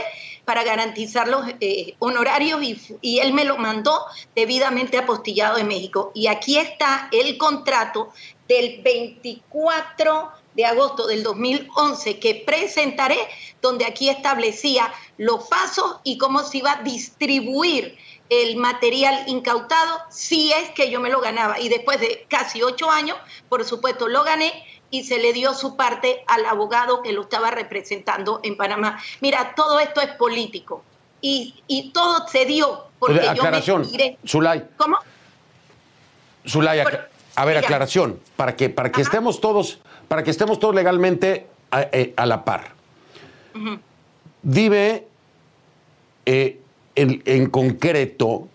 para 0.49 0.65
garantizar 0.65 1.29
los 1.29 1.45
eh, 1.61 1.95
honorarios 1.99 2.63
y, 3.03 3.19
él 3.19 3.35
me 3.35 3.45
lo 3.45 3.59
mandó 3.59 4.07
debidamente 4.35 4.97
apostillado 4.97 5.59
en 5.59 5.69
México. 5.69 6.11
Y 6.15 6.29
aquí 6.29 6.57
está 6.57 7.11
el 7.13 7.37
contrato 7.37 8.15
del 8.49 8.81
24 8.83 10.31
de 10.55 10.65
agosto 10.65 11.07
del 11.07 11.23
2011 11.23 12.19
que 12.19 12.35
presentaré, 12.47 13.19
donde 13.61 13.85
aquí 13.85 14.09
establecía 14.09 14.91
los 15.19 15.47
pasos 15.49 15.97
y 16.03 16.17
cómo 16.17 16.43
se 16.43 16.59
iba 16.59 16.73
a 16.73 16.83
distribuir 16.83 17.99
el 18.31 18.57
material 18.57 19.25
incautado 19.27 20.01
si 20.11 20.51
es 20.53 20.71
que 20.71 20.91
yo 20.91 20.99
me 21.01 21.11
lo 21.11 21.21
ganaba. 21.21 21.61
Y 21.61 21.69
después 21.69 22.01
de 22.01 22.27
casi 22.27 22.63
ocho 22.63 22.91
años, 22.91 23.19
por 23.51 23.67
supuesto, 23.67 24.09
lo 24.09 24.25
gané 24.25 24.65
y 24.91 25.05
se 25.05 25.19
le 25.19 25.33
dio 25.33 25.55
su 25.55 25.77
parte 25.77 26.25
al 26.27 26.47
abogado 26.47 27.03
que 27.03 27.13
lo 27.13 27.23
estaba 27.23 27.51
representando 27.51 28.41
en 28.43 28.57
Panamá. 28.57 28.99
Mira, 29.21 29.55
todo 29.55 29.81
esto 29.81 30.01
es 30.01 30.11
político 30.15 30.83
y, 31.21 31.63
y 31.67 31.91
todo 31.91 32.27
se 32.29 32.45
dio 32.45 32.89
porque 32.99 33.29
aclaración, 33.29 33.85
yo 33.85 33.99
me 33.99 34.19
Zulay. 34.27 34.69
¿Cómo? 34.77 34.97
Zulay, 36.47 36.81
a 36.81 37.45
ver, 37.45 37.57
aclaración, 37.59 38.19
para 38.37 38.57
que, 38.57 38.69
para 38.69 38.91
que 38.91 39.01
estemos 39.01 39.41
todos, 39.41 39.79
para 40.09 40.23
que 40.25 40.31
estemos 40.31 40.59
todos 40.59 40.75
legalmente 40.75 41.47
a, 41.71 41.83
eh, 41.83 42.15
la 42.25 42.45
par. 42.45 42.73
Dime 44.43 45.05
eh, 46.27 46.61
en, 46.95 47.51
concreto 47.51 48.49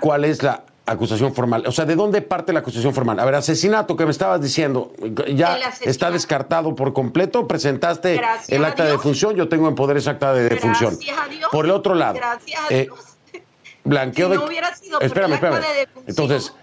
cuál 0.00 0.24
es 0.24 0.42
la 0.42 0.64
acusación 0.90 1.32
formal. 1.32 1.64
O 1.66 1.72
sea, 1.72 1.84
¿de 1.84 1.94
dónde 1.94 2.20
parte 2.20 2.52
la 2.52 2.60
acusación 2.60 2.92
formal? 2.92 3.18
A 3.20 3.24
ver, 3.24 3.36
asesinato 3.36 3.96
que 3.96 4.04
me 4.04 4.10
estabas 4.10 4.40
diciendo, 4.40 4.92
¿ya 5.32 5.58
está 5.82 6.10
descartado 6.10 6.74
por 6.74 6.92
completo? 6.92 7.46
¿Presentaste 7.46 8.20
el 8.48 8.64
acta 8.64 8.84
de 8.84 8.92
defunción? 8.92 9.36
Yo 9.36 9.48
tengo 9.48 9.68
en 9.68 9.76
poder 9.76 9.96
esa 9.96 10.12
acta 10.12 10.34
de 10.34 10.48
defunción. 10.48 10.98
Por 11.52 11.66
el 11.66 11.70
otro 11.70 11.94
lado, 11.94 12.18
eh, 12.70 12.88
blanqueo 13.84 14.30
si 14.30 14.34
no 14.36 14.44
hubiera 14.46 14.74
sido 14.74 15.00
espérame, 15.00 15.38
por 15.38 15.48
el 15.48 15.54
acta 15.54 15.68
de 15.68 15.78
defunción, 15.78 16.04
Entonces, 16.08 16.54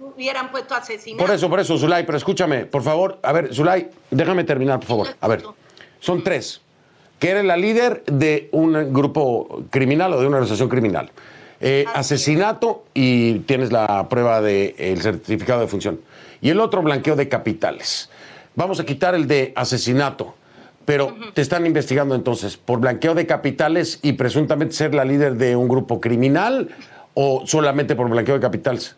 hubieran 0.00 0.50
puesto 0.50 0.74
asesinato. 0.74 1.24
Por 1.24 1.34
eso, 1.34 1.48
por 1.48 1.60
eso, 1.60 1.78
Zulay, 1.78 2.04
pero 2.04 2.18
escúchame, 2.18 2.66
por 2.66 2.82
favor. 2.82 3.20
A 3.22 3.32
ver, 3.32 3.54
Zulay, 3.54 3.88
déjame 4.10 4.42
terminar, 4.42 4.80
por 4.80 4.88
favor. 4.88 5.08
A 5.20 5.28
ver, 5.28 5.44
son 6.00 6.24
tres. 6.24 6.60
Que 7.20 7.30
eres 7.30 7.44
la 7.44 7.56
líder 7.56 8.04
de 8.04 8.50
un 8.52 8.92
grupo 8.92 9.62
criminal 9.70 10.12
o 10.12 10.20
de 10.20 10.26
una 10.26 10.36
organización 10.36 10.68
criminal 10.68 11.10
eh, 11.60 11.84
asesinato 11.94 12.84
y 12.94 13.40
tienes 13.40 13.72
la 13.72 14.08
prueba 14.08 14.40
del 14.40 15.00
certificado 15.00 15.60
de 15.60 15.66
función. 15.66 16.00
Y 16.40 16.50
el 16.50 16.60
otro, 16.60 16.82
blanqueo 16.82 17.16
de 17.16 17.28
capitales. 17.28 18.10
Vamos 18.54 18.80
a 18.80 18.84
quitar 18.84 19.14
el 19.14 19.26
de 19.26 19.52
asesinato, 19.56 20.34
pero 20.84 21.14
te 21.34 21.42
están 21.42 21.66
investigando 21.66 22.14
entonces 22.14 22.56
por 22.56 22.80
blanqueo 22.80 23.14
de 23.14 23.26
capitales 23.26 23.98
y 24.02 24.14
presuntamente 24.14 24.74
ser 24.74 24.94
la 24.94 25.04
líder 25.04 25.36
de 25.36 25.56
un 25.56 25.68
grupo 25.68 26.00
criminal 26.00 26.70
o 27.14 27.42
solamente 27.46 27.96
por 27.96 28.08
blanqueo 28.08 28.34
de 28.34 28.40
capitales. 28.40 28.96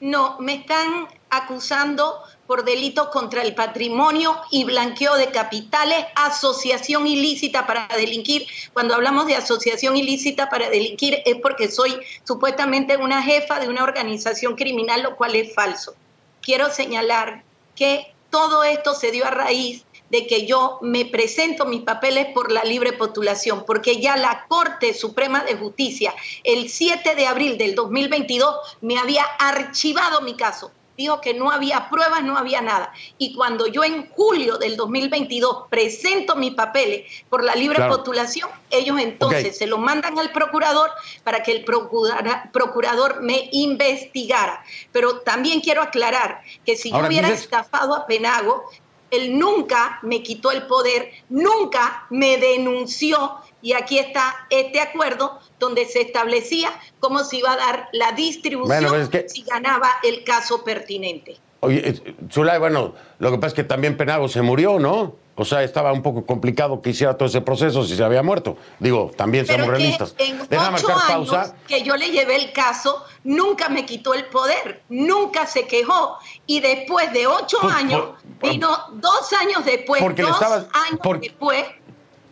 No, 0.00 0.38
me 0.40 0.54
están 0.54 1.06
acusando 1.30 2.20
por 2.50 2.64
delitos 2.64 3.10
contra 3.10 3.42
el 3.42 3.54
patrimonio 3.54 4.36
y 4.50 4.64
blanqueo 4.64 5.14
de 5.14 5.30
capitales, 5.30 6.04
asociación 6.16 7.06
ilícita 7.06 7.64
para 7.64 7.86
delinquir. 7.96 8.44
Cuando 8.72 8.96
hablamos 8.96 9.28
de 9.28 9.36
asociación 9.36 9.96
ilícita 9.96 10.48
para 10.48 10.68
delinquir 10.68 11.22
es 11.26 11.36
porque 11.36 11.70
soy 11.70 12.00
supuestamente 12.24 12.96
una 12.96 13.22
jefa 13.22 13.60
de 13.60 13.68
una 13.68 13.84
organización 13.84 14.56
criminal, 14.56 15.04
lo 15.04 15.14
cual 15.14 15.36
es 15.36 15.54
falso. 15.54 15.94
Quiero 16.42 16.72
señalar 16.72 17.44
que 17.76 18.12
todo 18.30 18.64
esto 18.64 18.94
se 18.94 19.12
dio 19.12 19.26
a 19.26 19.30
raíz 19.30 19.84
de 20.10 20.26
que 20.26 20.44
yo 20.44 20.80
me 20.82 21.04
presento 21.04 21.66
mis 21.66 21.82
papeles 21.82 22.26
por 22.34 22.50
la 22.50 22.64
libre 22.64 22.92
postulación, 22.94 23.62
porque 23.64 24.00
ya 24.00 24.16
la 24.16 24.46
Corte 24.48 24.92
Suprema 24.92 25.44
de 25.44 25.54
Justicia 25.54 26.12
el 26.42 26.68
7 26.68 27.14
de 27.14 27.28
abril 27.28 27.58
del 27.58 27.76
2022 27.76 28.56
me 28.80 28.98
había 28.98 29.22
archivado 29.38 30.20
mi 30.22 30.34
caso 30.34 30.72
dijo 30.96 31.20
que 31.20 31.34
no 31.34 31.50
había 31.50 31.88
pruebas, 31.88 32.22
no 32.22 32.36
había 32.36 32.60
nada. 32.60 32.92
Y 33.18 33.34
cuando 33.34 33.66
yo 33.66 33.84
en 33.84 34.08
julio 34.10 34.58
del 34.58 34.76
2022 34.76 35.68
presento 35.70 36.36
mis 36.36 36.54
papeles 36.54 37.10
por 37.28 37.42
la 37.42 37.54
libre 37.54 37.82
postulación, 37.88 38.48
ellos 38.70 38.98
entonces 39.00 39.56
se 39.56 39.66
lo 39.66 39.78
mandan 39.78 40.18
al 40.18 40.30
procurador 40.32 40.90
para 41.24 41.42
que 41.42 41.52
el 41.52 41.64
procurador 41.64 43.22
me 43.22 43.48
investigara. 43.52 44.62
Pero 44.92 45.20
también 45.20 45.60
quiero 45.60 45.82
aclarar 45.82 46.42
que 46.64 46.76
si 46.76 46.90
yo 46.90 46.98
hubiera 46.98 47.28
estafado 47.28 47.94
a 47.94 48.06
Penago, 48.06 48.68
él 49.10 49.38
nunca 49.38 49.98
me 50.02 50.22
quitó 50.22 50.50
el 50.50 50.66
poder, 50.66 51.10
nunca 51.28 52.06
me 52.10 52.38
denunció 52.38 53.36
y 53.62 53.72
aquí 53.72 53.98
está 53.98 54.46
este 54.50 54.80
acuerdo 54.80 55.38
donde 55.58 55.86
se 55.86 56.00
establecía 56.00 56.70
cómo 56.98 57.24
se 57.24 57.38
iba 57.38 57.52
a 57.52 57.56
dar 57.56 57.88
la 57.92 58.12
distribución 58.12 59.10
si 59.28 59.42
ganaba 59.42 59.90
el 60.02 60.24
caso 60.24 60.64
pertinente. 60.64 61.36
Oye, 61.60 62.02
Zulay, 62.30 62.58
bueno, 62.58 62.94
lo 63.18 63.30
que 63.30 63.36
pasa 63.36 63.48
es 63.48 63.54
que 63.54 63.64
también 63.64 63.96
Penago 63.96 64.28
se 64.28 64.40
murió, 64.40 64.78
¿no? 64.78 65.14
O 65.36 65.44
sea, 65.44 65.62
estaba 65.62 65.92
un 65.92 66.02
poco 66.02 66.26
complicado 66.26 66.82
que 66.82 66.90
hiciera 66.90 67.16
todo 67.16 67.26
ese 67.26 67.40
proceso 67.40 67.82
si 67.84 67.96
se 67.96 68.04
había 68.04 68.22
muerto. 68.22 68.58
Digo, 68.78 69.10
también 69.16 69.46
seamos 69.46 69.68
realistas. 69.68 70.14
En 70.18 70.38
ocho 70.38 70.88
años 71.08 71.54
que 71.66 71.82
yo 71.82 71.96
le 71.96 72.10
llevé 72.10 72.36
el 72.36 72.52
caso, 72.52 73.04
nunca 73.24 73.70
me 73.70 73.86
quitó 73.86 74.12
el 74.12 74.26
poder, 74.26 74.82
nunca 74.90 75.46
se 75.46 75.66
quejó. 75.66 76.18
Y 76.46 76.60
después 76.60 77.12
de 77.12 77.26
ocho 77.26 77.56
años, 77.62 78.10
vino 78.42 78.68
dos 78.94 79.32
años 79.32 79.64
después, 79.64 80.02
dos 80.02 80.42
años 80.42 81.20
después, 81.20 81.64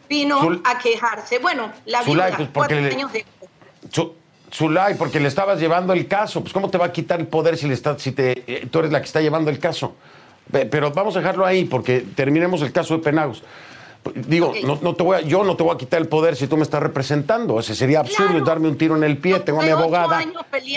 vino 0.09 0.61
a 0.65 0.79
quejarse. 0.79 1.39
Bueno, 1.39 1.73
la 1.87 2.03
vida, 2.03 2.35
pues 2.37 2.49
cuatro 2.53 2.77
años 2.77 3.13
después. 3.13 3.49
Zulay, 4.53 4.95
porque 4.95 5.21
le 5.21 5.29
estabas 5.29 5.61
llevando 5.61 5.93
el 5.93 6.07
caso. 6.07 6.41
Pues, 6.41 6.53
¿cómo 6.53 6.71
te 6.71 6.79
va 6.79 6.87
a 6.87 6.93
quitar 6.93 7.21
el 7.21 7.27
poder 7.27 7.57
si, 7.57 7.67
le 7.67 7.75
está, 7.75 7.99
si 7.99 8.13
te, 8.13 8.45
eh, 8.47 8.67
tú 8.71 8.81
eres 8.81 8.91
la 8.91 9.01
que 9.01 9.07
está 9.07 9.21
llevando 9.21 9.51
el 9.51 9.59
caso? 9.59 9.95
Pero 10.51 10.91
vamos 10.93 11.15
a 11.17 11.21
dejarlo 11.21 11.45
ahí, 11.45 11.65
porque 11.65 12.01
terminemos 12.15 12.63
el 12.63 12.73
caso 12.73 12.97
de 12.97 13.03
Penagos. 13.03 13.43
Digo, 14.15 14.55
no, 14.63 14.95
te 14.95 15.03
voy 15.03 15.25
yo 15.27 15.45
no 15.45 15.57
te 15.57 15.63
voy 15.63 15.75
a 15.75 15.77
quitar 15.77 16.01
el 16.01 16.09
poder 16.09 16.35
si 16.37 16.47
tú 16.47 16.57
me 16.57 16.63
estás 16.63 16.83
representando. 16.83 17.61
Ese 17.61 17.75
sería 17.75 18.01
absurdo 18.01 18.41
darme 18.41 18.69
un 18.69 18.79
tiro 18.79 18.97
en 18.97 19.05
el 19.05 19.19
pie. 19.19 19.41
Tengo 19.41 19.61
a 19.61 19.65
mi 19.65 19.71
abogada 19.71 20.25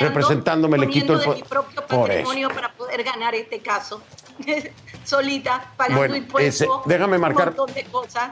representándome, 0.02 0.78
le 0.78 0.90
quito 0.90 1.14
el 1.14 1.22
poder. 1.22 1.42
mi 1.42 1.48
propio 1.48 1.86
patrimonio 1.86 2.50
para 2.50 2.74
poder 2.74 3.04
ganar 3.04 3.34
este 3.36 3.60
caso. 3.60 4.02
Solita, 5.06 5.72
pagando 5.78 6.00
bueno, 6.00 6.16
impuestos. 6.18 6.82
déjame 6.86 7.18
marcar. 7.18 7.52
Un 7.52 7.56
montón 7.56 7.76
de 7.76 7.84
cosas 7.86 8.32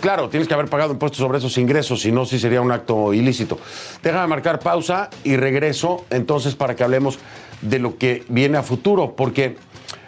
claro, 0.00 0.28
tienes 0.28 0.48
que 0.48 0.54
haber 0.54 0.68
pagado 0.68 0.92
impuestos 0.92 1.18
sobre 1.18 1.38
esos 1.38 1.56
ingresos, 1.58 2.00
si 2.00 2.12
no, 2.12 2.24
sí 2.24 2.38
sería 2.38 2.60
un 2.60 2.72
acto 2.72 3.12
ilícito. 3.14 3.58
Déjame 4.02 4.26
marcar 4.26 4.58
pausa 4.58 5.10
y 5.24 5.36
regreso 5.36 6.04
entonces 6.10 6.54
para 6.54 6.74
que 6.74 6.84
hablemos 6.84 7.18
de 7.62 7.78
lo 7.78 7.96
que 7.96 8.24
viene 8.28 8.58
a 8.58 8.62
futuro, 8.62 9.14
porque, 9.16 9.56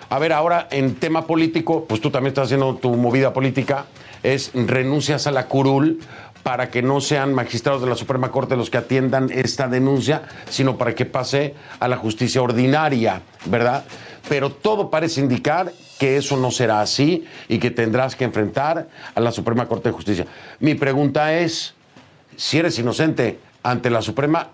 a 0.08 0.18
ver, 0.18 0.32
ahora 0.32 0.68
en 0.70 0.96
tema 0.96 1.26
político, 1.26 1.84
pues 1.88 2.00
tú 2.00 2.10
también 2.10 2.30
estás 2.30 2.46
haciendo 2.46 2.76
tu 2.76 2.94
movida 2.96 3.32
política, 3.32 3.86
es 4.22 4.50
renuncias 4.54 5.26
a 5.26 5.30
la 5.30 5.46
curul 5.46 6.00
para 6.42 6.70
que 6.70 6.82
no 6.82 7.00
sean 7.00 7.34
magistrados 7.34 7.82
de 7.82 7.88
la 7.88 7.94
Suprema 7.96 8.30
Corte 8.30 8.56
los 8.56 8.70
que 8.70 8.78
atiendan 8.78 9.30
esta 9.30 9.68
denuncia, 9.68 10.22
sino 10.48 10.78
para 10.78 10.94
que 10.94 11.04
pase 11.04 11.54
a 11.78 11.88
la 11.88 11.96
justicia 11.96 12.42
ordinaria, 12.42 13.22
¿verdad? 13.46 13.84
Pero 14.28 14.50
todo 14.50 14.90
parece 14.90 15.20
indicar 15.20 15.72
que 16.00 16.16
eso 16.16 16.38
no 16.38 16.50
será 16.50 16.80
así 16.80 17.26
y 17.46 17.58
que 17.58 17.70
tendrás 17.70 18.16
que 18.16 18.24
enfrentar 18.24 18.88
a 19.14 19.20
la 19.20 19.30
Suprema 19.30 19.68
Corte 19.68 19.90
de 19.90 19.92
Justicia. 19.92 20.26
Mi 20.58 20.74
pregunta 20.74 21.38
es, 21.38 21.74
si 22.38 22.58
eres 22.58 22.78
inocente 22.78 23.38
ante 23.62 23.90
la 23.90 24.00
Suprema, 24.00 24.48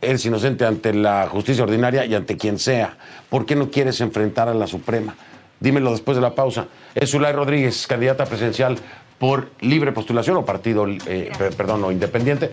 eres 0.00 0.24
inocente 0.24 0.64
ante 0.64 0.94
la 0.94 1.28
justicia 1.28 1.64
ordinaria 1.64 2.06
y 2.06 2.14
ante 2.14 2.38
quien 2.38 2.58
sea. 2.58 2.96
¿Por 3.28 3.44
qué 3.44 3.56
no 3.56 3.70
quieres 3.70 4.00
enfrentar 4.00 4.48
a 4.48 4.54
la 4.54 4.66
Suprema? 4.66 5.14
Dímelo 5.60 5.90
después 5.90 6.16
de 6.16 6.22
la 6.22 6.34
pausa. 6.34 6.68
Es 6.94 7.10
Zulay 7.10 7.34
Rodríguez, 7.34 7.86
candidata 7.86 8.24
presidencial 8.24 8.78
por 9.18 9.50
libre 9.60 9.92
postulación 9.92 10.38
o 10.38 10.46
partido, 10.46 10.86
eh, 10.88 11.30
perdón, 11.58 11.84
o 11.84 11.92
independiente 11.92 12.52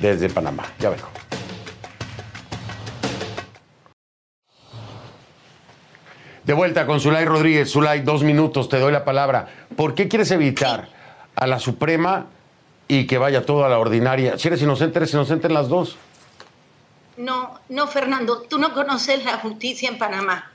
desde 0.00 0.28
Panamá. 0.28 0.64
Ya 0.80 0.90
vengo. 0.90 1.06
De 6.50 6.54
vuelta 6.54 6.84
con 6.84 6.98
Zulay 6.98 7.26
Rodríguez. 7.26 7.70
Zulay, 7.70 8.00
dos 8.00 8.24
minutos, 8.24 8.68
te 8.68 8.80
doy 8.80 8.90
la 8.90 9.04
palabra. 9.04 9.46
¿Por 9.76 9.94
qué 9.94 10.08
quieres 10.08 10.32
evitar 10.32 10.88
a 11.36 11.46
la 11.46 11.60
Suprema 11.60 12.26
y 12.88 13.06
que 13.06 13.18
vaya 13.18 13.46
todo 13.46 13.64
a 13.64 13.68
la 13.68 13.78
ordinaria? 13.78 14.36
Si 14.36 14.48
eres 14.48 14.60
inocente, 14.60 14.98
eres 14.98 15.14
inocente 15.14 15.46
en 15.46 15.54
las 15.54 15.68
dos. 15.68 15.96
No, 17.16 17.60
no, 17.68 17.86
Fernando, 17.86 18.40
tú 18.40 18.58
no 18.58 18.74
conoces 18.74 19.24
la 19.24 19.38
justicia 19.38 19.88
en 19.88 19.98
Panamá. 19.98 20.50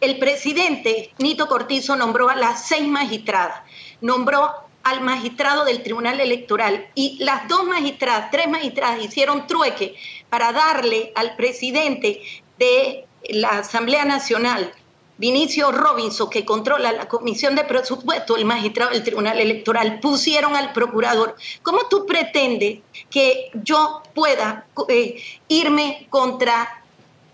El 0.00 0.18
presidente 0.18 1.12
Nito 1.18 1.46
Cortizo 1.46 1.94
nombró 1.94 2.30
a 2.30 2.34
las 2.34 2.66
seis 2.66 2.88
magistradas, 2.88 3.60
nombró 4.00 4.50
al 4.82 5.02
magistrado 5.02 5.66
del 5.66 5.82
Tribunal 5.82 6.20
Electoral 6.20 6.86
y 6.94 7.22
las 7.22 7.48
dos 7.48 7.66
magistradas, 7.66 8.30
tres 8.30 8.48
magistradas 8.48 9.04
hicieron 9.04 9.46
trueque 9.46 9.94
para 10.30 10.52
darle 10.52 11.12
al 11.14 11.36
presidente 11.36 12.22
de 12.58 13.04
la 13.28 13.58
Asamblea 13.58 14.06
Nacional, 14.06 14.72
Vinicio 15.18 15.70
Robinson, 15.70 16.28
que 16.30 16.44
controla 16.44 16.92
la 16.92 17.06
Comisión 17.06 17.54
de 17.54 17.64
Presupuesto, 17.64 18.36
el 18.36 18.44
magistrado 18.44 18.92
del 18.92 19.04
Tribunal 19.04 19.38
Electoral, 19.38 20.00
pusieron 20.00 20.56
al 20.56 20.72
procurador. 20.72 21.36
¿Cómo 21.62 21.80
tú 21.88 22.06
pretendes 22.06 22.80
que 23.10 23.50
yo 23.62 24.02
pueda 24.14 24.66
eh, 24.88 25.22
irme 25.48 26.06
contra 26.10 26.81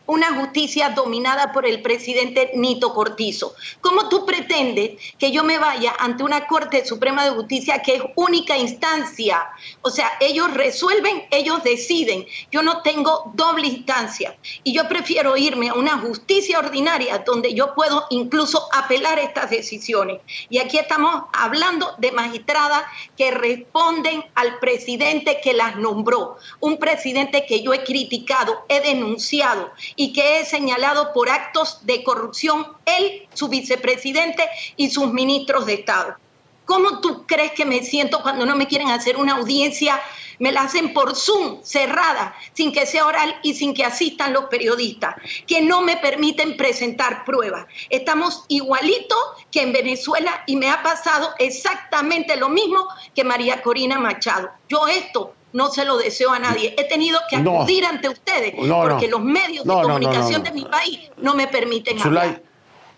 una 0.08 0.34
justicia 0.34 0.90
dominada 0.90 1.52
por 1.52 1.66
el 1.66 1.82
presidente 1.82 2.50
Nito 2.54 2.94
Cortizo. 2.94 3.54
¿Cómo 3.82 4.08
tú 4.08 4.24
pretendes 4.24 4.98
que 5.18 5.30
yo 5.30 5.44
me 5.44 5.58
vaya 5.58 5.94
ante 5.98 6.22
una 6.22 6.46
Corte 6.46 6.84
Suprema 6.84 7.24
de 7.24 7.30
Justicia 7.30 7.82
que 7.82 7.96
es 7.96 8.02
única 8.16 8.56
instancia? 8.56 9.46
O 9.82 9.90
sea, 9.90 10.10
ellos 10.20 10.52
resuelven, 10.54 11.26
ellos 11.30 11.62
deciden. 11.62 12.26
Yo 12.50 12.62
no 12.62 12.80
tengo 12.80 13.30
doble 13.34 13.66
instancia 13.66 14.34
y 14.64 14.72
yo 14.72 14.88
prefiero 14.88 15.36
irme 15.36 15.68
a 15.68 15.74
una 15.74 15.98
justicia 15.98 16.58
ordinaria 16.58 17.18
donde 17.18 17.52
yo 17.52 17.74
puedo 17.74 18.06
incluso 18.08 18.66
apelar 18.72 19.18
estas 19.18 19.50
decisiones. 19.50 20.22
Y 20.48 20.58
aquí 20.58 20.78
estamos 20.78 21.24
hablando 21.34 21.94
de 21.98 22.12
magistradas 22.12 22.84
que 23.14 23.30
responden 23.30 24.24
al 24.34 24.58
presidente 24.58 25.40
que 25.42 25.52
las 25.52 25.76
nombró, 25.76 26.38
un 26.60 26.78
presidente 26.78 27.44
que 27.46 27.62
yo 27.62 27.74
he 27.74 27.84
criticado, 27.84 28.64
he 28.68 28.80
denunciado 28.80 29.70
y 29.98 30.12
que 30.12 30.40
es 30.40 30.48
señalado 30.48 31.12
por 31.12 31.28
actos 31.28 31.84
de 31.84 32.04
corrupción 32.04 32.68
él, 32.86 33.28
su 33.34 33.48
vicepresidente 33.48 34.48
y 34.76 34.90
sus 34.90 35.12
ministros 35.12 35.66
de 35.66 35.74
Estado. 35.74 36.16
¿Cómo 36.64 37.00
tú 37.00 37.26
crees 37.26 37.52
que 37.52 37.64
me 37.64 37.82
siento 37.82 38.22
cuando 38.22 38.46
no 38.46 38.54
me 38.54 38.68
quieren 38.68 38.90
hacer 38.90 39.16
una 39.16 39.36
audiencia? 39.36 40.00
Me 40.38 40.52
la 40.52 40.62
hacen 40.62 40.92
por 40.92 41.16
Zoom, 41.16 41.64
cerrada, 41.64 42.36
sin 42.52 42.72
que 42.72 42.86
sea 42.86 43.06
oral 43.06 43.40
y 43.42 43.54
sin 43.54 43.74
que 43.74 43.84
asistan 43.84 44.32
los 44.32 44.44
periodistas, 44.44 45.16
que 45.46 45.62
no 45.62 45.80
me 45.80 45.96
permiten 45.96 46.56
presentar 46.56 47.24
pruebas. 47.24 47.66
Estamos 47.90 48.44
igualito 48.46 49.16
que 49.50 49.62
en 49.62 49.72
Venezuela 49.72 50.44
y 50.46 50.54
me 50.54 50.70
ha 50.70 50.82
pasado 50.82 51.30
exactamente 51.38 52.36
lo 52.36 52.50
mismo 52.50 52.86
que 53.16 53.24
María 53.24 53.62
Corina 53.62 53.98
Machado. 53.98 54.50
Yo 54.68 54.86
esto 54.86 55.34
no 55.52 55.68
se 55.70 55.84
lo 55.84 55.96
deseo 55.96 56.30
a 56.30 56.38
nadie. 56.38 56.74
He 56.78 56.84
tenido 56.84 57.18
que 57.28 57.36
acudir 57.36 57.84
ante 57.84 58.08
ustedes 58.08 58.54
porque 58.54 59.08
los 59.08 59.22
medios 59.22 59.64
de 59.64 59.72
comunicación 59.72 60.42
de 60.42 60.52
mi 60.52 60.64
país 60.64 61.10
no 61.16 61.34
me 61.34 61.46
permiten 61.46 62.00
hablar. 62.00 62.42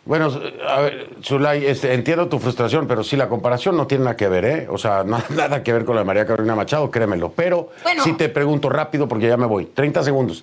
Bueno, 0.04 0.32
a 0.66 0.80
ver, 0.80 1.10
Zulay, 1.22 1.66
este, 1.66 1.92
entiendo 1.92 2.26
tu 2.26 2.38
frustración, 2.38 2.86
pero 2.86 3.04
sí, 3.04 3.16
la 3.16 3.28
comparación 3.28 3.76
no 3.76 3.86
tiene 3.86 4.04
nada 4.04 4.16
que 4.16 4.28
ver, 4.28 4.44
¿eh? 4.44 4.66
O 4.70 4.78
sea, 4.78 5.04
nada 5.30 5.62
que 5.62 5.72
ver 5.72 5.84
con 5.84 5.94
la 5.94 6.00
de 6.00 6.06
María 6.06 6.26
Carolina 6.26 6.54
Machado, 6.54 6.90
créemelo. 6.90 7.32
Pero 7.36 7.70
sí 8.02 8.14
te 8.14 8.28
pregunto 8.28 8.68
rápido 8.68 9.06
porque 9.06 9.28
ya 9.28 9.36
me 9.36 9.46
voy. 9.46 9.66
30 9.66 10.02
segundos. 10.02 10.42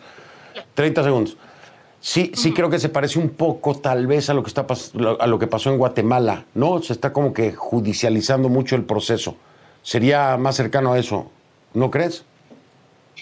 30 0.76 1.04
segundos. 1.04 1.38
Sí, 2.00 2.32
sí 2.36 2.54
creo 2.54 2.70
que 2.70 2.80
se 2.80 2.90
parece 2.90 3.18
un 3.18 3.32
poco 3.32 3.76
tal 3.76 4.06
vez 4.06 4.30
a 4.30 4.34
lo 4.34 4.44
que 4.44 4.50
está 4.50 4.66
a 5.20 5.28
lo 5.28 5.40
que 5.40 5.48
pasó 5.48 5.72
en 5.72 5.78
Guatemala, 5.80 6.46
¿no? 6.54 6.82
Se 6.82 6.94
está 6.94 7.12
como 7.12 7.34
que 7.34 7.54
judicializando 7.54 8.50
mucho 8.50 8.76
el 8.76 8.86
proceso. 8.86 9.36
Sería 9.82 10.38
más 10.38 10.56
cercano 10.56 10.94
a 10.94 11.00
eso. 11.00 11.32
¿No 11.74 11.92
crees? 11.92 12.24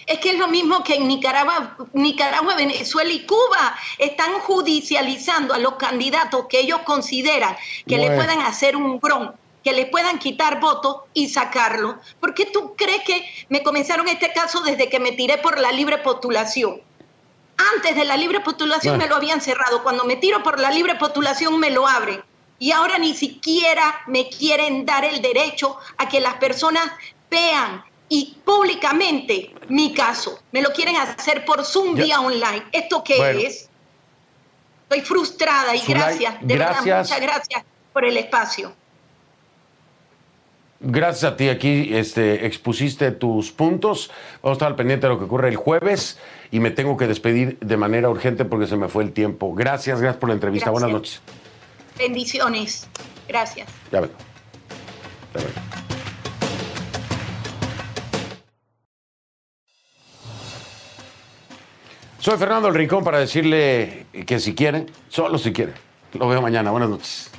Es 0.07 0.19
que 0.19 0.31
es 0.31 0.37
lo 0.37 0.47
mismo 0.47 0.83
que 0.83 0.95
en 0.95 1.07
Nicaragua, 1.07 1.77
Nicaragua, 1.93 2.55
Venezuela 2.55 3.11
y 3.11 3.25
Cuba 3.25 3.75
están 3.97 4.33
judicializando 4.41 5.53
a 5.53 5.57
los 5.57 5.75
candidatos 5.75 6.45
que 6.49 6.59
ellos 6.59 6.81
consideran 6.85 7.55
que 7.87 7.97
le 7.97 8.11
puedan 8.11 8.41
hacer 8.41 8.75
un 8.75 8.99
bron, 8.99 9.33
que 9.63 9.73
le 9.73 9.87
puedan 9.87 10.19
quitar 10.19 10.59
votos 10.59 10.97
y 11.13 11.29
sacarlo. 11.29 11.97
¿Por 12.19 12.33
qué 12.35 12.45
tú 12.45 12.75
crees 12.75 13.03
que 13.03 13.25
me 13.49 13.63
comenzaron 13.63 14.07
este 14.07 14.31
caso 14.31 14.61
desde 14.61 14.89
que 14.89 14.99
me 14.99 15.13
tiré 15.13 15.37
por 15.37 15.59
la 15.59 15.71
libre 15.71 15.97
postulación? 15.99 16.81
Antes 17.75 17.95
de 17.95 18.05
la 18.05 18.17
libre 18.17 18.41
postulación 18.41 18.97
me 18.97 19.07
lo 19.07 19.15
habían 19.15 19.41
cerrado. 19.41 19.81
Cuando 19.81 20.03
me 20.03 20.17
tiro 20.17 20.43
por 20.43 20.59
la 20.59 20.71
libre 20.71 20.95
postulación 20.95 21.57
me 21.57 21.71
lo 21.71 21.87
abren. 21.87 22.21
Y 22.59 22.71
ahora 22.71 22.99
ni 22.99 23.15
siquiera 23.15 24.01
me 24.07 24.29
quieren 24.29 24.85
dar 24.85 25.03
el 25.03 25.21
derecho 25.21 25.77
a 25.97 26.07
que 26.07 26.19
las 26.19 26.35
personas 26.35 26.91
vean 27.29 27.83
y 28.15 28.37
públicamente 28.45 29.53
mi 29.67 29.93
caso. 29.93 30.39
Me 30.53 30.61
lo 30.61 30.69
quieren 30.69 30.95
hacer 30.95 31.43
por 31.43 31.65
Zoom 31.65 31.95
vía 31.95 32.21
online. 32.21 32.63
¿Esto 32.71 33.03
qué 33.03 33.45
es? 33.45 33.69
Estoy 34.83 35.01
frustrada 35.01 35.75
y 35.75 35.81
gracias, 35.85 36.35
de 36.41 36.57
verdad, 36.57 36.77
muchas 36.79 37.19
gracias 37.19 37.63
por 37.91 38.05
el 38.05 38.15
espacio. 38.17 38.71
Gracias 40.79 41.33
a 41.33 41.35
ti 41.35 41.49
aquí 41.49 41.89
este, 41.93 42.45
expusiste 42.45 43.11
tus 43.11 43.51
puntos. 43.51 44.11
Vamos 44.41 44.55
a 44.55 44.57
estar 44.57 44.67
al 44.69 44.75
pendiente 44.75 45.07
de 45.07 45.13
lo 45.13 45.19
que 45.19 45.25
ocurre 45.25 45.49
el 45.49 45.55
jueves 45.55 46.19
y 46.51 46.59
me 46.59 46.71
tengo 46.71 46.95
que 46.95 47.07
despedir 47.07 47.57
de 47.59 47.77
manera 47.77 48.09
urgente 48.09 48.45
porque 48.45 48.67
se 48.67 48.77
me 48.77 48.87
fue 48.87 49.03
el 49.03 49.11
tiempo. 49.11 49.53
Gracias, 49.55 49.99
gracias 49.99 50.19
por 50.19 50.29
la 50.29 50.35
entrevista. 50.35 50.69
Buenas 50.69 50.91
noches. 50.91 51.21
Bendiciones. 51.97 52.87
Gracias. 53.27 53.67
Ya 53.91 54.01
vengo. 54.01 54.15
Ya 55.33 55.41
vengo. 55.41 55.84
Soy 62.25 62.39
Fernando 62.39 62.69
El 62.69 62.73
Rincón 62.73 63.03
para 63.03 63.19
decirle 63.19 64.07
que 64.25 64.39
si 64.39 64.55
quieren, 64.55 64.89
solo 65.09 65.37
si 65.37 65.53
quieren. 65.53 65.75
Lo 66.13 66.27
veo 66.27 66.41
mañana. 66.41 66.71
Buenas 66.71 66.89
noches. 66.89 67.29